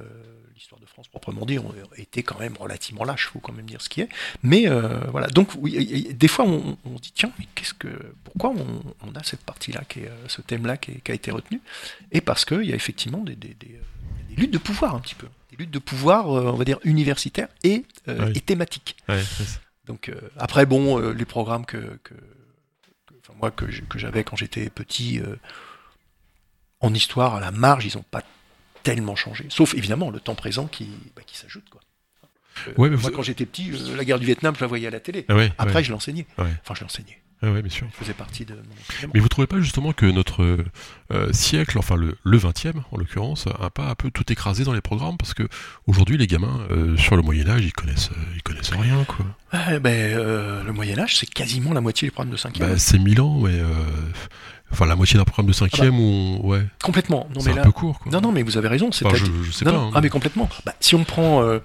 l'histoire 0.59 0.81
de 0.81 0.87
France 0.87 1.07
proprement 1.09 1.47
dit, 1.47 1.59
ont 1.61 1.73
été 1.97 2.25
quand 2.25 2.39
même 2.41 2.57
relativement 2.59 3.05
lâches, 3.05 3.29
faut 3.29 3.39
quand 3.39 3.53
même 3.53 3.67
dire 3.67 3.81
ce 3.81 3.89
qui 3.89 4.01
est. 4.01 4.09
Mais 4.43 4.69
euh, 4.69 4.99
voilà, 5.13 5.29
donc 5.29 5.51
oui, 5.57 6.09
des 6.13 6.27
fois 6.29 6.45
on, 6.47 6.77
on 6.85 6.95
dit 6.97 7.13
tiens, 7.15 7.31
mais 7.39 7.47
qu'est-ce 7.55 7.75
que, 7.75 7.89
pourquoi 8.25 8.51
on, 8.51 8.83
on 9.07 9.15
a 9.15 9.23
cette 9.23 9.43
partie-là, 9.45 9.83
qui 9.89 10.01
est, 10.01 10.09
euh, 10.09 10.29
ce 10.29 10.41
thème-là 10.43 10.77
qui, 10.77 10.91
est- 10.93 11.01
qui 11.01 11.13
a 11.13 11.15
été 11.15 11.31
retenu? 11.31 11.61
Et 12.11 12.21
parce 12.21 12.45
qu'il 12.45 12.65
y 12.65 12.73
a 12.73 12.75
effectivement 12.77 13.19
des, 13.19 13.37
des- 13.37 13.55
des, 13.55 13.77
euh, 13.77 14.29
des 14.31 14.35
luttes 14.35 14.51
de 14.51 14.59
pouvoir 14.59 14.97
un 14.97 15.01
petit 15.01 15.15
peu, 15.15 15.29
des 15.51 15.57
luttes 15.57 15.71
de 15.71 15.79
pouvoir, 15.79 16.29
on 16.29 16.53
va 16.57 16.65
dire 16.65 16.81
universitaires 16.83 17.49
et, 17.63 17.85
euh, 18.09 18.27
Oui. 18.27 18.33
et 18.35 18.41
thématiques. 18.41 18.97
Donc 19.87 20.09
euh, 20.09 20.21
après 20.37 20.67
bon, 20.67 20.99
les 20.99 21.25
programmes 21.25 21.67
que, 21.67 21.79
que, 22.03 22.15
que- 22.15 23.15
enfin, 23.23 23.35
moi 23.39 23.53
que 23.53 23.67
j'avais 23.97 24.25
quand 24.25 24.35
j'étais 24.37 24.69
petit 24.71 25.21
en 26.81 26.93
histoire 26.95 27.37
à 27.37 27.41
la 27.41 27.51
marge, 27.53 27.87
ils 27.87 27.97
n'ont 27.97 28.05
pas 28.11 28.23
tellement 28.95 29.17
changé. 29.17 29.47
Sauf 29.49 29.75
évidemment 29.75 30.11
le 30.11 30.21
temps 30.21 30.35
présent 30.35 30.67
qui, 30.67 30.89
bah, 31.17 31.23
qui 31.27 31.37
s'ajoute 31.37 31.69
quoi. 31.71 31.81
Euh, 32.67 32.73
Ouais, 32.77 32.91
mais 32.91 32.97
moi 32.97 33.11
vous- 33.11 33.17
quand 33.17 33.23
j'étais 33.23 33.47
petit, 33.47 33.71
euh, 33.73 33.97
la 33.97 34.05
guerre 34.05 34.19
du 34.19 34.27
Vietnam, 34.27 34.55
je 34.57 34.61
la 34.61 34.67
voyais 34.67 34.87
à 34.89 34.91
la 34.91 35.01
télé. 35.01 35.25
Ah 35.29 35.37
ouais, 35.37 35.53
Après 35.59 35.77
ouais, 35.77 35.85
je 35.85 35.93
l'enseignais. 35.93 36.27
Enfin 36.39 36.75
je 36.75 36.81
l'enseignais. 36.83 37.19
ouais, 37.41 37.63
bien 37.63 37.71
sûr. 37.71 37.87
Je 37.93 37.97
faisais 37.99 38.15
partie 38.15 38.45
de 38.45 38.55
mon. 38.55 39.11
Mais 39.15 39.21
vous 39.21 39.29
trouvez 39.29 39.47
pas 39.47 39.61
justement 39.61 39.93
que 39.93 40.07
notre 40.07 40.43
euh, 41.13 41.33
siècle, 41.33 41.79
enfin 41.79 41.95
le, 41.95 42.19
le 42.25 42.37
20e 42.37 42.83
en 42.91 42.97
l'occurrence, 42.99 43.47
a 43.61 43.71
pas 43.71 43.89
un 43.91 43.95
peu 43.95 44.11
tout 44.11 44.25
écrasé 44.33 44.65
dans 44.65 44.73
les 44.73 44.81
programmes? 44.81 45.17
Parce 45.19 45.35
que 45.35 45.47
aujourd'hui 45.87 46.19
les 46.19 46.27
gamins 46.27 46.67
euh, 46.73 46.97
sur 46.97 47.15
le 47.15 47.23
Moyen 47.23 47.49
Âge 47.49 47.65
ils 47.65 47.73
connaissent 47.73 48.11
ils 48.35 48.43
connaissent 48.43 48.71
rien 48.73 49.05
quoi. 49.05 49.25
Ouais, 49.53 49.79
ben, 49.79 50.17
euh, 50.19 50.65
le 50.65 50.73
Moyen 50.73 50.99
Âge, 50.99 51.17
c'est 51.17 51.31
quasiment 51.31 51.73
la 51.73 51.81
moitié 51.81 52.09
des 52.09 52.11
programmes 52.11 52.33
de 52.33 52.37
5 52.37 52.59
Bah, 52.59 52.77
c'est 52.77 52.99
1000 52.99 53.21
ans 53.21 53.39
mais 53.39 53.61
enfin 54.71 54.87
la 54.87 54.97
moitié 54.97 55.19
d'un 55.19 55.25
programme 55.25 55.47
de 55.47 55.53
5e 55.53 55.91
où 55.99 56.03
on- 56.03 56.47
ouais 56.49 56.67
Complètement. 56.83 57.29
Non 57.35 57.41
c'est 57.41 57.47
mais 57.47 57.53
un 57.55 57.57
là, 57.57 57.63
peu 57.65 57.73
court 57.73 57.99
quoi. 58.01 58.13
non 58.13 58.21
non 58.21 58.33
mais 58.33 58.43
vous 58.43 58.57
avez 58.57 58.69
raison. 58.69 58.89
Enfin, 58.89 59.09
C'est-à-dire- 59.11 59.27
je, 59.27 59.43
je 59.45 59.51
sais 59.53 59.65
Non, 59.65 59.71
pas. 59.73 59.77
non, 59.79 59.87
hein. 59.89 59.93
Ah 59.95 60.01
mais 60.01 60.09
complètement. 60.11 60.49
Bah, 60.65 60.75
si 60.81 60.95
on 60.95 61.05
prend, 61.05 61.43
euh, 61.43 61.59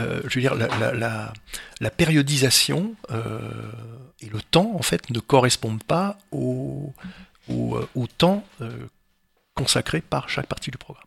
euh, 0.00 0.20
je 0.28 0.34
veux 0.34 0.40
dire, 0.42 0.54
la, 0.54 0.68
la, 0.78 0.92
la, 0.92 1.32
la 1.80 1.90
périodisation 1.90 2.94
euh, 3.10 3.40
et 4.20 4.26
le 4.28 4.40
temps, 4.42 4.72
en 4.74 4.82
fait, 4.82 5.08
ne 5.10 5.18
correspondent 5.20 5.82
pas 5.84 6.18
au, 6.32 6.92
au, 7.48 7.80
au 7.94 8.06
temps 8.06 8.44
consacré 9.54 10.00
par 10.00 10.28
chaque 10.28 10.46
partie 10.46 10.70
du 10.70 10.78
programme. 10.78 11.02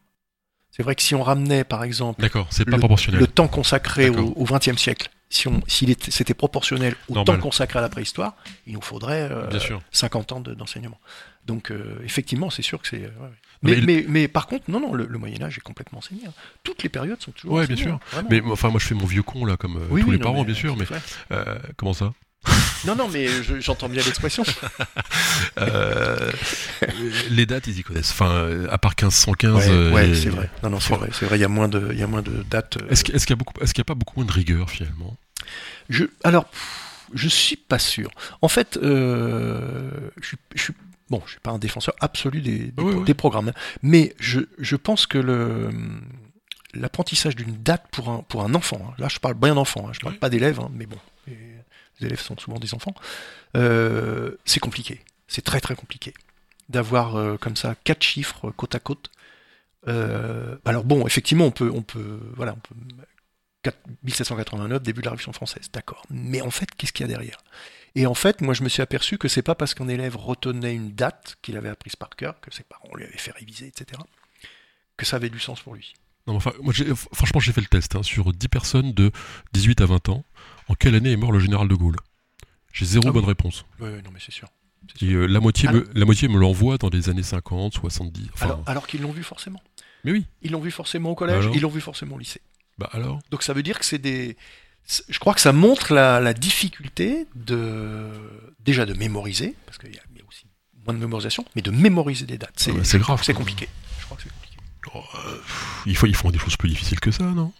C'est 0.71 0.83
vrai 0.83 0.95
que 0.95 1.01
si 1.01 1.13
on 1.15 1.23
ramenait, 1.23 1.63
par 1.63 1.83
exemple, 1.83 2.21
D'accord, 2.21 2.47
c'est 2.51 2.65
pas 2.65 2.71
le, 2.71 2.77
proportionnel. 2.79 3.19
le 3.19 3.27
temps 3.27 3.47
consacré 3.47 4.09
au 4.09 4.43
XXe 4.45 4.77
siècle, 4.77 5.09
si 5.29 5.47
on, 5.47 5.61
s'il 5.67 5.89
était, 5.91 6.11
c'était 6.11 6.33
proportionnel 6.33 6.95
au 7.07 7.13
Normal. 7.13 7.37
temps 7.37 7.41
consacré 7.43 7.79
à 7.79 7.81
la 7.81 7.89
préhistoire, 7.89 8.35
il 8.67 8.73
nous 8.73 8.81
faudrait 8.81 9.29
euh, 9.31 9.47
Bien 9.47 9.59
sûr. 9.59 9.81
50 9.91 10.31
ans 10.31 10.39
de- 10.39 10.53
d'enseignement. 10.53 10.99
Donc, 11.45 11.71
euh, 11.71 11.99
effectivement, 12.03 12.49
c'est 12.49 12.61
sûr 12.61 12.81
que 12.81 12.87
c'est. 12.87 12.97
ouais, 12.97 13.05
ouais. 13.07 13.29
Mais 13.61 13.71
Mais, 13.71 13.77
il- 13.77 13.85
mais, 13.85 14.05
mais 14.07 14.27
par 14.27 14.47
contre, 14.47 14.69
non, 14.69 14.79
non, 14.79 14.93
le, 14.93 15.05
le 15.05 15.17
Moyen 15.17 15.41
Âge 15.43 15.57
est 15.57 15.61
complètement 15.61 15.99
enseigné. 15.99 16.21
hein. 16.27 16.33
Toutes 16.63 16.81
les 16.83 16.89
périodes 16.89 17.21
sont 17.21 17.31
toujours 17.31 17.53
Ouais, 17.53 17.67
bien 17.67 17.75
sûr. 17.75 17.93
hein, 17.93 17.99
vraiment. 18.11 18.29
Mais 18.31 18.41
enfin 18.41 18.69
moi 18.69 18.79
je 18.79 18.87
fais 18.87 18.95
mon 18.95 19.05
vieux 19.05 19.23
con 19.23 19.45
là 19.45 19.57
comme 19.57 19.77
euh, 19.77 19.85
Oui, 19.89 20.01
tous 20.01 20.07
oui, 20.07 20.13
les 20.13 20.19
non, 20.19 20.23
parents 20.31 20.43
bien 20.43 20.53
sûr 20.55 20.75
mais 20.77 20.85
euh, 21.31 21.59
comment 21.77 21.93
ça? 21.93 22.13
Non, 22.86 22.95
non, 22.95 23.10
mais 23.10 23.28
je- 23.28 23.60
j'entends 23.60 23.89
bien 23.89 24.02
l'expression. 24.04 24.43
Euh, 25.60 26.32
Les 27.30 27.45
dates 27.45 27.67
ils 27.67 27.80
y 27.80 27.84
connaissent. 27.84 28.12
Enfin 28.12 28.32
euh, 28.32 28.67
à 28.69 28.78
part 28.78 28.91
1515. 28.99 29.56
ouais, 29.56 29.69
euh, 29.69 29.91
ouais, 29.91 30.08
les- 30.08 30.15
c'est 30.15 30.30
vrai. 30.30 30.49
Non, 30.63 30.69
non, 30.69 30.80
c'est 30.80 30.93
vrai. 30.95 31.10
C'est 31.13 31.25
vrai. 31.25 31.38
Il 31.38 31.41
y 31.41 31.45
a 31.45 31.47
moins 31.49 31.67
de, 31.67 31.89
il 31.91 31.97
y 31.99 32.04
a 32.04 32.08
moins 32.08 32.21
de 32.21 32.43
dates. 32.49 32.78
Est-ce 32.89 33.04
qu'il 33.04 33.15
est-ce 33.15 33.25
qu'il 33.25 33.34
y 33.34 33.38
a 33.38 33.38
beaucoup 33.38 33.54
est-ce 33.62 33.73
qu'il 33.73 33.82
y 33.82 33.82
a 33.82 33.86
pas 33.86 33.95
beaucoup 33.95 34.19
moins 34.19 34.25
de 34.25 34.32
rigueur 34.32 34.69
finalement? 34.69 35.17
Je, 35.89 36.06
alors, 36.23 36.49
je 37.13 37.28
suis 37.28 37.56
pas 37.58 37.80
sûr. 37.80 38.10
En 38.41 38.47
fait, 38.47 38.78
euh, 38.78 39.89
je, 40.21 40.28
suis- 40.28 40.38
je 40.56 40.62
suis 40.63 40.73
bon, 41.10 41.21
je 41.25 41.32
suis 41.32 41.39
pas 41.39 41.52
un 41.52 41.58
défenseur 41.60 41.95
absolu 41.99 42.41
des, 42.41 42.58
des, 42.71 42.84
Oui, 42.84 42.93
oui. 42.95 43.04
des 43.06 43.13
programmes, 43.13 43.52
mais 43.82 44.15
je, 44.19 44.41
je 44.60 44.75
pense 44.75 45.06
que 45.08 45.17
le 45.17 45.69
l'apprentissage 46.75 47.36
d'une 47.36 47.58
date 47.63 47.86
pour 47.91 48.10
un 48.10 48.17
pour 48.30 48.43
un 48.43 48.54
enfant, 48.54 48.80
hein, 48.89 48.93
là 48.99 49.08
je 49.10 49.17
parle 49.19 49.34
bien 49.34 49.56
d'enfant, 49.56 49.88
hein, 49.88 49.91
je 49.93 49.99
parle 49.99 50.13
Oui. 50.13 50.19
pas 50.19 50.30
d'élèves, 50.30 50.60
hein, 50.60 50.69
mais 50.73 50.86
bon, 50.86 50.97
les 51.99 52.07
élèves 52.07 52.21
sont 52.21 52.38
souvent 52.38 52.59
des 52.59 52.73
enfants, 52.73 52.93
euh, 53.55 54.38
c'est 54.45 54.59
compliqué, 54.59 55.01
c'est 55.27 55.43
très 55.43 55.62
très 55.62 55.75
compliqué 55.75 56.13
d'avoir 56.69 57.15
euh, 57.15 57.38
comme 57.38 57.55
ça 57.55 57.75
quatre 57.83 58.03
chiffres 58.03 58.51
côte 58.51 58.75
à 58.75 58.79
côte. 58.79 59.09
Euh, 59.88 60.57
alors 60.65 60.83
bon, 60.83 61.07
effectivement, 61.07 61.45
on 61.45 61.51
peut 61.51 61.71
on 61.73 61.81
peut 61.81 62.19
voilà, 62.35 62.53
on 62.53 62.59
peut 62.59 62.75
4 63.63 63.77
1789, 64.03 64.81
début 64.81 65.01
de 65.01 65.05
la 65.05 65.12
Révolution 65.12 65.33
française, 65.33 65.69
d'accord. 65.73 66.03
Mais 66.09 66.41
en 66.41 66.51
fait, 66.51 66.69
qu'est-ce 66.75 66.93
qu'il 66.93 67.05
y 67.05 67.09
a 67.09 67.12
derrière? 67.12 67.38
Et 67.95 68.05
en 68.05 68.13
fait, 68.13 68.41
moi, 68.41 68.53
je 68.53 68.63
me 68.63 68.69
suis 68.69 68.81
aperçu 68.81 69.17
que 69.17 69.27
c'est 69.27 69.41
pas 69.41 69.55
parce 69.55 69.73
qu'un 69.73 69.88
élève 69.88 70.15
retenait 70.15 70.75
une 70.75 70.93
date 70.93 71.38
qu'il 71.41 71.57
avait 71.57 71.69
apprise 71.69 71.95
par 71.95 72.12
cœur, 72.12 72.39
que 72.39 72.53
ses 72.53 72.63
parents 72.63 72.95
lui 72.95 73.03
avaient 73.03 73.17
fait 73.17 73.31
réviser, 73.31 73.67
etc., 73.67 74.01
que 74.95 75.05
ça 75.05 75.15
avait 75.15 75.29
du 75.29 75.39
sens 75.39 75.62
pour 75.62 75.75
lui. 75.75 75.93
Non, 76.29 76.33
mais 76.33 76.37
enfin, 76.37 76.51
moi, 76.61 76.71
j'ai- 76.73 76.85
franchement, 77.13 77.39
j'ai 77.39 77.51
fait 77.51 77.61
le 77.61 77.65
test. 77.67 77.95
hein, 77.95 78.03
sur 78.03 78.31
10 78.31 78.47
personnes 78.49 78.93
de 78.93 79.11
18 79.53 79.81
à 79.81 79.87
20 79.87 80.09
ans, 80.09 80.23
en 80.67 80.75
quelle 80.75 80.93
année 80.93 81.11
est 81.11 81.17
mort 81.17 81.31
le 81.31 81.39
général 81.39 81.67
de 81.67 81.73
Gaulle? 81.73 81.95
J'ai 82.71 82.85
zéro 82.85 83.05
Ah 83.07 83.11
bonne 83.11 83.23
bon? 83.23 83.27
réponse. 83.29 83.65
Oui, 83.79 83.89
non, 84.05 84.11
mais 84.13 84.19
c'est 84.23 84.31
sûr. 84.31 84.47
Et, 85.01 85.07
euh, 85.13 85.25
la, 85.25 85.39
moitié 85.39 85.67
Alors- 85.69 85.81
me, 85.81 85.89
la 85.95 86.05
moitié 86.05 86.27
me 86.27 86.37
l'envoie 86.37 86.77
dans 86.77 86.89
les 86.89 87.09
années 87.09 87.23
50, 87.23 87.73
70. 87.73 88.27
Enfin, 88.33 88.45
alors 88.45 88.63
alors 88.67 88.87
qu'ils 88.87 89.01
l'ont 89.01 89.11
vu 89.11 89.23
forcément. 89.23 89.61
mais 90.03 90.11
oui, 90.11 90.25
Ils 90.43 90.51
l'ont 90.51 90.59
vu 90.61 90.69
forcément 90.71 91.09
au 91.09 91.15
collège, 91.15 91.45
Alors 91.45 91.55
ils 91.55 91.61
l'ont 91.63 91.69
vu 91.69 91.81
forcément 91.81 92.15
au 92.15 92.19
lycée. 92.19 92.41
bah 92.77 92.89
alors? 92.93 93.19
Donc 93.31 93.41
ça 93.41 93.53
veut 93.53 93.63
dire 93.63 93.79
que 93.79 93.85
c'est 93.85 93.97
des. 93.97 94.37
Je 95.09 95.17
crois 95.19 95.33
que 95.33 95.41
ça 95.41 95.51
montre 95.51 95.93
la, 95.93 96.19
la 96.19 96.33
difficulté 96.35 97.25
de 97.35 98.07
déjà 98.59 98.85
de 98.85 98.93
mémoriser, 98.93 99.55
parce 99.65 99.77
qu'il 99.79 99.93
y, 99.93 99.97
a 99.97 100.01
aussi 100.27 100.45
moins 100.85 100.93
de 100.93 100.99
mémorisation, 100.99 101.43
mais 101.55 101.61
de 101.63 101.71
mémoriser 101.71 102.25
des 102.25 102.37
dates. 102.37 102.53
C'est 102.57 102.71
Ah 102.71 102.75
bah, 102.93 102.97
grave, 102.99 103.21
C'est 103.23 103.33
compliqué. 103.33 103.67
Je 103.99 104.05
crois 104.05 104.15
que 104.17 104.23
c'est 104.23 104.29
compliqué. 104.29 104.38
Oh, 104.93 104.99
euh, 104.99 105.35
pff, 105.35 105.83
il 105.85 105.95
faut, 105.95 106.07
Ils 106.07 106.15
font 106.15 106.31
des 106.31 106.39
choses 106.39 106.57
plus 106.57 106.69
difficiles 106.69 106.99
que 106.99 107.11
ça, 107.11 107.23
non? 107.23 107.51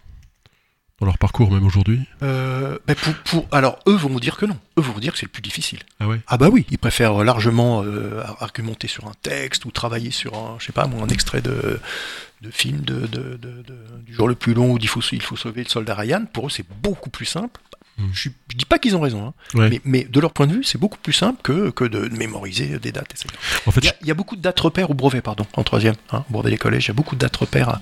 Dans 1.00 1.06
leur 1.06 1.16
parcours, 1.16 1.50
même 1.50 1.64
aujourd'hui? 1.64 2.00
Euh, 2.22 2.78
ben 2.86 2.94
pour, 2.94 3.14
pour, 3.24 3.48
alors, 3.52 3.78
eux 3.88 3.94
vont 3.94 4.10
vous 4.10 4.20
dire 4.20 4.36
que 4.36 4.44
non. 4.44 4.58
Eux 4.78 4.82
vont 4.82 4.92
vous 4.92 5.00
dire 5.00 5.12
que 5.14 5.18
c'est 5.18 5.24
le 5.24 5.30
plus 5.30 5.40
difficile. 5.40 5.78
Ah 5.98 6.06
ouais? 6.08 6.20
Ah 6.26 6.36
bah 6.36 6.48
oui, 6.52 6.66
ils 6.70 6.76
préfèrent 6.76 7.24
largement 7.24 7.82
euh, 7.82 8.20
ar- 8.22 8.42
argumenter 8.42 8.86
sur 8.86 9.06
un 9.06 9.14
texte 9.22 9.64
ou 9.64 9.70
travailler 9.70 10.10
sur 10.10 10.34
un, 10.36 10.56
je 10.58 10.66
sais 10.66 10.72
pas, 10.72 10.84
un 10.84 11.08
extrait 11.08 11.40
de, 11.40 11.80
de 12.42 12.50
film 12.50 12.80
de, 12.80 13.06
de, 13.06 13.36
de- 13.38 13.62
de- 13.62 14.02
du 14.04 14.12
jour 14.12 14.28
le 14.28 14.34
plus 14.34 14.52
long 14.52 14.72
où 14.72 14.78
il 14.78 14.88
faut, 14.88 15.00
il 15.12 15.22
faut 15.22 15.36
sauver 15.36 15.62
le 15.62 15.70
soldat 15.70 15.94
Ryan. 15.94 16.26
Pour 16.30 16.48
eux, 16.48 16.50
c'est 16.50 16.66
beaucoup 16.82 17.08
plus 17.08 17.24
simple. 17.26 17.58
Je, 18.12 18.28
dis 18.54 18.64
pas 18.64 18.78
qu'ils 18.78 18.96
ont 18.96 19.00
raison, 19.00 19.26
hein, 19.28 19.34
Ouais. 19.54 19.68
mais, 19.70 19.80
mais 19.84 20.04
de 20.04 20.20
leur 20.20 20.32
point 20.32 20.46
de 20.46 20.54
vue, 20.54 20.64
c'est 20.64 20.78
beaucoup 20.78 20.98
plus 20.98 21.12
simple 21.12 21.40
que, 21.42 21.70
que 21.70 21.84
de 21.84 22.08
mémoriser 22.16 22.78
des 22.78 22.92
dates, 22.92 23.12
etc. 23.12 23.28
En 23.66 23.70
fait, 23.70 23.80
Il 23.80 23.86
y, 23.86 23.88
a, 23.90 23.94
il 24.02 24.06
y 24.08 24.10
a 24.10 24.14
beaucoup 24.14 24.36
de 24.36 24.42
dates 24.42 24.60
repères 24.60 24.90
au 24.90 24.94
brevet, 24.94 25.20
pardon, 25.20 25.46
en 25.54 25.62
troisième, 25.64 25.94
hein, 26.12 26.24
au 26.30 26.32
brevet 26.32 26.50
des 26.50 26.58
collèges, 26.58 26.86
il 26.86 26.88
y 26.88 26.90
a 26.90 26.94
beaucoup 26.94 27.14
de 27.14 27.20
dates 27.20 27.36
repères. 27.36 27.68
hein. 27.70 27.80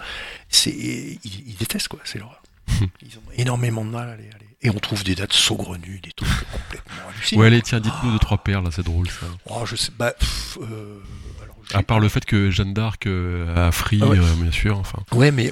C'est, 0.49 0.71
ils, 0.71 1.19
ils 1.25 1.57
détestent, 1.59 1.89
quoi, 1.89 2.01
c'est 2.05 2.19
l'horreur. 2.19 2.43
Ils 3.03 3.17
ont 3.19 3.23
énormément 3.37 3.85
de 3.85 3.91
mal 3.91 4.09
à 4.11 4.17
les, 4.17 4.25
à 4.25 4.39
les- 4.39 4.57
Et 4.69 4.71
on 4.71 4.79
trouve 4.79 5.03
des 5.05 5.15
dates 5.15 5.33
saugrenues, 5.33 6.01
des 6.03 6.13
trucs 6.13 6.29
complètement 6.53 7.09
hallucinants. 7.09 7.41
Ouais, 7.41 7.47
allez, 7.47 7.63
tiens, 7.63 7.81
dites-nous 7.81 8.13
deux, 8.13 8.19
trois 8.19 8.39
perles, 8.39 8.65
là, 8.65 8.71
c'est 8.71 8.85
drôle, 8.85 9.09
ça. 9.09 9.27
Oh, 9.47 9.65
je 9.65 9.75
sais, 9.77 9.91
bah, 9.99 10.13
pff, 10.13 10.59
euh, 10.61 10.99
alors, 11.43 11.57
j'ai- 11.71 11.77
À 11.77 11.83
part 11.83 11.99
le 11.99 12.09
fait 12.11 12.25
que 12.27 12.51
Jeanne 12.51 12.75
d'Arc 12.75 13.07
euh, 13.07 13.69
a 13.69 13.73
fri, 13.73 14.01
Ah 14.03 14.09
ouais. 14.09 14.19
euh, 14.19 14.35
bien 14.43 14.53
sûr, 14.53 14.77
enfin. 14.79 14.99
Ouais, 15.13 15.31
mais 15.31 15.51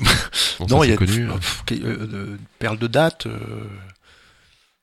bon, 0.58 0.66
non, 0.68 0.84
il 0.84 0.90
y 0.90 0.92
a 0.92 0.96
connu. 0.98 1.26
pff, 1.26 1.34
hein. 1.34 1.38
pff, 1.66 1.82
euh, 1.84 2.06
de- 2.06 2.38
perles 2.58 2.78
de 2.78 2.86
date. 2.86 3.26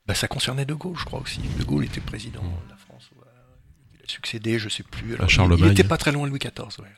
Euh, 0.04 0.08
Bah, 0.08 0.14
ça 0.14 0.28
concernait 0.28 0.64
De 0.64 0.74
Gaulle, 0.74 0.96
je 0.98 1.04
crois 1.04 1.20
aussi. 1.20 1.40
De 1.58 1.64
Gaulle 1.64 1.84
était 1.84 2.00
président 2.00 2.42
de 2.42 2.70
la 2.70 2.76
France. 2.76 3.10
ouais. 3.16 3.22
Il 3.98 4.04
a 4.04 4.08
succédé, 4.12 4.58
je 4.58 4.68
sais 4.68 4.82
plus. 4.82 5.14
Alors, 5.14 5.24
À 5.26 5.28
Charlemagne. 5.28 5.58
Il 5.60 5.68
n'était 5.68 5.84
pas 5.84 5.96
très 5.96 6.12
loin 6.12 6.24
de 6.26 6.30
Louis 6.30 6.38
XIV. 6.38 6.80
ouais. 6.80 6.88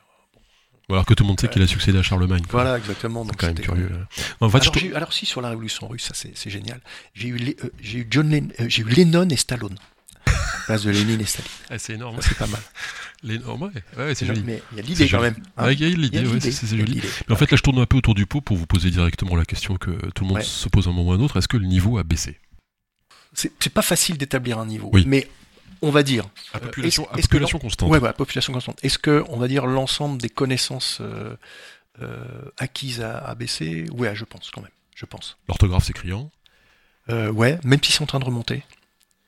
Ou 0.89 0.93
alors 0.93 1.05
que 1.05 1.13
tout 1.13 1.23
le 1.23 1.27
monde 1.27 1.39
sait 1.39 1.49
qu'il 1.49 1.61
a 1.61 1.67
succédé 1.67 1.97
à 1.97 2.01
Charlemagne. 2.03 2.43
quoi. 2.49 2.61
Voilà, 2.63 2.77
exactement. 2.77 3.25
C'est 3.25 3.35
quand 3.35 3.47
même 3.47 3.59
curieux. 3.59 3.89
là. 3.89 4.07
En 4.39 4.49
fait, 4.49 4.61
alors, 4.93 5.09
eu- 5.09 5.13
si 5.13 5.25
sur 5.25 5.41
la 5.41 5.49
révolution 5.49 5.85
russe, 5.89 6.03
ça 6.03 6.13
c'est 6.13 6.49
génial. 6.49 6.79
J'ai 7.13 7.27
eu, 7.27 7.55
euh, 7.63 7.69
eu 7.93 8.07
John 8.09 8.29
Len- 8.29 8.53
euh, 8.61 8.65
j'ai 8.69 8.83
eu 8.83 8.85
Lennon 8.85 9.27
et 9.29 9.35
Stallone. 9.35 9.75
Place 10.65 10.83
de 10.83 10.91
Lénine 10.91 11.19
et 11.21 11.25
Staline. 11.25 11.49
Ah, 11.69 11.77
c'est 11.77 11.93
énorme. 11.93 12.17
C'est 12.21 12.37
pas 12.37 12.47
mal. 12.47 12.61
Les... 13.23 13.39
oh, 13.47 13.57
ouais, 13.57 13.71
ouais, 13.97 14.15
c'est 14.15 14.25
joli. 14.25 14.43
Mais 14.45 14.61
il 14.73 14.77
y 14.77 14.79
a 14.79 14.83
l'idée 14.83 15.07
quand 15.09 15.21
même. 15.21 15.35
hein. 15.37 15.49
Ah, 15.57 15.71
il 15.73 15.79
y 15.79 15.85
a 15.85 15.89
l'idée, 15.89 16.25
ouais, 16.25 16.39
c'est 16.39 16.67
joli. 16.67 17.01
Mais 17.27 17.33
en 17.33 17.37
fait, 17.37 17.49
là, 17.51 17.57
je 17.57 17.63
tourne 17.63 17.79
un 17.79 17.85
peu 17.85 17.97
autour 17.97 18.15
du 18.15 18.25
pot 18.25 18.39
pour 18.41 18.55
vous 18.57 18.65
poser 18.67 18.89
directement 18.89 19.35
la 19.35 19.45
question 19.45 19.75
que 19.77 19.91
tout 20.11 20.23
le 20.23 20.29
monde 20.29 20.41
se 20.41 20.67
pose 20.69 20.87
à 20.87 20.89
un 20.89 20.93
moment 20.93 21.09
ou 21.09 21.13
à 21.13 21.15
un 21.15 21.19
autre. 21.19 21.37
Est-ce 21.37 21.47
que 21.49 21.57
le 21.57 21.65
niveau 21.65 21.97
a 21.97 22.03
baissé? 22.03 22.39
C'est 23.33 23.73
pas 23.73 23.81
facile 23.81 24.17
d'établir 24.17 24.57
un 24.59 24.65
niveau. 24.65 24.89
Oui. 24.93 25.03
Mais 25.07 25.27
on 25.81 25.91
va 25.91 26.03
dire. 26.03 26.25
À 26.53 26.57
Euh, 26.57 26.59
population, 26.61 27.03
est-ce- 27.03 27.11
à 27.13 27.17
est-ce 27.19 27.27
que 27.27 27.31
population 27.33 27.59
constante. 27.59 27.89
Ouais, 27.91 27.99
voilà, 27.99 28.13
population 28.13 28.53
constante. 28.53 28.79
Est-ce 28.83 28.97
que, 28.97 29.23
on 29.29 29.37
va 29.37 29.47
dire, 29.47 29.67
l'ensemble 29.67 30.19
des 30.21 30.29
connaissances 30.29 30.99
euh, 31.01 31.35
euh, 32.01 32.25
acquises 32.57 33.01
a, 33.01 33.17
a 33.19 33.35
baissé 33.35 33.85
Ouais, 33.91 34.15
je 34.15 34.25
pense 34.25 34.49
quand 34.51 34.61
même. 34.61 34.71
Je 34.95 35.05
pense. 35.05 35.37
L'orthographe, 35.47 35.83
c'est 35.85 35.93
criant. 35.93 36.31
Euh, 37.09 37.31
ouais, 37.31 37.59
même 37.63 37.81
s'ils 37.83 37.93
sont 37.93 38.03
en 38.03 38.07
train 38.07 38.19
de 38.19 38.25
remonter. 38.25 38.63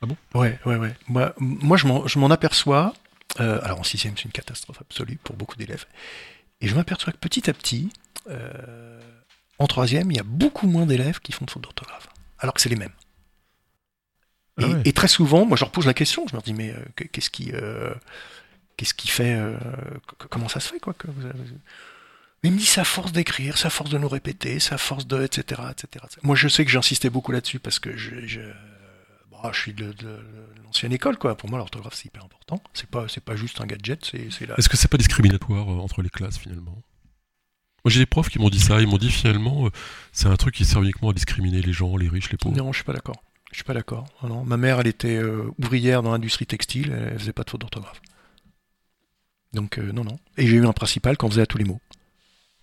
Ah 0.01 0.05
bon? 0.07 0.17
Ouais, 0.33 0.57
ouais, 0.65 0.75
ouais. 0.77 0.93
Moi, 1.07 1.33
moi 1.37 1.77
je 1.77 2.19
m'en 2.19 2.29
aperçois. 2.31 2.93
alors 3.37 3.79
en 3.79 3.83
sixième, 3.83 4.15
c'est 4.17 4.25
une 4.25 4.31
catastrophe 4.31 4.81
absolue 4.81 5.17
pour 5.23 5.35
beaucoup 5.35 5.55
d'élèves. 5.55 5.85
Et 6.61 6.67
je 6.67 6.75
m'aperçois 6.75 7.13
que 7.13 7.17
petit 7.17 7.49
à 7.49 7.53
petit, 7.53 7.89
en 9.59 9.67
troisième, 9.67 10.11
il 10.11 10.17
y 10.17 10.19
a 10.19 10.23
beaucoup 10.23 10.67
moins 10.67 10.85
d'élèves 10.85 11.19
qui 11.19 11.31
font 11.31 11.45
de 11.45 11.51
fautes 11.51 11.63
d'orthographe. 11.63 12.07
Alors 12.39 12.53
que 12.53 12.61
c'est 12.61 12.69
les 12.69 12.75
mêmes. 12.77 12.93
Et, 14.59 14.63
Ah 14.63 14.67
ouais. 14.67 14.81
et 14.85 14.93
très 14.93 15.07
souvent, 15.07 15.45
moi 15.45 15.57
je 15.57 15.63
leur 15.63 15.71
pose 15.71 15.85
la 15.85 15.93
question, 15.93 16.25
je 16.27 16.33
leur 16.33 16.41
dis 16.43 16.53
mais 16.53 16.71
euh, 16.71 16.77
que- 16.95 17.03
qu'est-ce 17.05 17.29
qui, 17.29 17.51
euh, 17.53 17.93
qu'est-ce 18.77 18.93
qui 18.93 19.07
fait, 19.07 19.35
euh, 19.35 19.57
comment 20.29 20.49
ça 20.49 20.59
se 20.59 20.69
fait 20.69 20.79
quoi 20.79 20.93
que 20.93 21.07
vous 21.07 21.25
avez- 21.25 21.37
Mais 22.43 22.49
il 22.49 22.53
me 22.53 22.79
à 22.79 22.83
force 22.83 23.11
d'écrire, 23.11 23.55
à 23.65 23.69
force 23.69 23.89
de 23.89 23.97
nous 23.97 24.07
répéter, 24.09 24.57
à 24.71 24.77
force 24.77 25.05
de, 25.07 25.23
etc., 25.23 25.61
etc. 25.71 26.05
Moi 26.23 26.35
je 26.35 26.47
sais 26.47 26.63
que 26.65 26.71
j'insistais 26.71 27.09
beaucoup 27.09 27.31
là-dessus 27.31 27.59
parce 27.59 27.79
que 27.79 27.97
je, 27.97 28.25
je, 28.27 28.41
bon, 29.31 29.37
je 29.51 29.59
suis 29.59 29.73
de, 29.73 29.87
de- 29.87 29.93
de 30.03 30.61
l'ancienne 30.63 30.93
école 30.93 31.17
quoi. 31.17 31.35
Pour 31.35 31.49
moi 31.49 31.59
l'orthographe 31.59 31.93
c'est 31.95 32.05
hyper 32.05 32.23
important. 32.23 32.61
C'est 32.73 32.89
pas, 32.89 33.07
c'est 33.09 33.23
pas 33.23 33.35
juste 33.35 33.59
un 33.61 33.65
gadget, 33.65 34.05
c'est, 34.05 34.29
c'est 34.31 34.45
la. 34.45 34.55
Est-ce 34.57 34.69
que 34.69 34.77
c'est 34.77 34.87
pas 34.87 34.97
discriminatoire 34.97 35.67
entre 35.67 36.01
les 36.01 36.09
classes 36.09 36.37
finalement? 36.37 36.81
Moi, 37.85 37.91
j'ai 37.93 37.99
des 38.01 38.05
profs 38.05 38.27
qui 38.27 38.39
m'ont 38.39 38.49
dit 38.49 38.59
ça. 38.59 38.81
Ils 38.81 38.87
m'ont 38.87 38.97
dit 38.97 39.09
finalement, 39.09 39.69
c'est 40.11 40.27
un 40.27 40.35
truc 40.35 40.53
qui 40.53 40.65
sert 40.65 40.81
uniquement 40.81 41.11
à 41.11 41.13
discriminer 41.13 41.61
les 41.61 41.71
gens, 41.71 41.95
les 41.95 42.09
riches, 42.09 42.29
les 42.29 42.37
pauvres. 42.37 42.57
Non, 42.57 42.73
je 42.73 42.79
suis 42.79 42.83
pas 42.83 42.91
d'accord. 42.91 43.23
Je 43.51 43.55
suis 43.55 43.63
pas 43.63 43.73
d'accord. 43.73 44.05
Non. 44.23 44.43
Ma 44.43 44.57
mère, 44.57 44.79
elle 44.79 44.87
était 44.87 45.17
euh, 45.17 45.49
ouvrière 45.59 46.03
dans 46.03 46.11
l'industrie 46.11 46.45
textile, 46.45 46.91
elle 46.91 47.17
faisait 47.19 47.33
pas 47.33 47.43
de 47.43 47.49
faute 47.49 47.61
d'orthographe. 47.61 48.01
Donc 49.53 49.77
euh, 49.79 49.91
non, 49.91 50.03
non. 50.03 50.19
Et 50.37 50.47
j'ai 50.47 50.57
eu 50.57 50.65
un 50.65 50.73
principal 50.73 51.17
qui 51.17 51.25
en 51.25 51.29
faisait 51.29 51.41
à 51.41 51.45
tous 51.47 51.57
les 51.57 51.65
mots. 51.65 51.81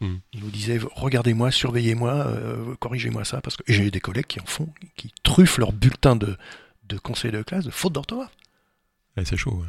Hmm. 0.01 0.17
Il 0.33 0.41
nous 0.41 0.51
disait 0.51 0.79
regardez-moi, 0.95 1.51
surveillez-moi, 1.51 2.13
euh, 2.13 2.75
corrigez-moi 2.77 3.25
ça, 3.25 3.41
parce 3.41 3.57
que 3.57 3.63
et 3.67 3.73
j'ai 3.73 3.85
eu 3.87 3.91
des 3.91 4.01
collègues 4.01 4.27
qui 4.27 4.41
en 4.41 4.47
font, 4.47 4.69
qui 4.97 5.13
truffent 5.23 5.59
leur 5.59 5.73
bulletin 5.73 6.17
de, 6.17 6.37
de 6.85 6.99
conseil 6.99 7.33
de 7.33 7.43
classe 7.43 7.65
de 7.65 7.71
faute 7.71 7.95
d'orthographe. 7.95 8.37
Ouais, 9.17 9.25
c'est 9.25 9.37
chaud. 9.37 9.55
ouais. 9.55 9.69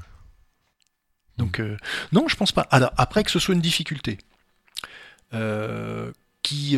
Donc 1.37 1.59
euh, 1.59 1.77
non, 2.11 2.27
je 2.27 2.35
pense 2.35 2.51
pas. 2.51 2.63
Alors 2.71 2.91
après 2.97 3.23
que 3.23 3.31
ce 3.31 3.39
soit 3.39 3.55
une 3.55 3.61
difficulté 3.61 4.17
qui 6.43 6.77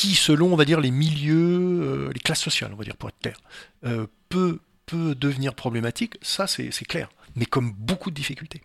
qui 0.00 0.14
selon 0.14 0.52
on 0.54 0.56
va 0.56 0.64
dire 0.64 0.80
les 0.80 0.90
milieux, 0.90 1.80
euh, 1.82 2.10
les 2.14 2.20
classes 2.20 2.40
sociales, 2.50 2.72
on 2.72 2.76
va 2.76 2.84
dire 2.84 2.96
pour 2.96 3.08
être 3.10 3.18
clair, 3.20 3.38
euh, 3.84 4.06
peut 4.30 4.60
peut 4.86 5.14
devenir 5.14 5.54
problématique. 5.54 6.14
Ça 6.22 6.46
c'est 6.46 6.70
clair. 6.92 7.08
Mais 7.36 7.46
comme 7.46 7.72
beaucoup 7.72 8.10
de 8.10 8.16
difficultés. 8.22 8.62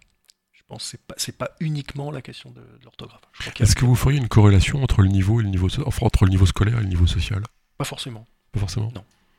Je 0.53 0.61
pense 0.67 0.83
que 0.83 0.89
c'est 0.91 1.05
pas 1.09 1.15
c'est 1.17 1.37
pas 1.37 1.51
uniquement 1.59 2.09
la 2.17 2.21
question 2.21 2.49
de, 2.51 2.61
de 2.79 2.83
l'orthographe. 2.85 3.21
Est-ce 3.59 3.75
que 3.75 3.85
vous 3.85 3.95
feriez 3.95 4.17
une 4.17 4.29
corrélation 4.29 4.81
entre 4.81 5.01
le 5.01 5.09
niveau 5.09 5.39
et 5.41 5.43
le 5.43 5.49
niveau, 5.49 5.67
enfin, 5.85 6.05
entre 6.05 6.23
le 6.25 6.31
niveau 6.31 6.45
scolaire 6.45 6.77
et 6.79 6.83
le 6.83 6.87
niveau 6.95 7.05
social? 7.05 7.43
Pas 7.77 7.85
forcément. 7.85 8.25
Pas 8.53 8.61
forcément? 8.61 8.91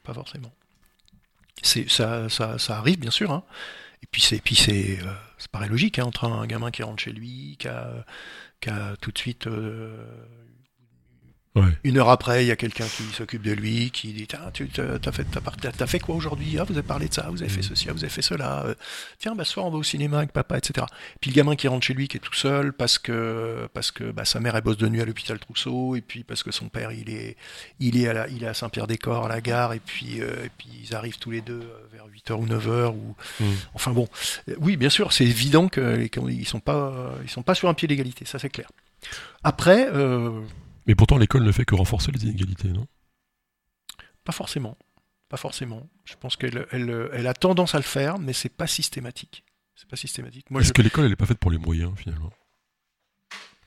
Pas 0.04 0.14
forcément. 0.14 0.52
Ça, 1.62 2.28
ça, 2.28 2.58
ça 2.58 2.78
arrive 2.78 2.98
bien 3.00 3.10
sûr. 3.10 3.32
hein. 3.32 3.42
Et 4.02 4.06
puis 4.12 4.20
c'est, 4.20 4.40
puis 4.40 4.54
c'est, 4.54 5.00
euh, 5.00 5.14
ça 5.38 5.48
paraît 5.50 5.68
logique 5.68 5.98
hein, 5.98 6.04
entre 6.04 6.24
un 6.24 6.46
gamin 6.46 6.70
qui 6.70 6.82
rentre 6.84 7.02
chez 7.02 7.12
lui, 7.12 7.56
qui 7.58 7.66
a, 7.66 8.04
qui 8.60 8.68
a 8.70 8.94
tout 9.00 9.10
de 9.10 9.18
suite 9.18 9.46
euh, 9.46 10.06
Ouais. 11.56 11.72
une 11.84 11.96
heure 11.98 12.10
après, 12.10 12.44
il 12.44 12.48
y 12.48 12.50
a 12.50 12.56
quelqu'un 12.56 12.84
qui 12.86 13.02
s'occupe 13.14 13.42
de 13.42 13.52
lui, 13.52 13.90
qui 13.90 14.12
dit 14.12 14.28
ah, 14.34 14.50
tu 14.52 14.68
t'as 14.68 14.98
t'as 14.98 15.10
fait, 15.10 15.24
t'as 15.24 15.86
fait 15.86 15.98
quoi 15.98 16.14
aujourd'hui? 16.14 16.58
Ah, 16.60 16.64
vous 16.64 16.74
avez 16.74 16.86
parlé 16.86 17.08
de 17.08 17.14
ça, 17.14 17.28
vous 17.30 17.40
avez 17.42 17.50
fait 17.50 17.62
Mhm. 17.62 17.68
ceci, 17.70 17.86
ah, 17.88 17.92
vous 17.94 18.04
avez 18.04 18.12
fait 18.12 18.22
cela. 18.22 18.64
Euh, 18.66 18.74
Tiens, 19.18 19.34
bah, 19.34 19.44
ce 19.44 19.52
soir 19.54 19.66
on 19.66 19.70
va 19.70 19.78
au 19.78 19.82
cinéma 19.82 20.18
avec 20.18 20.32
papa, 20.32 20.58
etc. 20.58 20.86
Puis 21.20 21.30
le 21.30 21.34
gamin 21.36 21.56
qui 21.56 21.66
rentre 21.66 21.86
chez 21.86 21.94
lui, 21.94 22.08
qui 22.08 22.18
est 22.18 22.20
tout 22.20 22.34
seul 22.34 22.72
parce 22.74 22.98
que 22.98 23.68
parce 23.72 23.90
que 23.90 24.04
bah, 24.12 24.24
sa 24.26 24.38
mère 24.38 24.54
elle 24.54 24.62
bosse 24.62 24.76
de 24.76 24.86
nuit 24.88 25.00
à 25.00 25.04
l'hôpital 25.06 25.38
Trousseau, 25.38 25.96
et 25.96 26.02
puis 26.02 26.24
parce 26.24 26.42
que 26.42 26.50
son 26.50 26.68
père 26.68 26.92
il 26.92 27.08
est 27.10 27.36
il 27.80 27.96
est 27.98 28.06
à, 28.08 28.12
la- 28.12 28.28
il 28.28 28.44
est 28.44 28.48
à 28.48 28.54
Saint-Pierre-des-Corps 28.54 29.24
à 29.24 29.28
la 29.28 29.40
gare, 29.40 29.72
et 29.72 29.80
puis 29.80 30.20
euh, 30.20 30.44
et 30.44 30.50
puis 30.58 30.68
ils 30.84 30.94
arrivent 30.94 31.18
tous 31.18 31.30
les 31.30 31.40
deux 31.40 31.54
euh, 31.62 31.86
vers 31.92 32.04
8h 32.06 32.34
ou 32.38 32.46
9h 32.46 32.88
ou 32.94 33.14
Mm. 33.40 33.44
enfin 33.74 33.92
bon, 33.92 34.08
oui 34.58 34.76
bien 34.76 34.90
sûr 34.90 35.12
c'est 35.12 35.24
évident 35.24 35.68
qu'ils 35.68 36.46
sont 36.46 36.60
pas 36.60 37.12
ils 37.22 37.30
sont 37.30 37.42
pas 37.42 37.54
sur 37.54 37.68
un 37.70 37.74
pied 37.74 37.88
d'égalité, 37.88 38.24
ça 38.26 38.38
c'est 38.38 38.50
clair. 38.50 38.68
Après, 39.44 39.88
euh, 39.92 40.40
Mais 40.86 40.94
pourtant, 40.94 41.18
l'école 41.18 41.42
ne 41.44 41.52
fait 41.52 41.64
que 41.64 41.74
renforcer 41.74 42.12
les 42.12 42.24
inégalités, 42.24 42.68
non? 42.68 42.86
Pas 44.24 44.32
forcément. 44.32 44.76
Pas 45.28 45.36
forcément. 45.36 45.88
Je 46.04 46.14
pense 46.14 46.36
qu'elle 46.36 46.66
elle, 46.70 47.10
elle 47.12 47.26
a 47.26 47.34
tendance 47.34 47.74
à 47.74 47.78
le 47.78 47.84
faire, 47.84 48.18
mais 48.18 48.32
c'est 48.32 48.48
pas 48.48 48.66
systématique. 48.66 49.44
C'est 49.74 49.88
pas 49.88 49.96
systématique. 49.96 50.46
Est-ce 50.52 50.68
je... 50.68 50.72
que 50.72 50.82
l'école, 50.82 51.04
elle 51.04 51.10
n'est 51.10 51.16
pas 51.16 51.26
faite 51.26 51.38
pour 51.38 51.50
les 51.50 51.58
moyens, 51.58 51.92
finalement? 51.96 52.30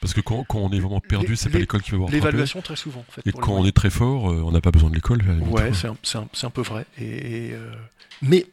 Parce 0.02 0.14
que 0.14 0.22
quand, 0.22 0.46
quand 0.46 0.60
on 0.60 0.72
est 0.72 0.80
vraiment 0.80 1.02
perdu, 1.02 1.36
c'est 1.36 1.50
pas 1.50 1.60
l'école 1.60 1.82
qui 1.82 1.92
va 1.92 1.98
rattraper. 1.98 2.16
l'évaluation 2.16 2.62
très 2.62 2.78
souvent. 2.78 3.02
En 3.02 3.12
fait, 3.12 3.28
Et 3.28 3.34
quand 3.34 3.54
on 3.54 3.66
est 3.66 3.76
très 3.76 3.90
fort, 3.90 4.32
euh, 4.32 4.42
on 4.44 4.52
n'a 4.52 4.62
pas 4.62 4.72
besoin 4.72 4.90
de 4.90 4.96
l'école. 4.96 5.22
Ouais, 5.50 5.72
c'est 5.74 5.88
un, 6.18 6.28
un- 6.44 6.50
peu 6.50 6.62
vrai. 6.62 6.86
Et, 6.98 7.48
et, 7.48 7.54
euh, 7.54 7.74
mais 8.22 8.46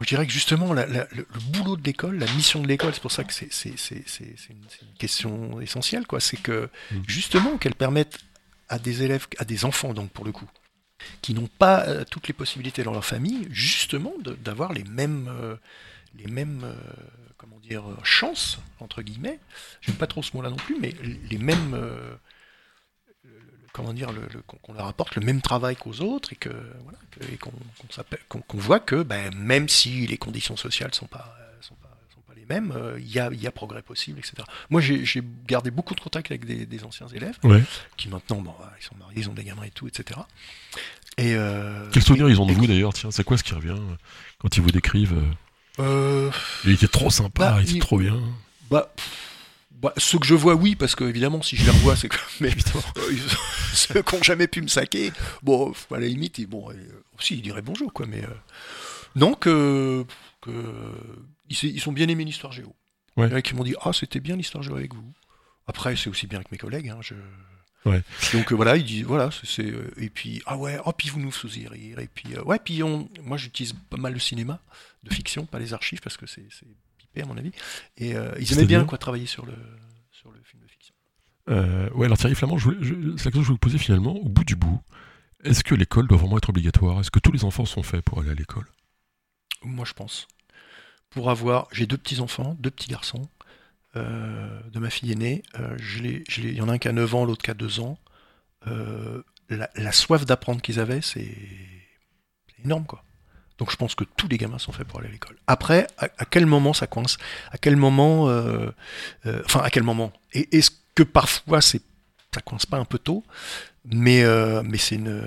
je 0.00 0.06
dirais 0.06 0.26
que 0.26 0.32
justement, 0.32 0.72
la- 0.74 0.86
la- 0.86 1.06
le, 1.12 1.26
le 1.32 1.40
boulot 1.52 1.76
de 1.76 1.82
l'école, 1.84 2.18
la 2.18 2.30
mission 2.34 2.60
de 2.60 2.68
l'école, 2.68 2.92
c'est 2.92 3.00
pour 3.00 3.12
ça 3.12 3.24
que 3.24 3.32
c'est 3.32 3.50
une, 4.50 4.64
question 4.98 5.60
essentielle, 5.60 6.06
quoi. 6.06 6.20
C'est 6.20 6.36
que 6.36 6.68
Mm. 6.90 6.96
justement 7.06 7.56
qu'elle 7.58 7.74
permette 7.74 8.18
à 8.68 8.78
des 8.78 9.02
élèves, 9.02 9.26
à 9.38 9.44
des 9.44 9.64
enfants, 9.64 9.94
donc 9.94 10.10
pour 10.10 10.24
le 10.24 10.32
coup, 10.32 10.48
qui 11.22 11.34
n'ont 11.34 11.48
pas 11.58 11.86
euh, 11.86 12.04
toutes 12.10 12.28
les 12.28 12.34
possibilités 12.34 12.82
dans 12.82 12.92
leur 12.92 13.04
famille, 13.04 13.46
justement 13.50 14.12
d'avoir 14.42 14.72
les 14.72 14.84
mêmes, 14.84 15.28
euh, 15.30 15.56
les 16.18 16.26
mêmes, 16.26 16.62
euh, 16.64 16.74
comment 17.38 17.58
dire, 17.60 17.84
chances 18.02 18.58
entre 18.80 19.02
guillemets. 19.02 19.38
J'aime 19.82 19.96
pas 19.96 20.06
trop 20.06 20.22
ce 20.22 20.36
mot-là 20.36 20.50
non 20.50 20.56
plus, 20.56 20.76
mais 20.80 20.94
les 21.30 21.38
mêmes. 21.38 21.74
Comment 23.76 23.92
dire, 23.92 24.10
le- 24.12 24.22
le- 24.32 24.42
qu'on 24.42 24.72
leur 24.72 24.86
apporte 24.86 25.14
le 25.16 25.22
même 25.24 25.42
travail 25.42 25.76
qu'aux 25.76 26.00
autres 26.00 26.32
et 26.32 26.36
que 26.36 26.48
voilà, 26.48 26.98
que- 27.10 27.24
et 27.32 27.36
qu'on 27.38 28.58
voit 28.58 28.80
que 28.80 29.02
ben, 29.02 29.34
même 29.36 29.68
si 29.68 30.06
les 30.06 30.16
conditions 30.18 30.56
sociales 30.56 30.94
sont 30.94 31.06
pas 31.06 31.36
sont 31.60 31.74
pas, 31.76 31.90
sont 32.14 32.20
pas 32.22 32.32
les 32.36 32.46
mêmes, 32.46 32.72
euh, 32.76 32.96
il 32.98 33.10
y, 33.10 33.18
a, 33.18 33.28
il 33.32 33.40
y 33.40 33.46
a 33.46 33.50
progrès 33.52 33.82
possible, 33.82 34.18
etc. 34.18 34.34
Moi, 34.70 34.80
j'ai 34.80 35.04
j'ai 35.04 35.22
gardé 35.46 35.70
beaucoup 35.70 35.94
de 35.94 36.00
contact 36.00 36.30
avec 36.30 36.44
des, 36.46 36.64
des 36.66 36.84
anciens 36.84 37.08
élèves 37.08 37.36
Ouais. 37.44 37.62
qui 37.96 38.08
maintenant, 38.08 38.40
bon, 38.40 38.54
ils 38.80 38.84
sont 38.84 38.94
mariés, 38.98 39.20
ils 39.20 39.28
ont 39.28 39.34
des 39.34 39.44
gamins 39.44 39.64
et 39.64 39.70
tout, 39.70 39.86
etc. 39.88 40.20
Et 41.18 41.34
euh, 41.34 41.88
Quel 41.92 42.02
souvenir 42.02 42.28
ils 42.28 42.40
ont 42.40 42.46
de 42.46 42.52
vous 42.52 42.66
d'ailleurs? 42.66 42.92
Tiens, 42.94 43.10
c'est 43.10 43.24
quoi 43.24 43.36
ce 43.38 43.42
qui 43.44 43.54
revient 43.54 43.70
euh, 43.70 43.96
quand 44.38 44.56
ils 44.56 44.62
vous 44.62 44.70
décrivent 44.70 45.14
euh, 45.78 45.82
euh, 45.82 46.30
Il 46.64 46.72
était 46.72 46.88
trop 46.88 47.10
sympa, 47.10 47.50
Bah, 47.52 47.56
il 47.60 47.64
était 47.64 47.72
il- 47.74 47.78
trop 47.80 47.98
bien. 47.98 48.18
bah, 48.70 48.92
pff, 48.96 49.32
bah, 49.80 49.92
ceux 49.96 50.18
que 50.18 50.26
je 50.26 50.34
vois, 50.34 50.54
oui, 50.54 50.74
parce 50.74 50.94
que 50.94 51.04
évidemment, 51.04 51.42
si 51.42 51.56
je 51.56 51.64
les 51.64 51.70
revois, 51.70 51.96
c'est 51.96 52.08
que. 52.08 52.16
Mais 52.40 52.48
Évidemment. 52.48 52.82
euh, 52.96 53.12
ceux 53.72 54.02
qui 54.02 54.16
n'ont 54.16 54.22
jamais 54.22 54.46
pu 54.46 54.62
me 54.62 54.68
saquer, 54.68 55.12
bon, 55.42 55.72
à 55.90 55.98
la 55.98 56.06
limite, 56.06 56.38
ils, 56.38 56.46
bon, 56.46 56.70
euh, 56.70 57.04
aussi, 57.18 57.34
ils 57.34 57.42
diraient 57.42 57.62
bonjour, 57.62 57.92
quoi. 57.92 58.06
Mais 58.06 58.22
euh, 58.24 58.28
non, 59.14 59.34
que, 59.34 60.04
que 60.40 60.50
ils, 61.48 61.64
ils 61.64 61.80
sont 61.80 61.92
bien 61.92 62.08
aimés 62.08 62.24
l'histoire 62.24 62.52
géo. 62.52 62.74
Ouais. 63.16 63.26
Il 63.26 63.30
y 63.30 63.34
en 63.34 63.36
a 63.36 63.42
qui 63.42 63.54
m'ont 63.54 63.64
dit, 63.64 63.74
ah, 63.80 63.92
c'était 63.92 64.20
bien 64.20 64.36
l'histoire 64.36 64.62
géo 64.62 64.76
avec 64.76 64.94
vous. 64.94 65.12
Après, 65.66 65.96
c'est 65.96 66.08
aussi 66.10 66.26
bien 66.26 66.38
avec 66.38 66.52
mes 66.52 66.58
collègues. 66.58 66.88
Hein, 66.88 66.98
je... 67.00 67.14
Ouais. 67.86 68.02
Donc 68.32 68.52
euh, 68.52 68.56
voilà, 68.56 68.76
ils 68.76 68.84
disent, 68.84 69.04
voilà, 69.04 69.30
c'est, 69.44 69.64
euh, 69.64 69.92
et 69.96 70.10
puis 70.10 70.42
ah 70.46 70.56
ouais, 70.56 70.76
oh 70.84 70.92
puis 70.92 71.08
vous 71.08 71.20
nous 71.20 71.30
faisiez 71.30 71.68
rire, 71.68 72.00
et 72.00 72.08
puis 72.08 72.34
euh, 72.34 72.42
ouais, 72.42 72.58
puis 72.58 72.82
on, 72.82 73.08
moi 73.22 73.36
j'utilise 73.36 73.74
pas 73.88 73.96
mal 73.96 74.12
le 74.12 74.18
cinéma 74.18 74.60
de 75.04 75.14
fiction, 75.14 75.46
pas 75.46 75.60
les 75.60 75.72
archives 75.72 76.00
parce 76.00 76.16
que 76.16 76.26
c'est, 76.26 76.48
à 77.22 77.26
mon 77.26 77.36
avis, 77.36 77.52
et 77.96 78.16
euh, 78.16 78.32
ils 78.38 78.52
aimaient 78.52 78.66
bien 78.66 78.84
quoi 78.84 78.98
travailler 78.98 79.26
sur 79.26 79.46
le 79.46 79.54
sur 80.10 80.30
le 80.32 80.40
film 80.44 80.62
de 80.62 80.68
fiction. 80.68 80.94
Euh, 81.48 81.88
ouais, 81.90 82.06
alors 82.06 82.18
Thierry 82.18 82.34
Flamand, 82.34 82.58
c'est 82.58 82.66
la 82.68 83.14
question 83.16 83.30
que 83.30 83.40
je 83.42 83.46
voulais 83.46 83.58
poser 83.58 83.78
finalement, 83.78 84.16
au 84.16 84.28
bout 84.28 84.44
du 84.44 84.56
bout. 84.56 84.80
Est-ce 85.44 85.62
que 85.64 85.74
l'école 85.74 86.08
doit 86.08 86.18
vraiment 86.18 86.38
être 86.38 86.48
obligatoire? 86.50 87.00
Est-ce 87.00 87.10
que 87.10 87.20
tous 87.20 87.32
les 87.32 87.44
enfants 87.44 87.66
sont 87.66 87.82
faits 87.82 88.02
pour 88.04 88.20
aller 88.20 88.30
à 88.30 88.34
l'école? 88.34 88.66
Moi 89.62 89.84
je 89.84 89.92
pense. 89.94 90.26
Pour 91.10 91.30
avoir, 91.30 91.68
j'ai 91.72 91.86
deux 91.86 91.96
petits 91.98 92.20
enfants, 92.20 92.56
deux 92.60 92.70
petits 92.70 92.88
garçons. 92.90 93.28
euh, 93.96 94.60
de 94.72 94.78
ma 94.78 94.90
fille 94.90 95.12
aînée, 95.12 95.42
euh, 95.58 95.74
je 95.78 96.02
je 96.28 96.40
il 96.42 96.54
y 96.54 96.60
en 96.60 96.68
a 96.68 96.74
un 96.74 96.78
qui 96.78 96.88
a 96.88 96.92
9 96.92 97.14
ans, 97.14 97.24
l'autre 97.24 97.42
qui 97.44 97.50
a 97.50 97.54
2 97.54 97.80
ans. 97.80 97.98
Euh, 98.66 99.22
la, 99.48 99.70
la 99.76 99.92
soif 99.92 100.26
d'apprendre 100.26 100.60
qu'ils 100.62 100.80
avaient, 100.80 101.00
c'est 101.02 101.24
c'est 102.48 102.64
énorme, 102.64 102.86
quoi. 102.86 103.04
Donc 103.58 103.70
je 103.70 103.76
pense 103.76 103.94
que 103.94 104.04
tous 104.04 104.28
les 104.28 104.36
gamins 104.38 104.58
sont 104.58 104.72
faits 104.72 104.86
pour 104.86 104.98
aller 105.00 105.08
à 105.08 105.12
l'école. 105.12 105.36
Après, 105.46 105.86
à, 105.98 106.24
quel 106.26 106.46
moment 106.46 106.72
ça 106.74 106.86
coince? 106.86 107.16
À 107.50 107.58
quel 107.58 107.76
moment 107.76 108.28
euh, 108.28 108.70
euh, 109.26 109.42
Enfin, 109.46 109.60
à 109.60 109.70
quel 109.70 109.82
moment? 109.82 110.12
Et 110.32 110.56
est-ce 110.56 110.70
que 110.94 111.02
parfois 111.02 111.60
c'est 111.60 111.82
ça 112.34 112.40
coince 112.42 112.66
pas 112.66 112.76
un 112.76 112.84
peu 112.84 112.98
tôt? 112.98 113.24
Mais 113.84 114.24
euh, 114.24 114.62
mais 114.64 114.78
c'est 114.78 114.96
une 114.96 115.26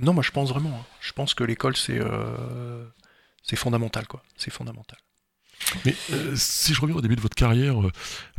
non, 0.00 0.12
moi 0.12 0.22
je 0.22 0.30
pense 0.32 0.48
vraiment. 0.50 0.70
hein. 0.70 0.84
Je 1.00 1.12
pense 1.12 1.34
que 1.34 1.44
l'école 1.44 1.76
c'est 1.76 2.00
euh, 2.00 2.84
c'est 3.42 3.56
fondamental, 3.56 4.06
quoi. 4.06 4.22
C'est 4.36 4.50
fondamental. 4.52 4.98
Mais 5.84 5.94
euh, 6.12 6.32
si 6.34 6.74
je 6.74 6.80
reviens 6.80 6.96
au 6.96 7.00
début 7.00 7.16
de 7.16 7.20
votre 7.20 7.34
carrière, 7.34 7.80
euh, 7.80 7.92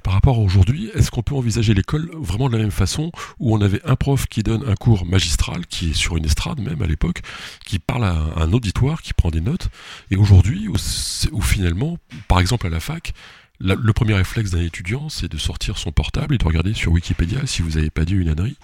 par 0.03 0.13
rapport 0.13 0.37
à 0.37 0.39
aujourd'hui, 0.39 0.89
est-ce 0.93 1.11
qu'on 1.11 1.21
peut 1.21 1.35
envisager 1.35 1.73
l'école 1.73 2.09
vraiment 2.15 2.47
de 2.47 2.53
la 2.55 2.61
même 2.61 2.71
façon, 2.71 3.11
où 3.39 3.55
on 3.55 3.61
avait 3.61 3.81
un 3.85 3.95
prof 3.95 4.27
qui 4.27 4.43
donne 4.43 4.63
un 4.67 4.75
cours 4.75 5.05
magistral, 5.05 5.65
qui 5.67 5.91
est 5.91 5.93
sur 5.93 6.17
une 6.17 6.25
estrade 6.25 6.59
même 6.59 6.81
à 6.81 6.87
l'époque, 6.87 7.21
qui 7.65 7.79
parle 7.79 8.05
à 8.05 8.15
un, 8.37 8.53
auditoire, 8.53 9.01
qui 9.01 9.13
prend 9.13 9.29
des 9.29 9.41
notes, 9.41 9.69
et 10.11 10.15
aujourd'hui, 10.15 10.67
où, 10.67 11.41
finalement, 11.41 11.97
par 12.27 12.39
exemple 12.39 12.67
à 12.67 12.69
la 12.69 12.79
fac, 12.79 13.13
le 13.59 13.91
premier 13.91 14.13
réflexe 14.13 14.51
d'un 14.51 14.61
étudiant, 14.61 15.09
c'est 15.09 15.29
de 15.29 15.37
sortir 15.37 15.77
son 15.77 15.91
portable 15.91 16.33
et 16.33 16.37
de 16.37 16.45
regarder 16.45 16.73
sur 16.73 16.93
Wikipédia 16.93 17.45
si 17.45 17.61
vous 17.61 17.71
n'avez 17.71 17.89
pas 17.89 18.05
dit 18.05 18.13
une 18.13 18.29
ânerie, 18.29 18.55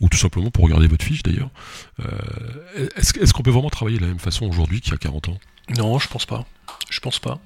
ou 0.00 0.08
tout 0.08 0.18
simplement 0.18 0.50
pour 0.50 0.64
regarder 0.64 0.88
votre 0.88 1.04
fiche 1.04 1.22
d'ailleurs. 1.22 1.50
Euh, 2.00 2.88
est-ce 2.96 3.32
qu'on 3.32 3.42
peut 3.42 3.52
vraiment 3.52 3.70
travailler 3.70 3.98
de 3.98 4.02
la 4.02 4.08
même 4.08 4.18
façon 4.18 4.46
aujourd'hui 4.46 4.80
qu'il 4.80 4.90
y 4.90 4.94
a 4.94 4.98
40 4.98 5.28
ans? 5.28 5.38
Non, 5.78 6.00
je 6.00 6.08
pense 6.08 6.26
pas. 6.26 6.44
Je 6.90 7.00
pense 7.00 7.18
pas. 7.18 7.38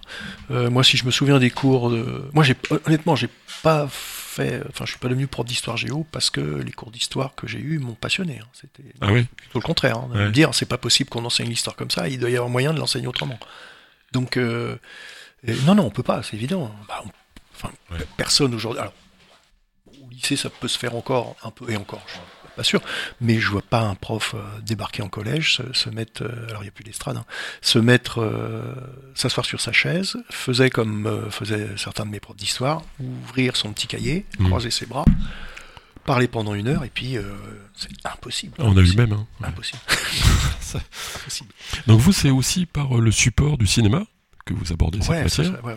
Euh, 0.50 0.70
moi, 0.70 0.82
si 0.82 0.96
je 0.96 1.04
me 1.04 1.10
souviens 1.10 1.38
des 1.38 1.50
cours 1.50 1.90
de, 1.90 2.28
moi, 2.32 2.42
j'ai 2.44 2.56
honnêtement, 2.86 3.14
j'ai 3.14 3.28
pas 3.62 3.86
fait. 3.90 4.62
Enfin, 4.68 4.84
je 4.84 4.90
suis 4.92 4.98
pas 4.98 5.08
devenu 5.08 5.26
prof 5.26 5.46
d'histoire 5.46 5.76
géo 5.76 6.06
parce 6.10 6.30
que 6.30 6.40
les 6.40 6.72
cours 6.72 6.90
d'histoire 6.90 7.34
que 7.34 7.46
j'ai 7.46 7.58
eus 7.60 7.78
m'ont 7.78 7.94
passionné. 7.94 8.40
hein. 8.42 8.46
C'était 8.52 8.82
Ah 9.00 9.12
oui 9.12 9.24
plutôt 9.36 9.58
le 9.60 9.64
contraire. 9.64 9.98
Hein, 9.98 10.08
de 10.12 10.18
Ouais. 10.18 10.24
me 10.26 10.32
dire, 10.32 10.54
c'est 10.54 10.66
pas 10.66 10.78
possible 10.78 11.08
qu'on 11.10 11.24
enseigne 11.24 11.48
l'histoire 11.48 11.76
comme 11.76 11.90
ça. 11.90 12.08
Il 12.08 12.18
doit 12.18 12.30
y 12.30 12.36
avoir 12.36 12.50
moyen 12.50 12.72
de 12.74 12.78
l'enseigner 12.80 13.06
autrement. 13.06 13.38
Donc, 14.12 14.36
euh, 14.36 14.76
et- 15.46 15.54
non, 15.66 15.74
non, 15.74 15.84
on 15.84 15.90
peut 15.90 16.02
pas. 16.02 16.22
C'est 16.22 16.36
évident. 16.36 16.74
Bah, 16.88 17.02
on- 17.04 17.10
enfin, 17.54 17.70
Ouais. 17.92 17.98
personne 18.16 18.54
aujourd'hui. 18.54 18.80
Alors, 18.80 18.94
au 20.02 20.08
lycée, 20.10 20.36
ça 20.36 20.50
peut 20.50 20.68
se 20.68 20.78
faire 20.78 20.96
encore 20.96 21.36
un 21.44 21.50
peu 21.50 21.70
et 21.70 21.76
encore. 21.76 22.02
Je 22.08 22.14
pas 22.56 22.64
sûr. 22.64 22.80
Mais 23.20 23.38
je 23.40 23.48
vois 23.50 23.62
pas 23.62 23.80
un 23.82 23.94
prof 23.94 24.34
euh, 24.34 24.42
débarquer 24.62 25.02
en 25.02 25.08
collège, 25.08 25.56
se, 25.56 25.72
se 25.72 25.90
mettre. 25.90 26.22
euh, 26.22 26.48
alors, 26.48 26.62
il 26.62 26.66
y 26.66 26.68
a 26.68 26.72
plus 26.72 26.84
d'estrade. 26.84 27.16
hein, 27.16 27.24
se 27.60 27.78
mettre, 27.78 28.20
euh, 28.20 28.74
s'asseoir 29.14 29.44
sur 29.46 29.60
sa 29.60 29.72
chaise, 29.72 30.16
faisait 30.30 30.70
comme 30.70 31.06
euh, 31.06 31.30
faisaient 31.30 31.68
certains 31.76 32.04
de 32.06 32.10
mes 32.10 32.20
profs 32.20 32.36
d'histoire, 32.36 32.82
ouvrir 33.00 33.56
son 33.56 33.72
petit 33.72 33.86
cahier, 33.86 34.24
Mhm. 34.38 34.46
croiser 34.48 34.70
ses 34.70 34.86
bras, 34.86 35.04
parler 36.04 36.28
pendant 36.28 36.54
une 36.54 36.68
heure, 36.68 36.84
et 36.84 36.90
puis 36.92 37.16
euh, 37.16 37.22
c'est 37.74 37.88
impossible. 38.04 38.54
On 38.58 38.76
a 38.76 38.80
eu 38.80 38.94
même. 38.94 39.12
hein. 39.12 39.26
Ouais. 39.40 39.48
Impossible. 39.48 39.80
Donc 41.86 42.00
vous, 42.00 42.12
c'est 42.12 42.30
aussi 42.30 42.66
par 42.66 42.94
le 42.96 43.10
support 43.10 43.58
du 43.58 43.66
cinéma 43.66 44.02
que 44.44 44.54
vous 44.54 44.72
abordez 44.72 45.00
cette 45.00 45.10
Ouais, 45.10 45.22
matière. 45.22 45.46
ça, 45.46 45.60
ouais. 45.64 45.76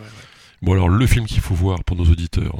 Bon 0.60 0.72
alors 0.72 0.88
le 0.88 1.06
film 1.06 1.24
qu'il 1.26 1.40
faut 1.40 1.54
voir 1.54 1.84
pour 1.84 1.96
nos 1.96 2.04
auditeurs. 2.04 2.56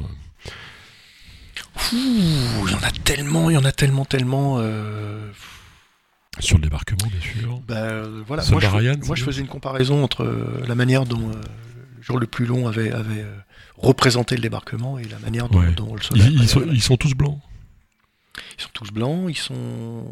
Il 1.93 2.71
y 2.71 2.75
en 2.75 2.83
a 2.83 2.91
tellement, 2.91 3.49
il 3.49 3.53
y 3.53 3.57
en 3.57 3.65
a 3.65 3.71
tellement, 3.71 4.05
tellement. 4.05 4.57
euh, 4.59 5.31
Sur 6.39 6.57
le 6.57 6.63
débarquement, 6.63 7.07
bien 7.09 7.21
sûr. 7.21 7.59
bah, 7.67 7.75
euh, 7.75 8.23
voilà. 8.27 8.43
Moi, 8.51 8.59
je, 8.61 9.05
moi, 9.07 9.15
je 9.15 9.23
faisais 9.23 9.41
une 9.41 9.47
comparaison 9.47 10.03
entre 10.03 10.23
euh, 10.23 10.63
la 10.67 10.75
manière 10.75 11.05
dont 11.05 11.29
euh, 11.29 11.33
le 11.97 12.01
jour 12.03 12.19
le 12.19 12.27
plus 12.27 12.45
long 12.45 12.67
avait, 12.67 12.91
avait 12.91 13.25
représenté 13.77 14.35
le 14.35 14.41
débarquement 14.41 14.99
et 14.99 15.05
la 15.05 15.19
manière 15.19 15.49
dont, 15.49 15.59
Ouais. 15.59 15.71
dont 15.71 15.95
le. 15.95 16.01
Ils, 16.15 16.41
ils 16.41 16.49
sont, 16.49 16.59
Ryan- 16.59 16.71
ils 16.73 16.81
sont 16.83 16.97
tous 16.97 17.13
blancs. 17.15 17.39
ils 18.57 18.61
sont 18.63 18.69
tous 18.73 18.91
blancs, 18.91 19.25
ils 19.29 19.37
sont, 19.37 20.05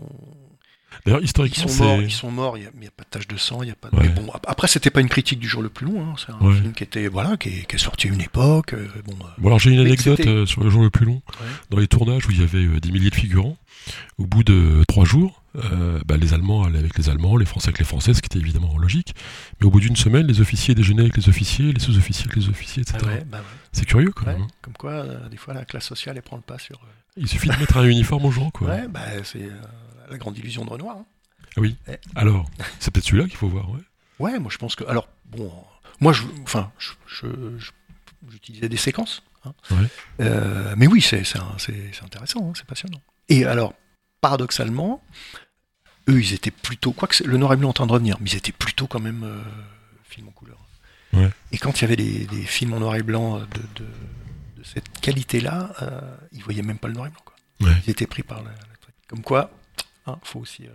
D'ailleurs, 1.05 1.21
ils 1.21 1.25
historiquement, 1.25 1.67
sont 1.67 1.83
morts, 1.85 2.01
ils 2.01 2.11
sont 2.11 2.31
morts. 2.31 2.57
Il 2.57 2.61
n'y 2.79 2.87
a, 2.87 2.91
pas 2.91 3.03
de 3.03 3.09
tache 3.09 3.27
de 3.27 3.37
sang, 3.37 3.61
il 3.63 3.69
y 3.69 3.71
a 3.71 3.75
pas. 3.75 3.89
De... 3.89 3.95
Ouais. 3.97 4.03
Mais 4.03 4.09
bon, 4.09 4.29
ap- 4.33 4.45
après, 4.47 4.67
c'était 4.67 4.89
pas 4.89 5.01
une 5.01 5.09
critique 5.09 5.39
du 5.39 5.47
jour 5.47 5.61
le 5.61 5.69
plus 5.69 5.85
long. 5.85 6.01
hein, 6.01 6.15
C'est 6.17 6.31
un 6.31 6.39
Ouais. 6.45 6.55
film 6.55 6.73
qui 6.73 6.83
était, 6.83 7.07
voilà, 7.07 7.37
qui 7.37 7.49
est, 7.49 7.67
qui 7.67 7.75
est 7.75 7.79
sorti 7.79 8.07
à 8.07 8.11
une 8.11 8.21
époque. 8.21 8.73
euh, 8.73 8.87
bon, 9.05 9.13
euh, 9.21 9.27
Bon 9.37 9.47
alors 9.47 9.59
j'ai 9.59 9.71
une 9.71 9.79
anecdote 9.79 10.19
euh, 10.21 10.45
sur 10.45 10.63
le 10.63 10.69
jour 10.69 10.81
le 10.81 10.89
plus 10.89 11.05
long. 11.05 11.21
Ouais. 11.39 11.47
Dans 11.69 11.77
les 11.77 11.87
tournages 11.87 12.25
où 12.27 12.31
il 12.31 12.39
y 12.39 12.43
avait 12.43 12.65
euh, 12.65 12.79
des 12.79 12.91
milliers 12.91 13.09
de 13.09 13.15
figurants, 13.15 13.57
au 14.17 14.25
bout 14.25 14.43
de 14.43 14.83
trois 14.87 15.05
jours, 15.05 15.43
bah, 16.05 16.17
les 16.17 16.33
Allemands 16.33 16.63
allaient 16.65 16.77
avec 16.79 16.97
les 16.97 17.09
Allemands, 17.09 17.35
les 17.37 17.45
Français 17.45 17.69
avec 17.69 17.79
les 17.79 17.85
Français, 17.85 18.13
ce 18.13 18.21
qui 18.21 18.27
était 18.27 18.37
évidemment 18.39 18.77
logique. 18.77 19.15
Mais 19.59 19.65
au 19.65 19.71
bout 19.71 19.79
d'une 19.79 19.95
semaine, 19.95 20.27
les 20.27 20.39
officiers 20.41 20.75
déjeunaient 20.75 21.01
avec 21.03 21.17
les 21.17 21.29
officiers, 21.29 21.73
les 21.73 21.79
sous-officiers 21.79 22.25
avec 22.29 22.35
les 22.37 22.49
officiers, 22.49 22.81
etc. 22.83 22.97
ah 23.03 23.23
bah. 23.25 23.41
C'est 23.71 23.85
curieux 23.85 24.11
quand 24.11 24.25
même. 24.27 24.41
hein. 24.41 24.47
Comme 24.61 24.73
quoi, 24.73 25.03
des 25.31 25.37
fois, 25.37 25.53
la 25.55 25.65
classe 25.65 25.85
sociale, 25.85 26.15
elle 26.17 26.21
prend 26.21 26.35
le 26.37 26.43
pas 26.43 26.59
sur. 26.59 26.79
Il 27.15 27.27
suffit 27.27 27.49
de 27.49 27.55
mettre 27.55 27.77
un 27.77 27.85
uniforme 27.85 28.25
aux 28.25 28.31
gens, 28.31 28.51
quoi. 28.51 28.67
Ouais, 28.69 28.87
bah, 28.87 29.01
c'est 29.23 29.49
la 30.09 30.17
grande 30.17 30.37
illusion 30.37 30.65
de 30.65 30.69
Renoir. 30.69 30.97
hein. 30.97 31.05
Oui. 31.57 31.75
Ouais. 31.87 31.99
Alors, 32.15 32.49
c'est 32.79 32.91
peut-être 32.93 33.05
celui-là 33.05 33.25
qu'il 33.27 33.37
faut 33.37 33.47
voir. 33.49 33.69
Ouais. 33.71 33.79
Ouais, 34.19 34.39
moi 34.39 34.49
je 34.51 34.57
pense 34.57 34.75
que. 34.75 34.83
Alors, 34.85 35.07
bon, 35.25 35.51
moi 35.99 36.13
je. 36.13 36.23
Enfin, 36.43 36.71
je. 36.77 36.91
je- 37.07 37.57
je- 37.57 37.71
J'utilisais 38.29 38.67
des 38.67 38.77
séquences. 38.77 39.23
hein. 39.45 39.53
Ouais. 39.71 39.87
Euh, 40.21 40.73
mais 40.75 40.87
oui, 40.87 41.01
c'est 41.01 41.19
intéressant, 42.03 42.49
hein, 42.49 42.53
c'est 42.55 42.65
passionnant. 42.65 42.99
Et 43.29 43.45
alors, 43.45 43.73
paradoxalement, 44.21 45.01
eux, 46.09 46.19
ils 46.19 46.33
étaient 46.33 46.51
plutôt. 46.51 46.91
Quoique 46.91 47.15
c'est- 47.15 47.25
le 47.25 47.37
noir 47.37 47.53
et 47.53 47.57
blanc 47.57 47.69
en 47.69 47.73
train 47.73 47.87
de 47.87 47.91
revenir, 47.91 48.17
mais 48.19 48.29
ils 48.31 48.35
étaient 48.35 48.51
plutôt 48.51 48.87
quand 48.87 48.99
même 48.99 49.23
euh, 49.23 49.41
films 50.03 50.27
en 50.29 50.31
couleur. 50.31 50.57
Ouais. 51.13 51.29
Et 51.51 51.57
quand 51.57 51.79
il 51.79 51.81
y 51.83 51.85
avait 51.85 51.95
des, 51.95 52.25
des 52.25 52.43
films 52.43 52.73
en 52.73 52.79
noir 52.79 52.95
et 52.95 53.03
blanc 53.03 53.37
de, 53.39 53.45
de, 53.45 53.85
de 54.57 54.63
cette 54.63 54.89
qualité-là, 54.99 55.71
euh, 55.83 56.17
ils 56.33 56.43
voyaient 56.43 56.63
même 56.63 56.79
pas 56.79 56.87
le 56.89 56.95
noir 56.95 57.07
et 57.07 57.11
blanc. 57.11 57.21
Quoi. 57.23 57.35
Ouais. 57.61 57.75
Ils 57.85 57.91
étaient 57.91 58.07
pris 58.07 58.23
par 58.23 58.39
la, 58.43 58.49
la. 58.49 58.57
Comme 59.07 59.21
quoi, 59.21 59.51
hein, 60.07 60.17
faut 60.23 60.39
aussi. 60.39 60.65
euh, 60.65 60.71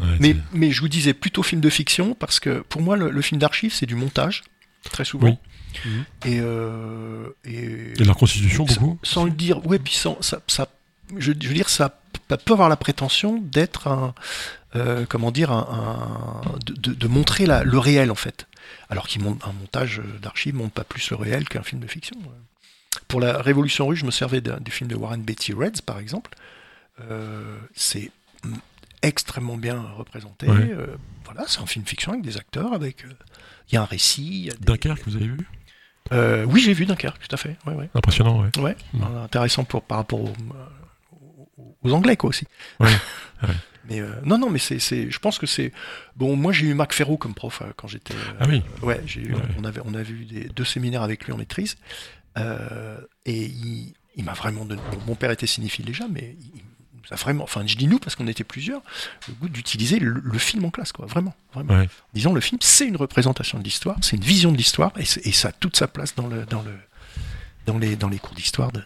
Ouais, 0.00 0.34
mais, 0.52 0.70
je 0.70 0.80
vous 0.80 0.88
disais 0.88 1.12
plutôt 1.12 1.42
film 1.42 1.60
de 1.60 1.68
fiction 1.70 2.14
parce 2.14 2.38
que 2.38 2.60
pour 2.60 2.80
moi 2.82 2.96
le, 2.96 3.10
le 3.10 3.20
film 3.20 3.40
d'archives 3.40 3.72
c'est 3.74 3.84
du 3.86 3.96
montage 3.96 4.44
très 4.84 5.04
souvent 5.04 5.26
Oui. 5.26 5.36
Mhm. 5.84 6.04
et, 6.24 6.38
euh, 6.40 7.28
et, 7.44 8.00
Et 8.00 8.04
la 8.04 8.12
reconstitution, 8.12 8.64
beaucoup? 8.64 8.98
sans 9.02 9.24
le 9.24 9.32
dire 9.32 9.66
ouais 9.66 9.80
puis 9.80 9.94
sans, 9.94 10.16
ça, 10.22 10.40
ça 10.46 10.68
je, 11.16 11.32
je 11.40 11.48
veux 11.48 11.54
dire 11.54 11.68
ça, 11.68 11.98
peut 12.28 12.52
avoir 12.52 12.68
la 12.68 12.76
prétention 12.76 13.38
d'être 13.42 13.88
un 13.88 14.14
euh, 14.76 15.04
comment 15.08 15.32
dire 15.32 15.50
un, 15.50 16.42
un- 16.44 16.58
de, 16.64 16.74
de- 16.74 16.94
de 16.94 17.08
montrer 17.08 17.46
la, 17.46 17.64
le 17.64 17.78
réel 17.78 18.12
en 18.12 18.14
fait 18.14 18.46
alors 18.90 19.08
qu'un 19.08 19.20
montage 19.20 20.00
d'archives 20.22 20.54
montre 20.54 20.74
pas 20.74 20.84
plus 20.84 21.10
le 21.10 21.16
réel 21.16 21.48
qu'un 21.48 21.64
film 21.64 21.80
de 21.80 21.88
fiction 21.88 22.16
pour 23.08 23.18
la 23.20 23.42
Révolution 23.42 23.88
russe 23.88 23.98
je 23.98 24.04
me 24.06 24.10
servais 24.12 24.40
du 24.40 24.70
film 24.70 24.88
de 24.88 24.94
Warren 24.94 25.22
Beatty 25.22 25.54
Reds 25.54 25.82
par 25.84 25.98
exemple 25.98 26.30
Euh, 27.10 27.58
c'est 27.74 28.10
extrêmement 29.02 29.56
bien 29.56 29.80
représenté. 29.96 30.46
Ouais. 30.48 30.70
Euh, 30.72 30.96
voilà, 31.24 31.44
c'est 31.46 31.60
un 31.60 31.66
film 31.66 31.84
fiction 31.84 32.12
avec 32.12 32.24
des 32.24 32.36
acteurs, 32.36 32.72
avec 32.72 33.04
euh, 33.04 33.08
il 33.70 33.74
y 33.74 33.78
a 33.78 33.82
un 33.82 33.86
récit. 33.86 34.42
y 34.44 34.50
a 34.50 34.54
des- 34.54 34.64
Dunkerque, 34.64 35.02
vous 35.06 35.16
avez 35.16 35.26
vu? 35.26 35.38
Euh, 36.12 36.44
oui, 36.44 36.60
j'ai 36.60 36.72
vu 36.72 36.86
Dunkerque, 36.86 37.18
tout 37.28 37.34
à 37.34 37.36
fait. 37.36 37.56
Ouais, 37.66 37.74
ouais. 37.74 37.90
Impressionnant, 37.94 38.40
ouais. 38.42 38.50
Ouais, 38.58 38.76
intéressant 39.22 39.64
pour 39.64 39.82
par 39.82 39.98
rapport 39.98 40.20
aux, 41.82 41.90
Anglais 41.92 42.16
quoi 42.16 42.30
aussi. 42.30 42.46
Mais 43.88 44.02
non, 44.24 44.36
non, 44.36 44.50
mais 44.50 44.58
c'est, 44.58 44.78
je 44.78 45.18
pense 45.18 45.38
que 45.38 45.46
c'est 45.46 45.72
bon. 46.14 46.36
Moi, 46.36 46.52
j'ai 46.52 46.66
eu 46.66 46.74
Mac 46.74 46.92
Ferro 46.92 47.16
comme 47.16 47.32
prof 47.34 47.62
quand 47.76 47.88
j'étais. 47.88 48.14
Ah 48.38 48.44
oui. 48.46 48.62
Ouais, 48.82 49.00
j'ai 49.06 49.22
eu- 49.22 49.34
on 49.58 49.64
avait 49.64 49.80
on 49.82 49.94
a 49.94 50.02
vu 50.02 50.26
des, 50.26 50.44
deux 50.44 50.64
séminaires 50.64 51.02
avec 51.02 51.24
lui 51.24 51.32
en 51.32 51.38
maîtrise 51.38 51.76
et 52.36 53.44
il, 53.46 53.94
il 54.16 54.24
m'a 54.24 54.34
vraiment 54.34 54.64
donné. 54.66 54.82
bon, 54.92 54.98
mon 55.06 55.14
père 55.14 55.30
était 55.30 55.46
cinéphile 55.46 55.86
déjà, 55.86 56.06
mais 56.08 56.36
il, 56.38 56.52
il 56.56 56.62
nous 56.98 57.12
a 57.12 57.16
vraiment. 57.16 57.44
Enfin, 57.44 57.66
je 57.66 57.76
dis 57.76 57.86
nous 57.86 57.98
parce 57.98 58.16
qu'on 58.16 58.26
était 58.26 58.44
plusieurs. 58.44 58.82
Le 59.28 59.34
goût 59.34 59.48
d'utiliser 59.48 59.98
le, 59.98 60.20
le 60.22 60.38
film 60.38 60.64
en 60.64 60.70
classe, 60.70 60.92
quoi. 60.92 61.06
Vraiment, 61.06 61.34
vraiment. 61.52 61.74
Ouais. 61.74 61.88
Disons, 62.14 62.32
le 62.32 62.40
film, 62.40 62.58
c'est 62.60 62.86
une 62.86 62.96
représentation 62.96 63.58
de 63.58 63.64
l'histoire, 63.64 63.96
c'est 64.02 64.16
une 64.16 64.24
vision 64.24 64.52
de 64.52 64.56
l'histoire 64.56 64.92
et, 64.96 65.04
ça 65.04 65.48
a 65.48 65.52
toute 65.52 65.76
sa 65.76 65.88
place 65.88 66.14
dans 66.14 66.26
le 66.26 66.44
dans 66.46 66.62
le 66.62 66.72
dans 67.66 67.78
les 67.78 67.96
dans 67.96 68.08
les 68.08 68.18
cours 68.18 68.34
d'histoire 68.34 68.72
de, 68.72 68.82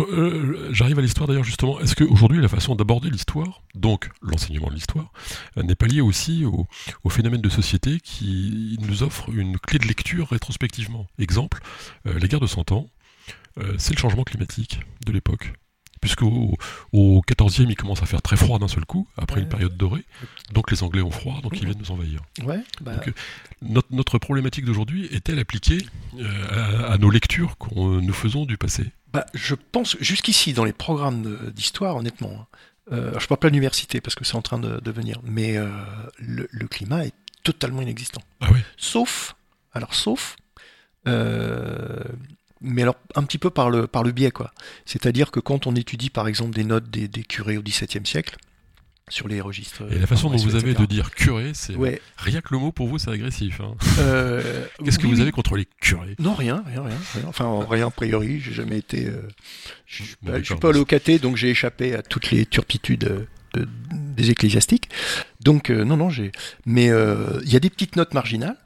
euh, 0.00 0.68
J'arrive 0.72 0.98
à 0.98 1.02
l'histoire 1.02 1.26
d'ailleurs 1.28 1.44
justement. 1.44 1.80
Est-ce 1.80 1.94
qu'aujourd'hui 1.94 2.40
la 2.40 2.48
façon 2.48 2.74
d'aborder 2.74 3.10
l'histoire, 3.10 3.62
donc 3.74 4.10
l'enseignement 4.20 4.68
de 4.68 4.74
l'histoire, 4.74 5.12
euh, 5.56 5.62
n'est 5.62 5.74
pas 5.74 5.86
liée 5.86 6.00
aussi 6.00 6.44
au, 6.44 6.66
au 7.04 7.08
phénomène 7.08 7.40
de 7.40 7.48
société 7.48 8.00
qui 8.00 8.78
nous 8.80 9.02
offre 9.02 9.30
une 9.30 9.58
clé 9.58 9.78
de 9.78 9.86
lecture 9.86 10.28
rétrospectivement? 10.28 11.06
Exemple, 11.18 11.60
euh, 12.06 12.18
les 12.18 12.28
guerres 12.28 12.40
de 12.40 12.46
100 12.46 12.72
ans, 12.72 12.88
euh, 13.58 13.74
c'est 13.78 13.94
le 13.94 13.98
changement 13.98 14.24
climatique 14.24 14.80
de 15.06 15.12
l'époque. 15.12 15.52
Puisqu'au 16.00 16.56
au 16.92 17.20
14e, 17.28 17.66
il 17.68 17.76
commence 17.76 18.02
à 18.02 18.06
faire 18.06 18.22
très 18.22 18.36
froid 18.36 18.58
d'un 18.58 18.68
seul 18.68 18.84
coup, 18.86 19.06
après 19.18 19.36
Ouais. 19.36 19.42
une 19.42 19.48
période 19.48 19.76
dorée. 19.76 20.04
Donc 20.52 20.70
les 20.70 20.82
Anglais 20.82 21.02
ont 21.02 21.10
froid, 21.10 21.40
donc 21.42 21.58
ils 21.58 21.64
viennent 21.66 21.78
nous 21.78 21.90
envahir. 21.90 22.20
Ouais, 22.42 22.60
bah, 22.80 22.94
Donc, 22.96 23.12
Notre, 23.62 23.88
notre 23.90 24.18
problématique 24.18 24.64
d'aujourd'hui 24.64 25.06
est-elle 25.12 25.38
appliquée 25.38 25.84
euh, 26.18 26.86
à, 26.88 26.92
à 26.92 26.98
nos 26.98 27.10
lectures 27.10 27.56
que 27.58 27.74
nous 27.74 28.12
faisons 28.14 28.46
du 28.46 28.56
passé? 28.56 28.90
Bah, 29.12 29.26
je 29.34 29.54
pense 29.54 29.96
jusqu'ici 30.00 30.52
dans 30.54 30.64
les 30.64 30.72
programmes 30.72 31.50
d'histoire, 31.54 31.96
honnêtement. 31.96 32.30
hein, 32.32 32.46
euh, 32.92 33.18
je 33.18 33.26
parle 33.26 33.38
pas 33.38 33.48
de 33.48 33.52
l'université 33.52 34.00
parce 34.00 34.14
que 34.14 34.24
c'est 34.24 34.36
en 34.36 34.42
train 34.42 34.58
de, 34.58 34.80
de 34.80 34.90
venir, 34.90 35.20
mais 35.24 35.56
euh, 35.58 35.68
le, 36.18 36.48
le 36.50 36.66
climat 36.66 37.04
est 37.04 37.14
totalement 37.42 37.82
inexistant. 37.82 38.22
Ah 38.40 38.48
oui 38.52 38.60
Sauf, 38.78 39.36
alors 39.74 39.94
sauf, 39.94 40.36
euh, 41.08 41.99
un 43.16 43.22
petit 43.24 43.38
peu 43.38 43.50
par 43.50 43.70
le, 43.70 43.86
par 43.86 44.02
le 44.02 44.12
biais, 44.12 44.30
quoi. 44.30 44.52
C'est-à-dire 44.86 45.30
que 45.30 45.40
quand 45.40 45.66
on 45.66 45.74
étudie 45.74 46.10
par 46.10 46.28
exemple 46.28 46.54
des 46.54 46.64
notes 46.64 46.90
des, 46.90 47.08
des 47.08 47.22
curés 47.22 47.56
au 47.56 47.62
XVIIe 47.62 48.04
siècle, 48.06 48.36
sur 49.08 49.26
les 49.26 49.40
registres. 49.40 49.82
Et 49.90 49.98
la 49.98 50.06
façon 50.06 50.28
dont 50.28 50.36
paroissiaux, 50.36 50.50
vous 50.50 50.56
avez 50.56 50.72
de 50.72 50.86
dire 50.86 51.10
curé, 51.10 51.50
c'est 51.52 51.74
Ouais. 51.74 52.00
rien 52.16 52.40
que 52.40 52.48
le 52.52 52.58
mot 52.58 52.70
pour 52.70 52.86
vous, 52.86 52.96
c'est 52.96 53.10
agressif. 53.10 53.60
hein. 53.60 53.74
Euh, 53.98 54.64
Qu'est-ce 54.84 55.00
que 55.00 55.04
oui, 55.06 55.10
vous 55.10 55.16
oui. 55.16 55.22
avez 55.22 55.32
contre 55.32 55.56
les 55.56 55.66
curés? 55.80 56.14
Non, 56.20 56.32
rien, 56.32 56.62
rien, 56.64 56.84
rien, 56.84 56.96
rien. 57.14 57.24
Enfin, 57.26 57.66
rien 57.68 57.88
a 57.88 57.90
priori. 57.90 58.38
J'ai 58.38 58.52
jamais 58.52 58.78
été. 58.78 59.08
euh, 59.08 59.22
je 59.86 60.04
suis 60.04 60.14
Bon, 60.22 60.30
pas, 60.30 60.44
suis 60.44 60.54
pas 60.54 60.72
donc 61.18 61.36
j'ai 61.36 61.50
échappé 61.50 61.96
à 61.96 62.02
toutes 62.02 62.30
les 62.30 62.46
turpitudes 62.46 63.02
euh, 63.04 63.26
de- 63.54 63.66
des 63.90 64.30
ecclésiastiques. 64.30 64.88
Donc 65.40 65.70
euh, 65.70 65.82
non, 65.84 65.96
non, 65.96 66.08
j'ai. 66.08 66.30
Mais 66.64 66.88
euh, 66.90 67.40
il 67.44 67.52
y 67.52 67.56
a 67.56 67.60
des 67.60 67.70
petites 67.70 67.96
notes 67.96 68.14
marginales 68.14 68.58